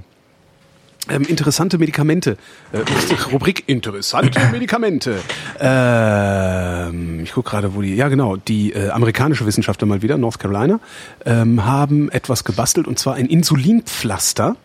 [1.08, 2.36] Ähm, interessante Medikamente.
[2.72, 2.80] Äh,
[3.32, 5.20] Rubrik interessante Medikamente.
[5.58, 7.94] Ähm, ich gucke gerade, wo die.
[7.94, 8.36] Ja, genau.
[8.36, 10.78] Die äh, amerikanische Wissenschaftler mal wieder, North Carolina,
[11.24, 14.56] ähm, haben etwas gebastelt und zwar ein Insulinpflaster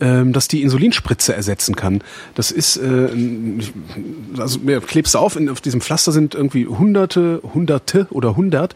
[0.00, 2.02] ähm, das die Insulinspritze ersetzen kann.
[2.34, 3.08] Das ist, äh,
[4.38, 8.74] also ja, klebst du auf, in, auf diesem Pflaster sind irgendwie hunderte, hunderte oder hundert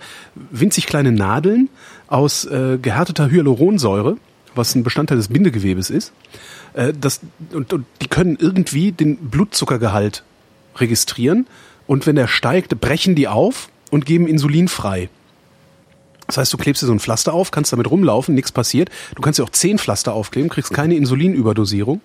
[0.50, 1.68] winzig kleine Nadeln
[2.08, 4.16] aus äh, gehärteter Hyaluronsäure,
[4.54, 6.12] was ein Bestandteil des Bindegewebes ist.
[6.72, 7.20] Äh, das,
[7.52, 10.22] und, und die können irgendwie den Blutzuckergehalt
[10.76, 11.46] registrieren
[11.86, 15.08] und wenn der steigt, brechen die auf und geben Insulin frei.
[16.30, 18.88] Das heißt, du klebst dir so ein Pflaster auf, kannst damit rumlaufen, nichts passiert.
[19.16, 22.00] Du kannst dir auch zehn Pflaster aufkleben, kriegst keine Insulinüberdosierung,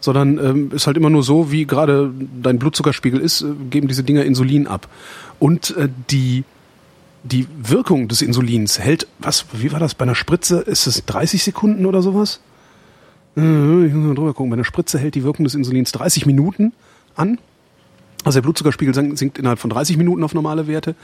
[0.00, 2.10] sondern ähm, ist halt immer nur so, wie gerade
[2.42, 4.88] dein Blutzuckerspiegel ist, äh, geben diese Dinger Insulin ab.
[5.38, 6.44] Und äh, die
[7.22, 10.60] die Wirkung des Insulins hält, was, wie war das bei einer Spritze?
[10.60, 12.40] Ist es 30 Sekunden oder sowas?
[13.36, 13.40] Äh,
[13.86, 14.50] ich muss mal drüber gucken.
[14.50, 16.72] Bei einer Spritze hält die Wirkung des Insulins 30 Minuten
[17.14, 17.38] an.
[18.26, 20.96] Also der Blutzuckerspiegel sinkt innerhalb von 30 Minuten auf normale Werte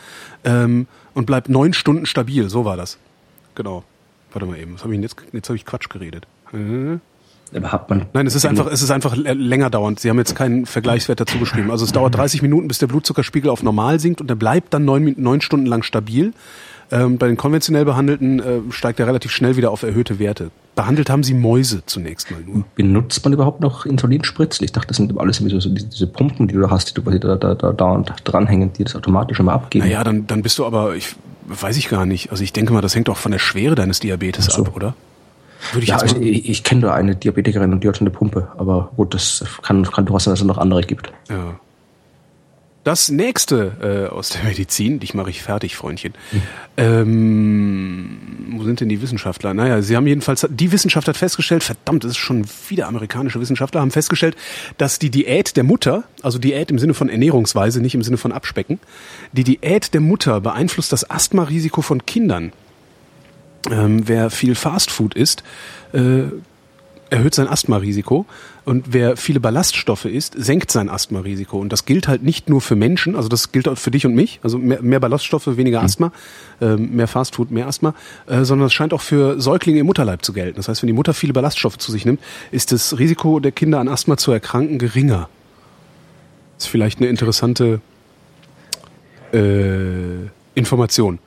[0.43, 2.49] ähm, und bleibt neun Stunden stabil.
[2.49, 2.99] So war das.
[3.55, 3.85] Genau.
[4.33, 4.75] Warte mal eben.
[4.75, 5.15] Was hab ich jetzt?
[5.33, 6.27] Jetzt habe ich Quatsch geredet.
[7.89, 10.01] Man Nein, es ist einfach, es ist einfach länger dauernd.
[10.01, 11.71] Sie haben jetzt keinen Vergleichswert dazu geschrieben.
[11.71, 14.85] Also es dauert 30 Minuten, bis der Blutzuckerspiegel auf normal sinkt und der bleibt dann
[14.85, 16.33] neun, neun Stunden lang stabil.
[16.93, 20.51] Ähm, bei den konventionell behandelten äh, steigt er relativ schnell wieder auf erhöhte Werte.
[20.75, 22.65] Behandelt haben sie Mäuse zunächst mal nur.
[22.75, 24.65] Benutzt man überhaupt noch Insulinspritzen?
[24.65, 27.19] Ich dachte, das sind alles so, so diese Pumpen, die du hast, die du quasi
[27.19, 29.87] da, da, da, da dranhängen, die das automatisch immer abgeben.
[29.87, 31.17] Naja, dann, dann bist du aber, ich
[31.47, 32.31] weiß ich gar nicht.
[32.31, 34.65] Also ich denke mal, das hängt auch von der Schwere deines Diabetes so.
[34.65, 34.95] ab, oder?
[35.73, 38.15] Würde ich ja, also ich, ich kenne da eine Diabetikerin und die hat schon eine
[38.15, 41.13] Pumpe, aber gut, das kann, kann durchaus sein, dass es noch andere gibt.
[41.31, 41.55] Ja.
[42.85, 46.15] Das nächste äh, aus der Medizin, dich mache ich fertig, Freundchen.
[46.33, 46.43] Mhm.
[46.77, 48.19] Ähm,
[48.57, 49.55] wo sind denn die Wissenschaftler?
[49.55, 53.81] Naja, sie haben jedenfalls, die Wissenschaft hat festgestellt, verdammt, das ist schon wieder amerikanische Wissenschaftler,
[53.81, 54.37] haben festgestellt,
[54.79, 58.33] dass die Diät der Mutter, also Diät im Sinne von Ernährungsweise, nicht im Sinne von
[58.33, 58.81] Abspecken,
[59.31, 62.53] die Diät der Mutter beeinflusst das Asthmarisiko von Kindern.
[63.71, 65.45] Ähm, wer viel Fastfood isst,
[65.93, 66.25] äh,
[67.11, 68.27] erhöht sein Asthmarisiko.
[68.65, 71.59] Und wer viele Ballaststoffe isst, senkt sein Asthmarisiko.
[71.59, 74.15] Und das gilt halt nicht nur für Menschen, also das gilt auch für dich und
[74.15, 75.85] mich, also mehr, mehr Ballaststoffe, weniger mhm.
[75.85, 76.13] Asthma,
[76.61, 77.95] äh, mehr Fastfood, mehr Asthma,
[78.27, 80.57] äh, sondern es scheint auch für Säuglinge im Mutterleib zu gelten.
[80.57, 82.21] Das heißt, wenn die Mutter viele Ballaststoffe zu sich nimmt,
[82.53, 85.29] ist das Risiko der Kinder an Asthma zu erkranken geringer.
[86.57, 87.81] Das ist vielleicht eine interessante
[89.33, 91.19] äh, Information.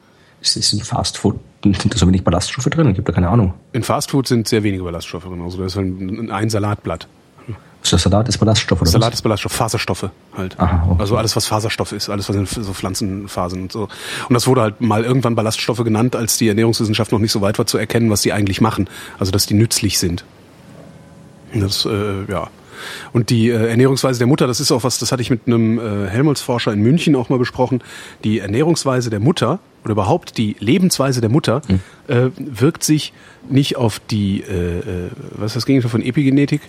[0.41, 1.37] Ist, ist ein Fastfood
[1.73, 2.89] sind da so wenig Ballaststoffe drin?
[2.89, 3.53] Ich habe da keine Ahnung.
[3.73, 5.41] In Fastfood sind sehr wenige Ballaststoffe drin.
[5.41, 7.07] Also da ist ein, ein Salatblatt.
[7.93, 9.19] Ist Salat ist Ballaststoff oder Salat was?
[9.19, 10.59] ist Ballaststoff, Faserstoffe halt.
[10.59, 11.01] Aha, okay.
[11.01, 13.83] Also alles, was Faserstoff ist, alles, was in so Pflanzenphasen und so.
[13.83, 17.57] Und das wurde halt mal irgendwann Ballaststoffe genannt, als die Ernährungswissenschaft noch nicht so weit
[17.59, 18.89] war zu erkennen, was die eigentlich machen.
[19.19, 20.25] Also dass die nützlich sind.
[21.53, 22.47] Das, äh, ja.
[23.13, 25.79] Und die äh, Ernährungsweise der Mutter, das ist auch was, das hatte ich mit einem
[25.79, 27.81] äh, Helmholtz-Forscher in München auch mal besprochen.
[28.23, 31.79] Die Ernährungsweise der Mutter oder überhaupt die Lebensweise der Mutter mhm.
[32.07, 33.13] äh, wirkt sich
[33.49, 36.61] nicht auf die, äh, äh was ist das Gegenteil von Epigenetik?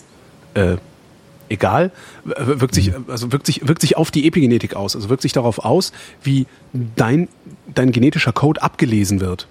[0.55, 0.77] Äh,
[1.49, 1.93] egal,
[2.25, 3.05] wirkt sich, mhm.
[3.09, 5.93] also wirkt sich, wirkt sich auf die Epigenetik aus, also wirkt sich darauf aus,
[6.23, 7.29] wie dein,
[7.75, 9.47] dein genetischer Code abgelesen wird.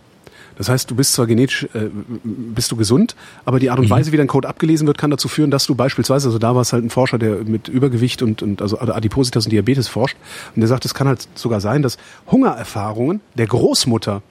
[0.57, 1.89] Das heißt, du bist zwar genetisch, äh,
[2.23, 3.91] bist du gesund, aber die Art und mhm.
[3.91, 6.61] Weise, wie dein Code abgelesen wird, kann dazu führen, dass du beispielsweise, also da war
[6.61, 10.15] es halt ein Forscher, der mit Übergewicht und, und also Adipositas und Diabetes forscht,
[10.55, 11.97] und der sagt, es kann halt sogar sein, dass
[12.27, 14.21] Hungererfahrungen der Großmutter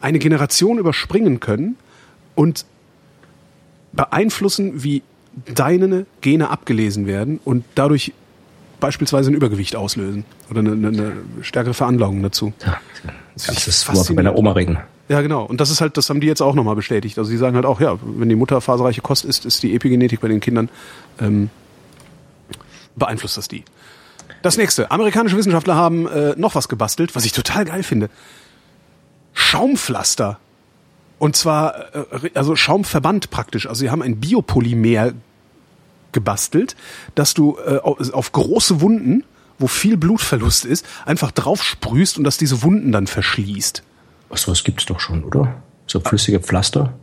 [0.00, 1.76] eine Generation überspringen können
[2.34, 2.64] und
[3.92, 5.02] beeinflussen, wie
[5.54, 8.12] deine Gene abgelesen werden und dadurch
[8.80, 11.12] beispielsweise ein Übergewicht auslösen oder eine, eine
[11.42, 12.52] stärkere Veranlagung dazu.
[12.64, 12.78] Ja,
[13.34, 14.78] das ist Wort bei der Oma reden.
[15.08, 15.44] Ja, genau.
[15.44, 17.18] Und das ist halt, das haben die jetzt auch nochmal bestätigt.
[17.18, 20.20] Also die sagen halt auch, ja, wenn die Mutter faserreiche Kost isst, ist die Epigenetik
[20.20, 20.68] bei den Kindern
[21.18, 21.50] ähm,
[22.94, 23.64] beeinflusst das die.
[24.42, 24.90] Das nächste.
[24.90, 28.10] Amerikanische Wissenschaftler haben äh, noch was gebastelt, was ich total geil finde.
[29.32, 30.38] Schaumpflaster.
[31.18, 33.66] Und zwar, äh, also Schaumverband praktisch.
[33.66, 35.12] Also sie haben ein Biopolymer
[36.12, 36.76] gebastelt,
[37.14, 39.24] dass du äh, auf große Wunden,
[39.58, 43.82] wo viel Blutverlust ist, einfach drauf sprühst und dass diese Wunden dann verschließt.
[44.28, 45.62] Was sowas gibt's doch schon, oder?
[45.86, 46.94] So flüssige Pflaster?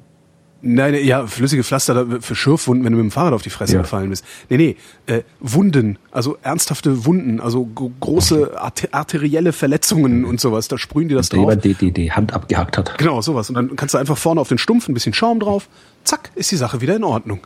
[0.67, 3.81] Nein, ja, flüssige Pflaster für Schürfwunden, wenn du mit dem Fahrrad auf die Fresse ja.
[3.81, 4.25] gefallen bist.
[4.49, 4.75] Nee, nee,
[5.05, 8.87] äh, Wunden, also ernsthafte Wunden, also große okay.
[8.91, 11.41] arterielle Verletzungen und sowas, da sprühen die das drauf.
[11.41, 12.97] Jemand, die, die die Hand abgehackt hat.
[12.97, 13.49] Genau, sowas.
[13.49, 15.67] Und dann kannst du einfach vorne auf den Stumpf ein bisschen Schaum drauf,
[16.03, 17.41] zack, ist die Sache wieder in Ordnung.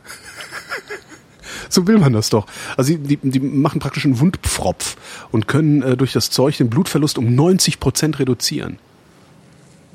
[1.74, 2.46] so will man das doch.
[2.76, 4.96] Also die, die, die machen praktisch einen Wundpfropf
[5.30, 8.78] und können äh, durch das Zeug den Blutverlust um 90 Prozent reduzieren.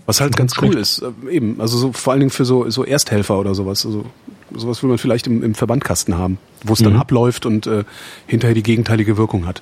[0.07, 2.83] Was halt ganz cool ist, äh, eben, also so vor allen Dingen für so, so
[2.83, 3.85] Ersthelfer oder sowas.
[3.85, 4.05] Also
[4.53, 6.85] sowas will man vielleicht im, im Verbandkasten haben, wo es mhm.
[6.85, 7.83] dann abläuft und äh,
[8.27, 9.61] hinterher die gegenteilige Wirkung hat.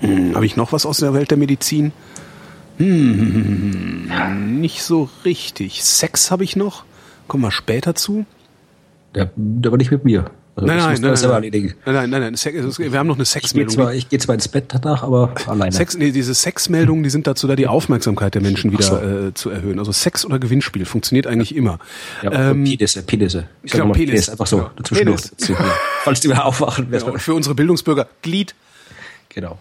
[0.00, 1.92] Hm, Habe ich noch was aus der Welt der Medizin?
[2.78, 5.84] Hm, nicht so richtig.
[5.84, 6.84] Sex habe ich noch.
[7.28, 8.24] Kommen wir später zu.
[9.14, 10.30] Der, der war nicht mit mir.
[10.56, 11.74] Also nein, nein, nein, das nein, erledigen.
[11.86, 13.70] nein, nein, nein, nein, Sex, wir haben noch eine Sexmeldung.
[13.70, 15.72] Ich gehe zwar, ich geh zwar ins Bett danach, aber alleine.
[15.72, 18.96] Sex, nee, diese Sexmeldungen, die sind dazu da, die Aufmerksamkeit der Menschen wieder so.
[18.96, 19.78] äh, zu erhöhen.
[19.78, 21.78] Also Sex oder Gewinnspiel funktioniert eigentlich immer.
[22.22, 23.46] Ja, ähm, Penisse, Penisse.
[23.62, 24.10] Ich, glaube, Penis.
[24.10, 24.28] Penis.
[24.30, 24.70] Einfach so, ja.
[24.76, 25.16] dazwischen
[26.02, 26.90] Falls die wieder aufwachen.
[26.90, 27.16] Genau.
[27.16, 28.54] Für unsere Bildungsbürger, Glied.
[29.28, 29.56] Genau.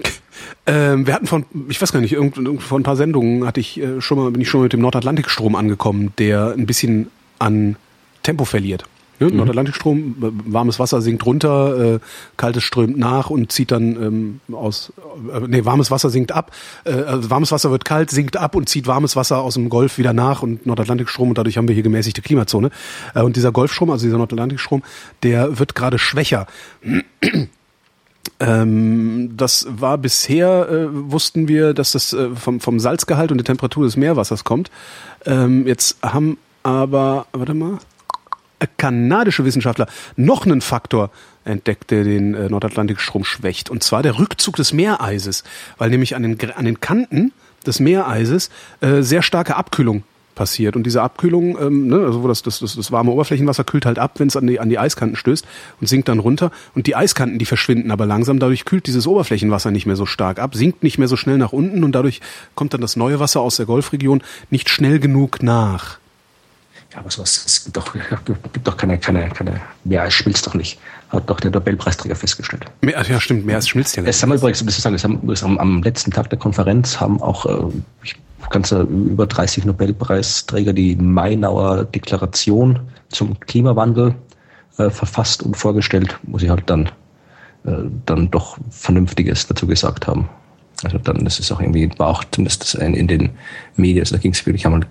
[0.65, 3.59] Ähm, wir hatten von, ich weiß gar nicht, irgend, irgend, vor ein paar Sendungen hatte
[3.59, 7.11] ich äh, schon mal, bin ich schon mal mit dem Nordatlantikstrom angekommen, der ein bisschen
[7.37, 7.75] an
[8.23, 8.85] Tempo verliert.
[9.19, 9.29] Ne?
[9.29, 9.37] Mhm.
[9.37, 10.15] Nordatlantikstrom,
[10.45, 11.99] warmes Wasser sinkt runter, äh,
[12.37, 14.93] kaltes strömt nach und zieht dann ähm, aus,
[15.33, 16.51] äh, nee, warmes Wasser sinkt ab,
[16.85, 19.97] äh, also warmes Wasser wird kalt, sinkt ab und zieht warmes Wasser aus dem Golf
[19.97, 22.69] wieder nach und Nordatlantikstrom und dadurch haben wir hier gemäßigte Klimazone.
[23.13, 24.83] Äh, und dieser Golfstrom, also dieser Nordatlantikstrom,
[25.23, 26.47] der wird gerade schwächer.
[28.39, 33.45] Ähm, das war bisher, äh, wussten wir, dass das äh, vom, vom Salzgehalt und der
[33.45, 34.71] Temperatur des Meerwassers kommt.
[35.25, 37.79] Ähm, jetzt haben aber, warte mal,
[38.77, 41.11] kanadische Wissenschaftler noch einen Faktor
[41.45, 43.69] entdeckt, der den äh, Nordatlantikstrom schwächt.
[43.69, 45.43] Und zwar der Rückzug des Meereises,
[45.77, 47.31] weil nämlich an den, an den Kanten
[47.65, 48.49] des Meereises
[48.81, 50.03] äh, sehr starke Abkühlung
[50.39, 50.77] passiert.
[50.77, 53.99] Und diese Abkühlung, ähm, ne, also wo das, das, das, das warme Oberflächenwasser kühlt halt
[53.99, 55.45] ab, wenn es an die, an die Eiskanten stößt
[55.81, 56.51] und sinkt dann runter.
[56.75, 58.39] Und die Eiskanten, die verschwinden aber langsam.
[58.39, 61.51] Dadurch kühlt dieses Oberflächenwasser nicht mehr so stark ab, sinkt nicht mehr so schnell nach
[61.51, 62.21] unten und dadurch
[62.55, 65.99] kommt dann das neue Wasser aus der Golfregion nicht schnell genug nach.
[66.93, 67.93] Ja, aber sowas, es gibt doch,
[68.25, 70.79] gibt doch keine, keine, keine, mehr als schmilzt doch nicht.
[71.09, 72.65] Hat doch der Nobelpreisträger festgestellt.
[72.81, 74.09] Mehr, ja, stimmt, mehr als schmilzt ja nicht.
[74.09, 77.21] Es haben übrigens, das sagen, es haben, es haben, am letzten Tag der Konferenz haben
[77.21, 78.15] auch, äh, ich
[78.49, 82.79] ganze über 30 Nobelpreisträger die Mainauer Deklaration
[83.09, 84.15] zum Klimawandel
[84.77, 86.87] äh, verfasst und vorgestellt, wo sie halt dann,
[87.65, 87.71] äh,
[88.05, 90.29] dann doch Vernünftiges dazu gesagt haben.
[90.83, 93.29] Also dann, das ist auch irgendwie, war auch zumindest in, in den
[93.75, 94.85] Medien, also da ging es wirklich, haben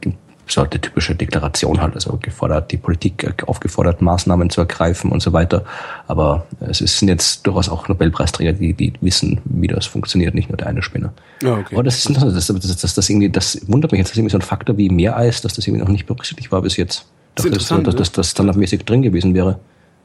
[0.51, 5.33] so die typische Deklaration halt, also gefordert, die Politik aufgefordert, Maßnahmen zu ergreifen und so
[5.33, 5.65] weiter.
[6.07, 10.57] Aber es sind jetzt durchaus auch Nobelpreisträger, die, die wissen, wie das funktioniert, nicht nur
[10.57, 11.13] der eine Spinner.
[11.43, 11.75] Ja, okay.
[11.75, 14.33] Aber das ist interessant, das, das, das, das, irgendwie, das wundert mich jetzt, dass irgendwie
[14.33, 17.07] so ein Faktor wie Meereis, dass das irgendwie noch nicht berücksichtigt war bis jetzt.
[17.35, 19.61] Das ist interessant, dass, dass, dass das standardmäßig drin gewesen wäre.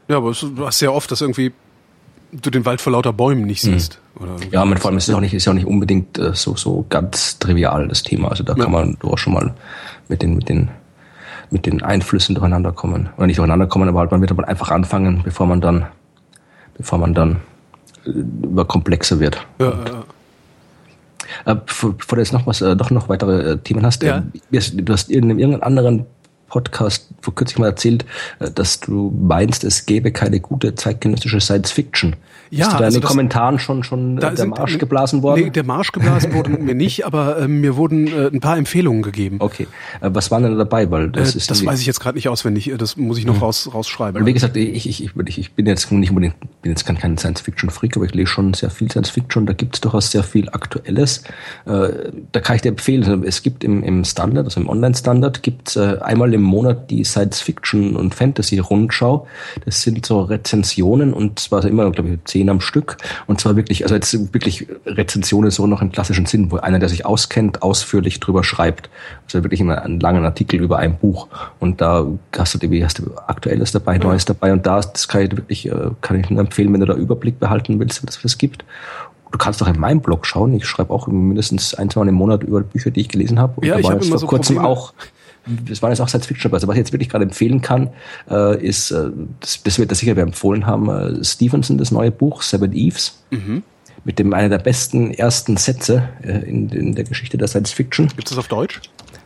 [0.08, 1.54] Ja, aber du hast sehr oft, dass irgendwie
[2.42, 3.74] du den Wald vor lauter Bäumen nicht mhm.
[3.74, 4.00] siehst.
[4.20, 4.28] Mhm.
[4.52, 6.86] ja, vor allem ist es auch nicht, ist ja auch nicht unbedingt äh, so, so
[6.90, 8.30] ganz trivial, das Thema.
[8.30, 8.64] Also da ja.
[8.64, 9.54] kann man doch schon mal
[10.08, 10.70] mit den, mit den,
[11.50, 13.10] mit den Einflüssen durcheinander kommen.
[13.18, 15.86] Oder nicht durcheinander kommen, aber halt man wird aber einfach anfangen, bevor man dann,
[16.78, 17.38] bevor man dann
[18.06, 19.46] äh, über komplexer wird.
[19.60, 20.04] Ja, ja.
[21.46, 24.24] Äh, bevor du jetzt noch was, äh, doch noch weitere äh, Themen hast, ja.
[24.52, 26.06] äh, du hast in irgendeinem anderen
[26.54, 28.06] Podcast vor kurzem mal erzählt,
[28.40, 32.16] äh, dass du meinst, es gäbe keine gute zeitgenössische Science Fiction.
[32.52, 35.46] Ja, ist da also in den Kommentaren schon, schon da der sind- Marsch geblasen worden?
[35.46, 39.02] Nee, der Marsch geblasen wurde mir nicht, aber äh, mir wurden äh, ein paar Empfehlungen
[39.02, 39.38] gegeben.
[39.40, 39.66] Okay.
[40.02, 40.92] Äh, Was waren denn dabei?
[40.92, 42.70] Weil das äh, ist das weiß ich jetzt gerade nicht auswendig.
[42.70, 44.22] äh, Das muss ich noch raus, rausschreiben.
[44.22, 47.18] Weil wie gesagt, ich, ich, ich, ich bin jetzt nicht unbedingt, bin jetzt kein, kein
[47.18, 49.46] Science-Fiction-Freak, aber ich lese schon sehr viel Science-Fiction.
[49.46, 51.24] Da gibt es durchaus sehr viel Aktuelles.
[51.66, 55.70] Äh, da kann ich dir empfehlen, es gibt im, im Standard, also im Online-Standard, gibt
[55.70, 59.28] es äh, einmal im Monat die Science-Fiction- und Fantasy-Rundschau.
[59.66, 62.98] Das sind so Rezensionen und zwar immer, glaube ich, zehn am Stück.
[63.28, 66.90] Und zwar wirklich, also jetzt wirklich Rezensionen so noch im klassischen Sinn, wo einer, der
[66.90, 68.90] sich auskennt, ausführlich drüber schreibt.
[69.26, 71.28] Also wirklich immer einen langen Artikel über ein Buch.
[71.60, 72.08] Und da
[72.38, 74.54] hast du, irgendwie- hast du Aktuelles dabei, Neues dabei.
[74.54, 77.40] Und da, das kann ich wirklich, äh, kann ich nur empfehlen, wenn du da Überblick
[77.40, 78.66] behalten willst, was es gibt.
[79.32, 80.54] Du kannst auch in meinem Blog schauen.
[80.54, 83.54] Ich schreibe auch mindestens ein, zwei Mal im Monat über Bücher, die ich gelesen habe.
[83.56, 84.76] Und Ja, da ich war jetzt immer vor so kurzem Probleme.
[84.76, 84.94] auch
[85.46, 86.54] das waren jetzt auch Science Fiction.
[86.54, 87.90] Also was ich jetzt wirklich gerade empfehlen kann,
[88.30, 89.10] äh, ist, äh,
[89.42, 93.24] das, das wird das sicher wir empfohlen haben, äh, Stevenson, das neue Buch, Seven Eves.
[94.06, 98.08] Mit dem einer der besten ersten Sätze äh, in, in der Geschichte der Science Fiction.
[98.10, 98.82] Gibt es das auf Deutsch?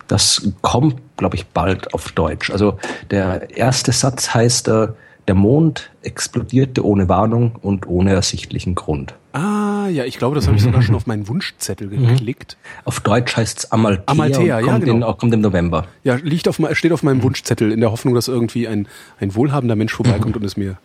[0.07, 2.49] Das kommt, glaube ich, bald auf Deutsch.
[2.49, 2.79] Also
[3.11, 4.87] der erste Satz heißt, äh,
[5.27, 9.15] der Mond explodierte ohne Warnung und ohne ersichtlichen Grund.
[9.33, 12.57] Ah, ja, ich glaube, das habe ich sogar schon auf meinen Wunschzettel geklickt.
[12.85, 15.11] Auf Deutsch heißt es Amalthea, Amalthea, und ja, kommt, genau.
[15.11, 15.85] in, kommt im November.
[16.03, 18.87] Ja, liegt auf, steht auf meinem Wunschzettel in der Hoffnung, dass irgendwie ein,
[19.19, 20.77] ein wohlhabender Mensch vorbeikommt und es mir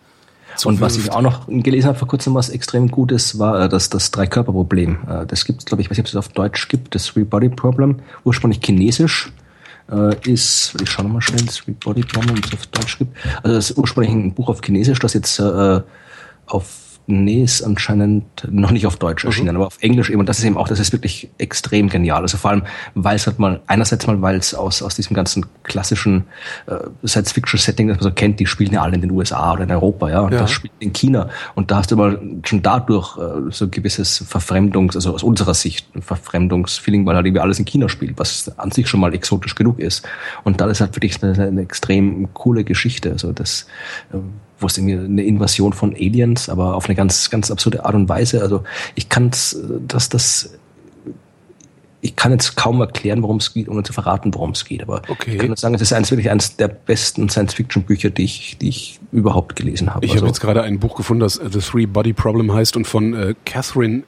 [0.64, 3.68] Und was ich auch noch gelesen habe vor kurzem, was extrem gut ist, war äh,
[3.68, 4.98] das, das Drei-Körper-Problem.
[5.08, 7.06] Äh, Das gibt es, glaube ich, ich weiß nicht, ob es auf Deutsch gibt, das
[7.06, 9.32] Three-Body-Problem, ursprünglich chinesisch.
[9.90, 13.16] Äh, ist, ich schaue nochmal schnell, das Three-Body-Problem, ob es auf Deutsch gibt.
[13.42, 15.80] Also das ist ursprünglich ein Buch auf Chinesisch, das jetzt äh,
[16.46, 20.20] auf Nee, ist anscheinend noch nicht auf Deutsch erschienen, aber auf Englisch eben.
[20.20, 22.22] Und das ist eben auch, das ist wirklich extrem genial.
[22.22, 22.62] Also vor allem,
[22.94, 26.24] weil es halt mal, einerseits mal, weil es aus, aus diesem ganzen klassischen
[26.66, 29.70] äh, Science-Fiction-Setting, das man so kennt, die spielen ja alle in den USA oder in
[29.72, 30.20] Europa, ja.
[30.20, 30.38] Und Ja.
[30.40, 31.28] das spielt in China.
[31.56, 35.54] Und da hast du mal schon dadurch äh, so ein gewisses Verfremdungs-, also aus unserer
[35.54, 39.12] Sicht ein Verfremdungsfeeling, weil halt irgendwie alles in China spielt, was an sich schon mal
[39.12, 40.06] exotisch genug ist.
[40.44, 43.10] Und da ist halt wirklich eine, eine extrem coole Geschichte.
[43.10, 43.66] Also das,
[44.12, 44.18] äh,
[44.62, 48.08] wo es irgendwie eine Invasion von Aliens, aber auf eine ganz, ganz absurde Art und
[48.08, 48.40] Weise.
[48.42, 48.62] Also
[48.94, 50.54] ich kann es, dass das
[52.04, 54.82] ich kann jetzt kaum erklären, worum es geht, ohne zu verraten, worum es geht.
[54.82, 55.32] Aber Okay.
[55.34, 58.68] ich kann nur sagen, es ist eins, wirklich eines der besten Science-Fiction-Bücher, die ich, die
[58.70, 60.04] ich überhaupt gelesen habe.
[60.04, 62.76] Ich Also, habe jetzt gerade ein Buch gefunden, das äh, The Three Body Problem heißt
[62.76, 64.02] und von äh, Catherine.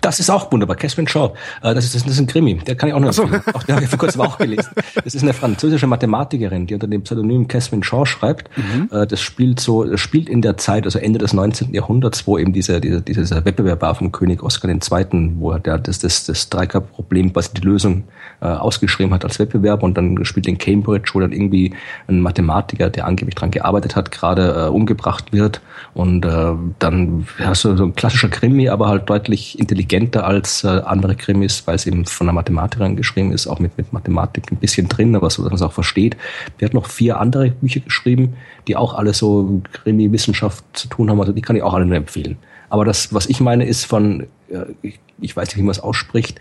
[0.00, 0.76] Das ist auch wunderbar.
[0.76, 1.32] Catherine Shaw.
[1.62, 2.56] Äh, Das ist, das ist ein Krimi.
[2.58, 3.24] Der kann ich auch noch so.
[3.54, 4.70] Auch, den habe ich vor kurzem auch gelesen.
[5.04, 8.50] Das ist eine französische Mathematikerin, die unter dem Pseudonym Catherine Shaw schreibt.
[8.90, 11.72] Äh, Das spielt so, das spielt in der Zeit, also Ende des 19.
[11.72, 15.78] Jahrhunderts, wo eben dieser, dieser, dieser Wettbewerb war vom König Oskar II., wo er der,
[15.78, 18.04] das, das, das Dreikörperproblem, quasi die Lösung
[18.40, 21.74] äh, ausgeschrieben hat als Wettbewerb und dann spielt in Cambridge, wo dann irgendwie
[22.08, 25.60] ein Mathematiker, der angeblich dran gearbeitet hat, gerade äh, umgebracht wird
[25.94, 30.68] und äh, dann hast du so ein klassischer Krimi, aber halt deutlich intelligenter als äh,
[30.68, 34.56] andere Krimis, weil es eben von einer Mathematikerin geschrieben ist, auch mit, mit Mathematik ein
[34.56, 36.16] bisschen drin, aber so, dass man es auch versteht.
[36.58, 38.34] Der hat noch vier andere Bücher geschrieben,
[38.66, 41.96] die auch alle so Krimi-Wissenschaft zu tun haben, also die kann ich auch alle nur
[41.96, 42.38] empfehlen.
[42.70, 45.80] Aber das, was ich meine, ist von, äh, ich, ich weiß nicht, wie man es
[45.80, 46.40] ausspricht,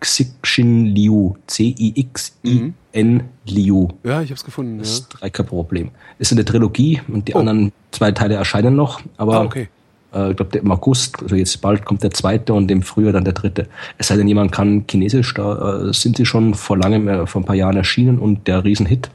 [0.00, 3.88] Xixin Liu, C-I-X-I-N Liu.
[4.04, 4.76] Ja, ich habe es gefunden.
[4.76, 4.82] Ja.
[4.82, 5.90] Das Dreikörperproblem.
[6.18, 9.68] Ist eine Trilogie und die anderen zwei Teile erscheinen noch, aber Ah, okay.
[10.14, 13.24] Äh, ich glaube im August, also jetzt bald kommt der zweite und im Frühjahr dann
[13.24, 13.68] der dritte.
[13.98, 17.42] Es sei denn, jemand kann Chinesisch, da äh, sind sie schon vor langem, äh, vor
[17.42, 19.10] ein paar Jahren erschienen und der Riesenhit.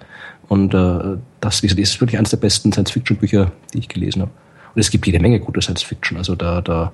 [0.48, 4.32] Und äh, das, gesagt, ist wirklich eines der besten Science-Fiction-Bücher, die ich gelesen habe.
[4.74, 6.18] Und es gibt jede Menge gute Science-Fiction.
[6.18, 6.92] Also da, da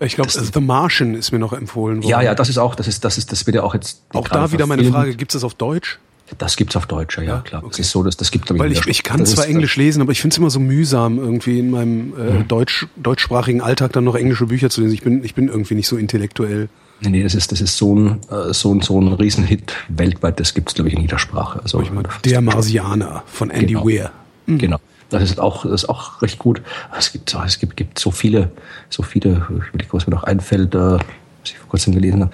[0.00, 2.08] Ich glaube, The Martian ist mir noch empfohlen worden.
[2.08, 4.28] ja, ja, das ist auch, das ist, das ist, das wird ja auch jetzt Auch
[4.28, 4.84] da wieder meine.
[4.84, 5.98] Frage, gibt es das auf Deutsch?
[6.38, 7.60] Das gibt's auf Deutsch, ja, ja, klar.
[7.60, 7.82] Das okay.
[7.82, 10.00] ist so, das, das gibt glaub Weil ich, ich kann das zwar ist- Englisch lesen,
[10.00, 12.48] aber ich finde es immer so mühsam, irgendwie in meinem äh, Mhm.
[12.48, 14.94] Deutsch, deutschsprachigen Alltag dann noch englische Bücher zu lesen.
[14.94, 16.68] Ich bin, ich bin irgendwie nicht so intellektuell.
[17.00, 20.40] Nee, nee, das ist, das ist so ein, äh, so ein, so ein Riesenhit weltweit.
[20.40, 21.60] Das gibt's glaube ich, in jeder Sprache.
[21.62, 23.86] Also, Ich meine, Der Marsianer von Andy Genau.
[23.86, 24.10] Weir.
[24.46, 24.78] Genau.
[25.10, 26.62] Das ist auch, das ist auch recht gut.
[26.98, 28.50] Es gibt, so- es gibt, gibt so viele,
[28.88, 31.00] so viele, ich überlege, was mir noch einfällt, äh, was
[31.44, 32.32] ich vor kurzem gelesen habe.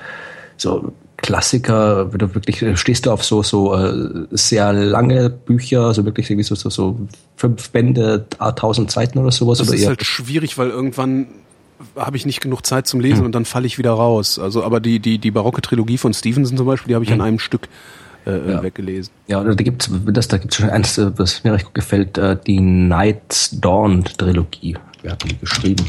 [0.56, 5.82] So Klassiker, wenn du wirklich, äh, stehst du auf so, so äh, sehr lange Bücher,
[5.82, 6.98] also wirklich irgendwie so, so, so
[7.36, 9.58] fünf Bände, a, tausend Seiten oder sowas.
[9.58, 11.26] Das oder ist eher halt schwierig, weil irgendwann
[11.96, 14.38] habe ich nicht genug Zeit zum Lesen und dann falle ich wieder raus.
[14.38, 17.20] Also, aber die, die, die barocke Trilogie von Stevenson zum Beispiel, die habe ich an
[17.20, 17.68] einem Stück
[18.26, 18.62] äh, Ja.
[18.62, 19.12] weggelesen.
[19.28, 22.36] Ja, da gibt's das, da gibt's schon eins, äh, was mir recht gut gefällt, äh,
[22.46, 24.76] die Night's Dawn Trilogie.
[25.02, 25.86] Wer hat die geschrieben?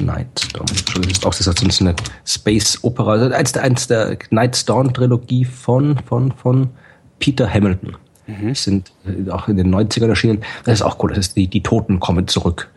[0.00, 0.66] Night's Dawn.
[0.68, 1.94] Entschuldigung, Das ist auch das ist eine
[2.24, 3.12] Space Opera.
[3.12, 6.70] Also eins der, eins der Night's Dawn Trilogie von, von, von
[7.18, 7.96] Peter Hamilton.
[8.26, 8.54] Mhm.
[8.54, 10.44] Sind äh, auch in den 90ern erschienen.
[10.64, 11.10] Das ist auch cool.
[11.10, 12.68] Das ist die, die Toten kommen zurück.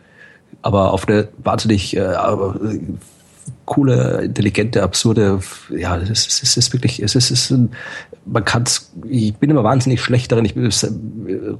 [0.62, 2.14] Aber auf eine wahnsinnig äh,
[3.66, 5.40] coole, intelligente, absurde,
[5.70, 7.72] ja, es ist, es ist wirklich, es ist, es ist ein,
[8.26, 11.54] man kann es, ich bin immer wahnsinnig schlecht darin, ich bin äh,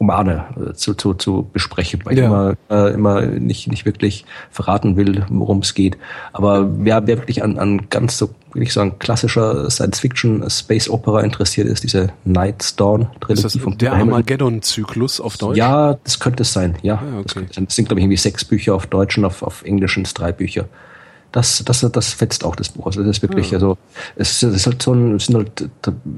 [0.00, 2.24] Romane äh, zu, zu, zu besprechen, weil ja.
[2.24, 5.96] ich immer, äh, immer nicht, nicht wirklich verraten will, worum es geht.
[6.32, 11.20] Aber wer, wer wirklich an, an ganz so, wirklich so ein klassischer Science-Fiction Space Opera
[11.20, 15.58] interessiert ist, diese Night's Dawn Trilogie ist das vom der Armageddon-Zyklus auf Deutsch?
[15.58, 16.94] Ja, das könnte es sein, ja.
[16.94, 17.46] Ah, okay.
[17.48, 20.06] das, das, sind, glaube ich, irgendwie sechs Bücher auf Deutsch und auf, auf Englisch sind
[20.06, 20.66] es drei Bücher
[21.36, 22.86] das, das, das fetzt auch das Buch.
[22.86, 23.58] Also das ist wirklich, ja.
[23.58, 23.76] also
[24.14, 25.68] es, es ist halt so ein, es sind halt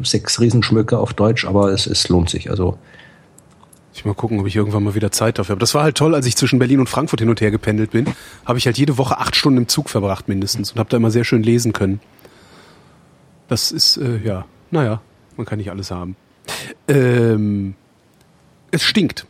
[0.04, 2.50] sechs Riesenschmöcke auf Deutsch, aber es, es lohnt sich.
[2.50, 2.78] Also
[3.92, 5.60] ich mal gucken, ob ich irgendwann mal wieder Zeit dafür habe.
[5.60, 8.06] Das war halt toll, als ich zwischen Berlin und Frankfurt hin und her gependelt bin,
[8.44, 11.10] habe ich halt jede Woche acht Stunden im Zug verbracht mindestens und habe da immer
[11.10, 11.98] sehr schön lesen können.
[13.48, 15.00] Das ist, äh, ja, naja,
[15.36, 16.14] man kann nicht alles haben.
[16.86, 17.74] Ähm,
[18.70, 19.26] es stinkt.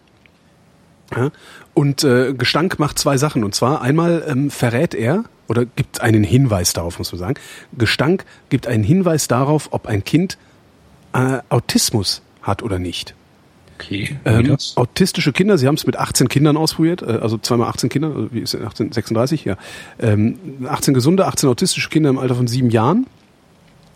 [1.16, 1.31] Ja?
[1.73, 3.43] Und äh, Gestank macht zwei Sachen.
[3.43, 7.35] Und zwar einmal ähm, verrät er oder gibt einen Hinweis darauf, muss man sagen.
[7.77, 10.39] Gestank gibt einen Hinweis darauf, ob ein Kind
[11.12, 13.15] äh, Autismus hat oder nicht.
[13.79, 14.16] Okay.
[14.25, 18.09] Ähm, autistische Kinder, Sie haben es mit 18 Kindern ausprobiert, äh, also zweimal 18 Kinder,
[18.09, 19.57] also wie ist es, 18, 36, ja.
[20.01, 23.07] Ähm, 18 gesunde, 18 autistische Kinder im Alter von sieben Jahren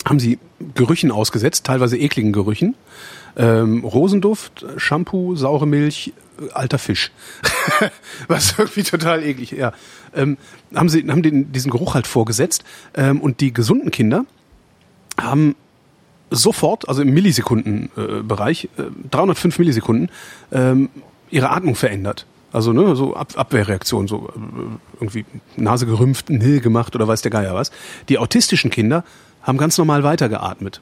[0.05, 0.39] haben sie
[0.75, 2.75] Gerüchen ausgesetzt, teilweise ekligen Gerüchen.
[3.37, 6.13] Ähm, Rosenduft, Shampoo, saure Milch,
[6.53, 7.11] alter Fisch.
[8.29, 9.73] Was irgendwie total eklig, ja.
[10.15, 10.37] Ähm,
[10.75, 12.65] haben sie, haben den, diesen Geruch halt vorgesetzt.
[12.95, 14.25] Ähm, und die gesunden Kinder
[15.21, 15.55] haben
[16.31, 20.11] sofort, also im Millisekundenbereich, äh, 305 Millisekunden,
[20.51, 20.89] ähm,
[21.31, 22.27] ihre Atmung verändert.
[22.53, 25.25] Also ne, so Ab Abwehrreaktion, so äh, irgendwie
[25.57, 27.71] Nase gerümpft, Nil gemacht oder weiß der Geier was.
[28.09, 29.05] Die autistischen Kinder
[29.43, 30.81] haben ganz normal weitergeatmet.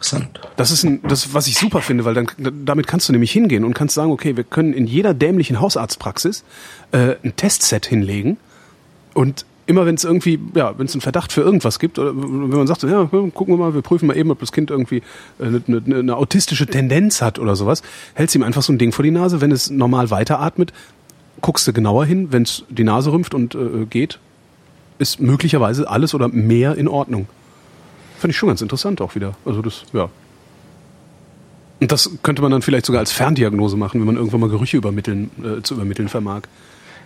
[0.00, 0.40] Interessant.
[0.56, 2.26] Das ist ein, das, was ich super finde, weil dann,
[2.64, 6.42] damit kannst du nämlich hingehen und kannst sagen, okay, wir können in jeder dämlichen Hausarztpraxis
[6.92, 8.38] äh, ein Testset hinlegen
[9.12, 12.48] und immer wenn es irgendwie, ja, wenn es einen Verdacht für irgendwas gibt, oder wenn
[12.48, 15.02] man sagt, ja, gucken wir mal, wir prüfen mal eben, ob das Kind irgendwie
[15.38, 17.82] eine, äh, eine, eine autistische Tendenz hat oder sowas,
[18.14, 20.72] hältst ihm einfach so ein Ding vor die Nase, wenn es normal weiteratmet,
[21.42, 24.18] guckst du genauer hin, wenn es die Nase rümpft und äh, geht,
[24.98, 27.28] ist möglicherweise alles oder mehr in Ordnung.
[28.20, 29.34] Fand ich schon ganz interessant auch wieder.
[29.46, 30.10] Also das, ja.
[31.80, 34.76] Und das könnte man dann vielleicht sogar als Ferndiagnose machen, wenn man irgendwann mal Gerüche
[34.76, 36.42] übermitteln, äh, zu übermitteln vermag.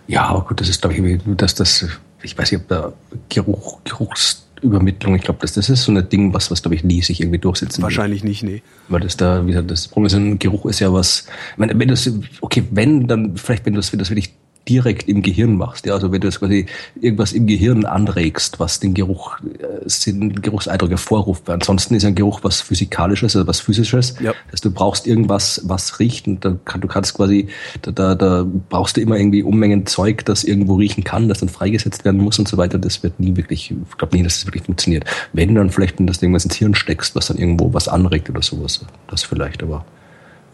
[0.09, 1.87] Ja, aber gut, das ist, glaube ich, dass das,
[2.21, 2.93] ich weiß nicht, ob da
[3.29, 7.01] Geruch, Geruchsübermittlung, ich glaube, das, das ist so ein Ding, was, was glaube ich, nie
[7.01, 8.31] sich irgendwie durchsetzen Wahrscheinlich wird.
[8.31, 8.63] nicht, nee.
[8.89, 11.89] Weil das da, wie gesagt, das Problem ist, ein Geruch ist ja was, wenn, wenn
[11.89, 12.11] das,
[12.41, 14.35] okay, wenn, dann vielleicht, wenn das, wenn das wirklich
[14.69, 15.87] direkt im Gehirn machst.
[15.87, 16.67] Ja, also wenn du jetzt quasi
[17.01, 21.47] irgendwas im Gehirn anregst, was den Geruch, äh, den Geruchseindruck hervorruft.
[21.47, 24.15] Weil ansonsten ist ein Geruch was Physikalisches, also was Physisches.
[24.21, 24.33] Ja.
[24.47, 27.49] Das heißt, du brauchst irgendwas, was riecht und dann kann, du kannst quasi,
[27.83, 31.49] da, da, da brauchst du immer irgendwie Unmengen Zeug, das irgendwo riechen kann, das dann
[31.49, 32.79] freigesetzt werden muss und so weiter.
[32.79, 35.05] Das wird nie wirklich, ich glaube nie, dass das wirklich funktioniert.
[35.33, 38.43] Wenn dann vielleicht, wenn das irgendwas ins Hirn steckst, was dann irgendwo was anregt oder
[38.43, 38.85] sowas.
[39.09, 39.85] Das vielleicht, aber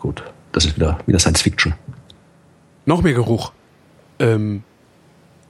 [0.00, 0.22] gut.
[0.52, 1.74] Das ist wieder, wieder Science Fiction.
[2.84, 3.52] Noch mehr Geruch
[4.20, 4.62] ähm,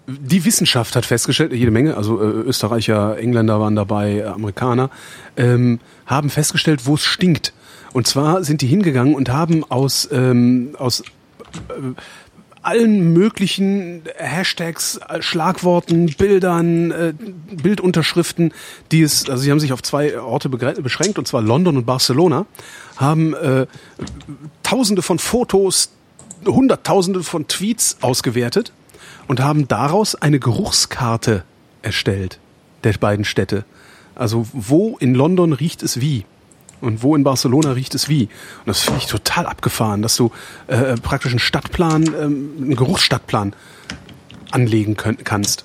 [0.06, 4.90] die Wissenschaft hat festgestellt, jede Menge, also äh, Österreicher, Engländer waren dabei, äh, Amerikaner,
[5.36, 7.52] ähm, haben festgestellt, wo es stinkt.
[7.92, 11.94] Und zwar sind die hingegangen und haben aus, ähm, aus äh,
[12.62, 17.14] allen möglichen Hashtags, Schlagworten, Bildern, äh,
[17.50, 18.52] Bildunterschriften,
[18.92, 22.46] die es, also sie haben sich auf zwei Orte beschränkt, und zwar London und Barcelona,
[22.96, 23.66] haben äh,
[24.62, 25.90] tausende von Fotos,
[26.46, 28.72] Hunderttausende von Tweets ausgewertet
[29.28, 31.44] und haben daraus eine Geruchskarte
[31.82, 32.38] erstellt
[32.84, 33.64] der beiden Städte.
[34.14, 36.24] Also wo in London riecht es wie
[36.80, 38.24] und wo in Barcelona riecht es wie.
[38.24, 40.30] Und das finde ich total abgefahren, dass du
[40.66, 43.54] äh, praktisch einen Stadtplan, ähm, einen Geruchsstadtplan
[44.50, 45.64] anlegen können, kannst.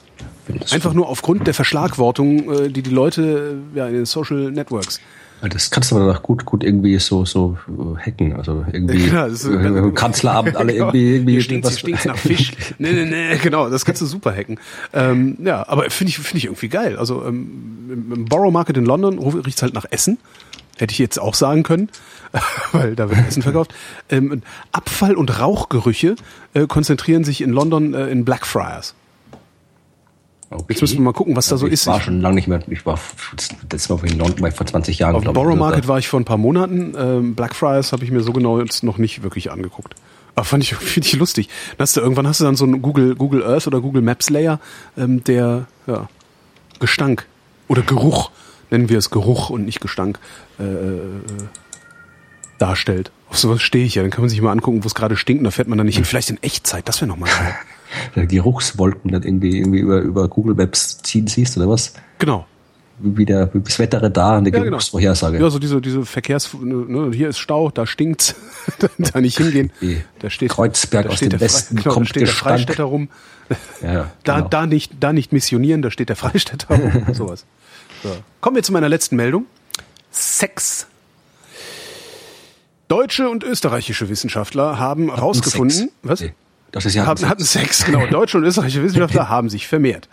[0.72, 5.00] Einfach nur aufgrund der Verschlagwortung, äh, die die Leute ja, in den Social Networks
[5.42, 7.58] das kannst du aber doch gut, gut irgendwie so, so
[8.04, 8.36] hacken.
[8.36, 10.86] Also irgendwie ja, so äh, Kanzlerabend alle genau.
[10.86, 12.54] irgendwie, irgendwie stinkt, stinkt nach Fisch.
[12.78, 14.60] nee, nee, nee, genau, das kannst du super hacken.
[14.94, 16.98] Ähm, ja, aber finde ich, finde ich irgendwie geil.
[16.98, 20.18] Also ähm, im Borough Market in London riecht's halt nach Essen.
[20.78, 21.90] Hätte ich jetzt auch sagen können,
[22.74, 23.74] weil da wird Essen verkauft.
[24.10, 24.42] Ähm,
[24.74, 26.16] Abfall- und Rauchgerüche
[26.54, 28.94] äh, konzentrieren sich in London äh, in Blackfriars.
[30.56, 30.66] Okay.
[30.70, 31.82] Jetzt müssen wir mal gucken, was da so ich ist.
[31.82, 32.62] Ich war schon lange nicht mehr.
[32.70, 33.00] Ich war
[33.70, 35.16] das war vor 20 Jahren.
[35.16, 36.94] Auf dem Borough Market war ich vor ein paar Monaten.
[36.98, 39.96] Ähm, Blackfriars habe ich mir so genau jetzt noch nicht wirklich angeguckt.
[40.36, 41.50] Aber fand ich finde ich lustig.
[41.80, 44.60] hast du irgendwann hast du dann so einen Google Google Earth oder Google Maps Layer,
[44.98, 46.08] ähm, der ja,
[46.80, 47.26] Gestank
[47.68, 48.32] oder Geruch
[48.72, 50.20] nennen wir es Geruch und nicht Gestank
[50.60, 51.00] äh, äh,
[52.58, 53.12] darstellt.
[53.30, 54.02] Auf sowas stehe ich ja.
[54.02, 55.88] Dann kann man sich mal angucken, wo es gerade stinkt und da fährt man dann
[55.88, 56.06] nicht hin.
[56.06, 57.56] Vielleicht in Echtzeit, das wäre nochmal geil.
[58.16, 61.94] Geruchswolken dann irgendwie, irgendwie über, über Google Maps ziehen siehst oder was?
[62.20, 62.46] Genau
[63.00, 64.66] wie der wie das Wetterradar eine ja, genau.
[64.66, 65.40] Geruchsvorhersage.
[65.40, 68.36] Ja, so diese diese Verkehrs ne, hier ist Stau, da stinkt's,
[68.98, 69.72] da nicht hingehen.
[70.20, 73.10] Da steht Kreuzberg da aus steht dem Westen genau, kommt da steht der Freistädter rum.
[73.82, 74.48] Ja, da genau.
[74.48, 77.46] da nicht da nicht missionieren, da steht der Freistädter rum, sowas.
[78.04, 78.16] So.
[78.42, 79.46] Kommen wir zu meiner letzten Meldung.
[80.12, 80.88] Sex.
[82.88, 86.22] Deutsche und österreichische Wissenschaftler haben herausgefunden, was?
[86.22, 86.34] Nee,
[86.76, 88.06] das ist ja haben, hatten Sex, genau.
[88.06, 90.10] Deutsche und österreichische Wissenschaftler haben sich vermehrt.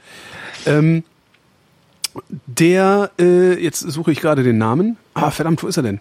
[0.64, 1.02] Ähm,
[2.46, 4.96] der, äh, jetzt suche ich gerade den Namen.
[5.12, 6.00] Ah, verdammt, wo ist er denn?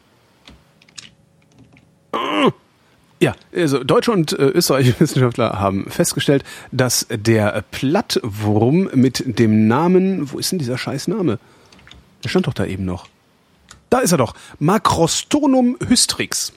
[3.20, 10.32] Ja, also deutsche und äh, österreichische Wissenschaftler haben festgestellt, dass der Plattwurm mit dem Namen,
[10.32, 11.40] wo ist denn dieser scheiß Name?
[12.24, 13.08] Der stand doch da eben noch.
[13.90, 14.36] Da ist er doch.
[14.60, 16.54] Macrostonum hystrix.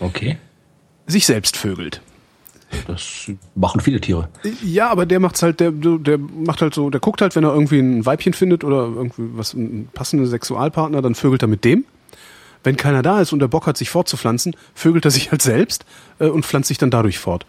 [0.00, 0.36] Okay.
[1.06, 2.00] Sich selbst vögelt.
[2.86, 4.28] Das machen viele Tiere.
[4.62, 7.52] Ja, aber der macht's halt, der, der macht halt so, der guckt halt, wenn er
[7.52, 11.84] irgendwie ein Weibchen findet oder irgendwie was, einen passenden Sexualpartner, dann vögelt er mit dem.
[12.64, 15.84] Wenn keiner da ist und der Bock hat, sich fortzupflanzen, vögelt er sich halt selbst
[16.18, 17.46] äh, und pflanzt sich dann dadurch fort.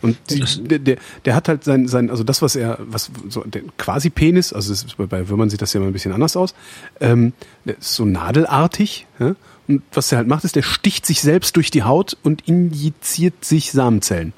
[0.00, 3.42] Und die, der, der, der hat halt sein, sein, also das, was er, was so
[3.42, 6.54] der quasi Penis, also ist, bei Würmern sieht das ja immer ein bisschen anders aus,
[7.00, 7.32] ähm,
[7.64, 9.06] der ist so nadelartig.
[9.18, 9.34] Ja?
[9.66, 13.44] Und was er halt macht, ist, der sticht sich selbst durch die Haut und injiziert
[13.44, 14.32] sich Samenzellen.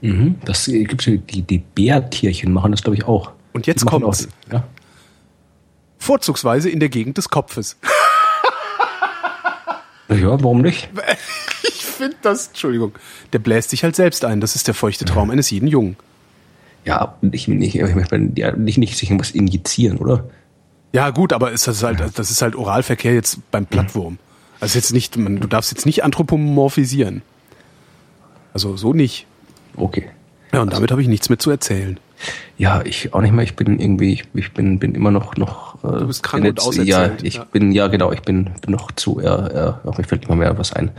[0.00, 3.32] Mhm, das gibt die, die Bärtierchen machen das, glaube ich, auch.
[3.52, 4.64] Und jetzt kommt ja.
[5.98, 7.76] Vorzugsweise in der Gegend des Kopfes.
[10.08, 10.90] ja, warum nicht?
[11.66, 12.92] Ich finde das, Entschuldigung,
[13.32, 14.40] der bläst sich halt selbst ein.
[14.40, 15.96] Das ist der feuchte Traum eines jeden Jungen.
[16.84, 20.28] Ja, ich, nicht, ich nicht, nicht sich irgendwas injizieren, oder?
[20.92, 24.18] Ja, gut, aber ist das halt, das ist halt Oralverkehr jetzt beim Plattwurm.
[24.60, 27.22] Also jetzt nicht, man, du darfst jetzt nicht anthropomorphisieren.
[28.52, 29.26] Also so nicht.
[29.76, 30.08] Okay.
[30.52, 31.98] Ja, und also, damit habe ich nichts mehr zu erzählen.
[32.56, 33.42] Ja, ich auch nicht mehr.
[33.42, 35.82] Ich bin irgendwie, ich, ich bin, bin immer noch, noch.
[35.82, 36.88] Äh, du bist krank jetzt, und auserzählt.
[36.88, 37.44] Ja, ich ja.
[37.44, 40.72] bin, ja genau, ich bin, bin noch zu, ja, ja, mir fällt immer mehr was
[40.72, 40.90] ein.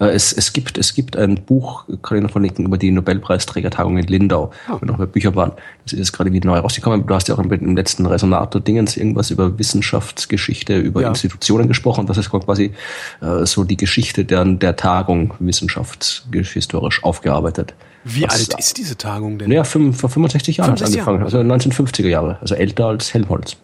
[0.00, 3.98] Äh, es, es gibt, es gibt ein Buch, kann ich noch verlinken, über die Nobelpreisträgertagung
[3.98, 4.78] in Lindau, oh.
[4.80, 5.52] wo noch mehr Bücher waren.
[5.84, 7.06] Das ist gerade wieder neu rausgekommen.
[7.06, 11.08] Du hast ja auch im letzten Resonator-Dingens irgendwas über Wissenschaftsgeschichte, über ja.
[11.08, 12.06] Institutionen gesprochen.
[12.06, 12.72] Das ist quasi
[13.20, 17.74] äh, so die Geschichte der, der Tagung wissenschaftshistorisch aufgearbeitet.
[18.04, 19.50] Wie Was, alt ist diese Tagung denn?
[19.50, 21.54] Ja, vor 65 Jahren 65 angefangen, Jahre.
[21.54, 23.56] also 1950er Jahre, also älter als Helmholtz.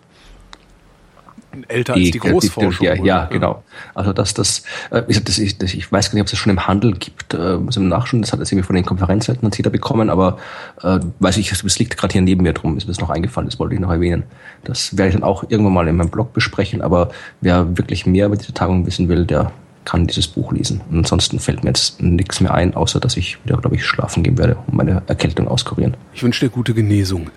[1.67, 2.87] Älter die, als die Großforschung.
[2.87, 3.65] Die, die, ja, genau.
[3.95, 6.39] Also das, das, äh, ich, das, ich, das, ich weiß gar nicht, ob es das
[6.39, 9.51] schon im Handel gibt, äh, muss im Nachschauen, das hat jetzt irgendwie von den Konferenzleitern
[9.57, 10.39] jeder bekommen, aber
[10.83, 13.49] äh, weiß ich, es liegt gerade hier neben mir drum, ist mir das noch eingefallen,
[13.49, 14.25] das wollte ich noch erwähnen.
[14.65, 17.11] Das werde ich dann auch irgendwann mal in meinem Blog besprechen, aber
[17.41, 19.51] wer wirklich mehr über diese Tagung wissen will, der
[19.89, 20.83] kann dieses Buch lesen.
[20.91, 24.23] Und ansonsten fällt mir jetzt nichts mehr ein, außer dass ich wieder, glaube ich, schlafen
[24.23, 25.97] gehen werde und meine Erkältung auskurieren.
[26.13, 27.31] Ich wünsche dir gute Genesung.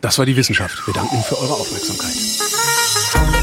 [0.00, 0.86] Das war die Wissenschaft.
[0.86, 3.39] Wir danken für eure Aufmerksamkeit.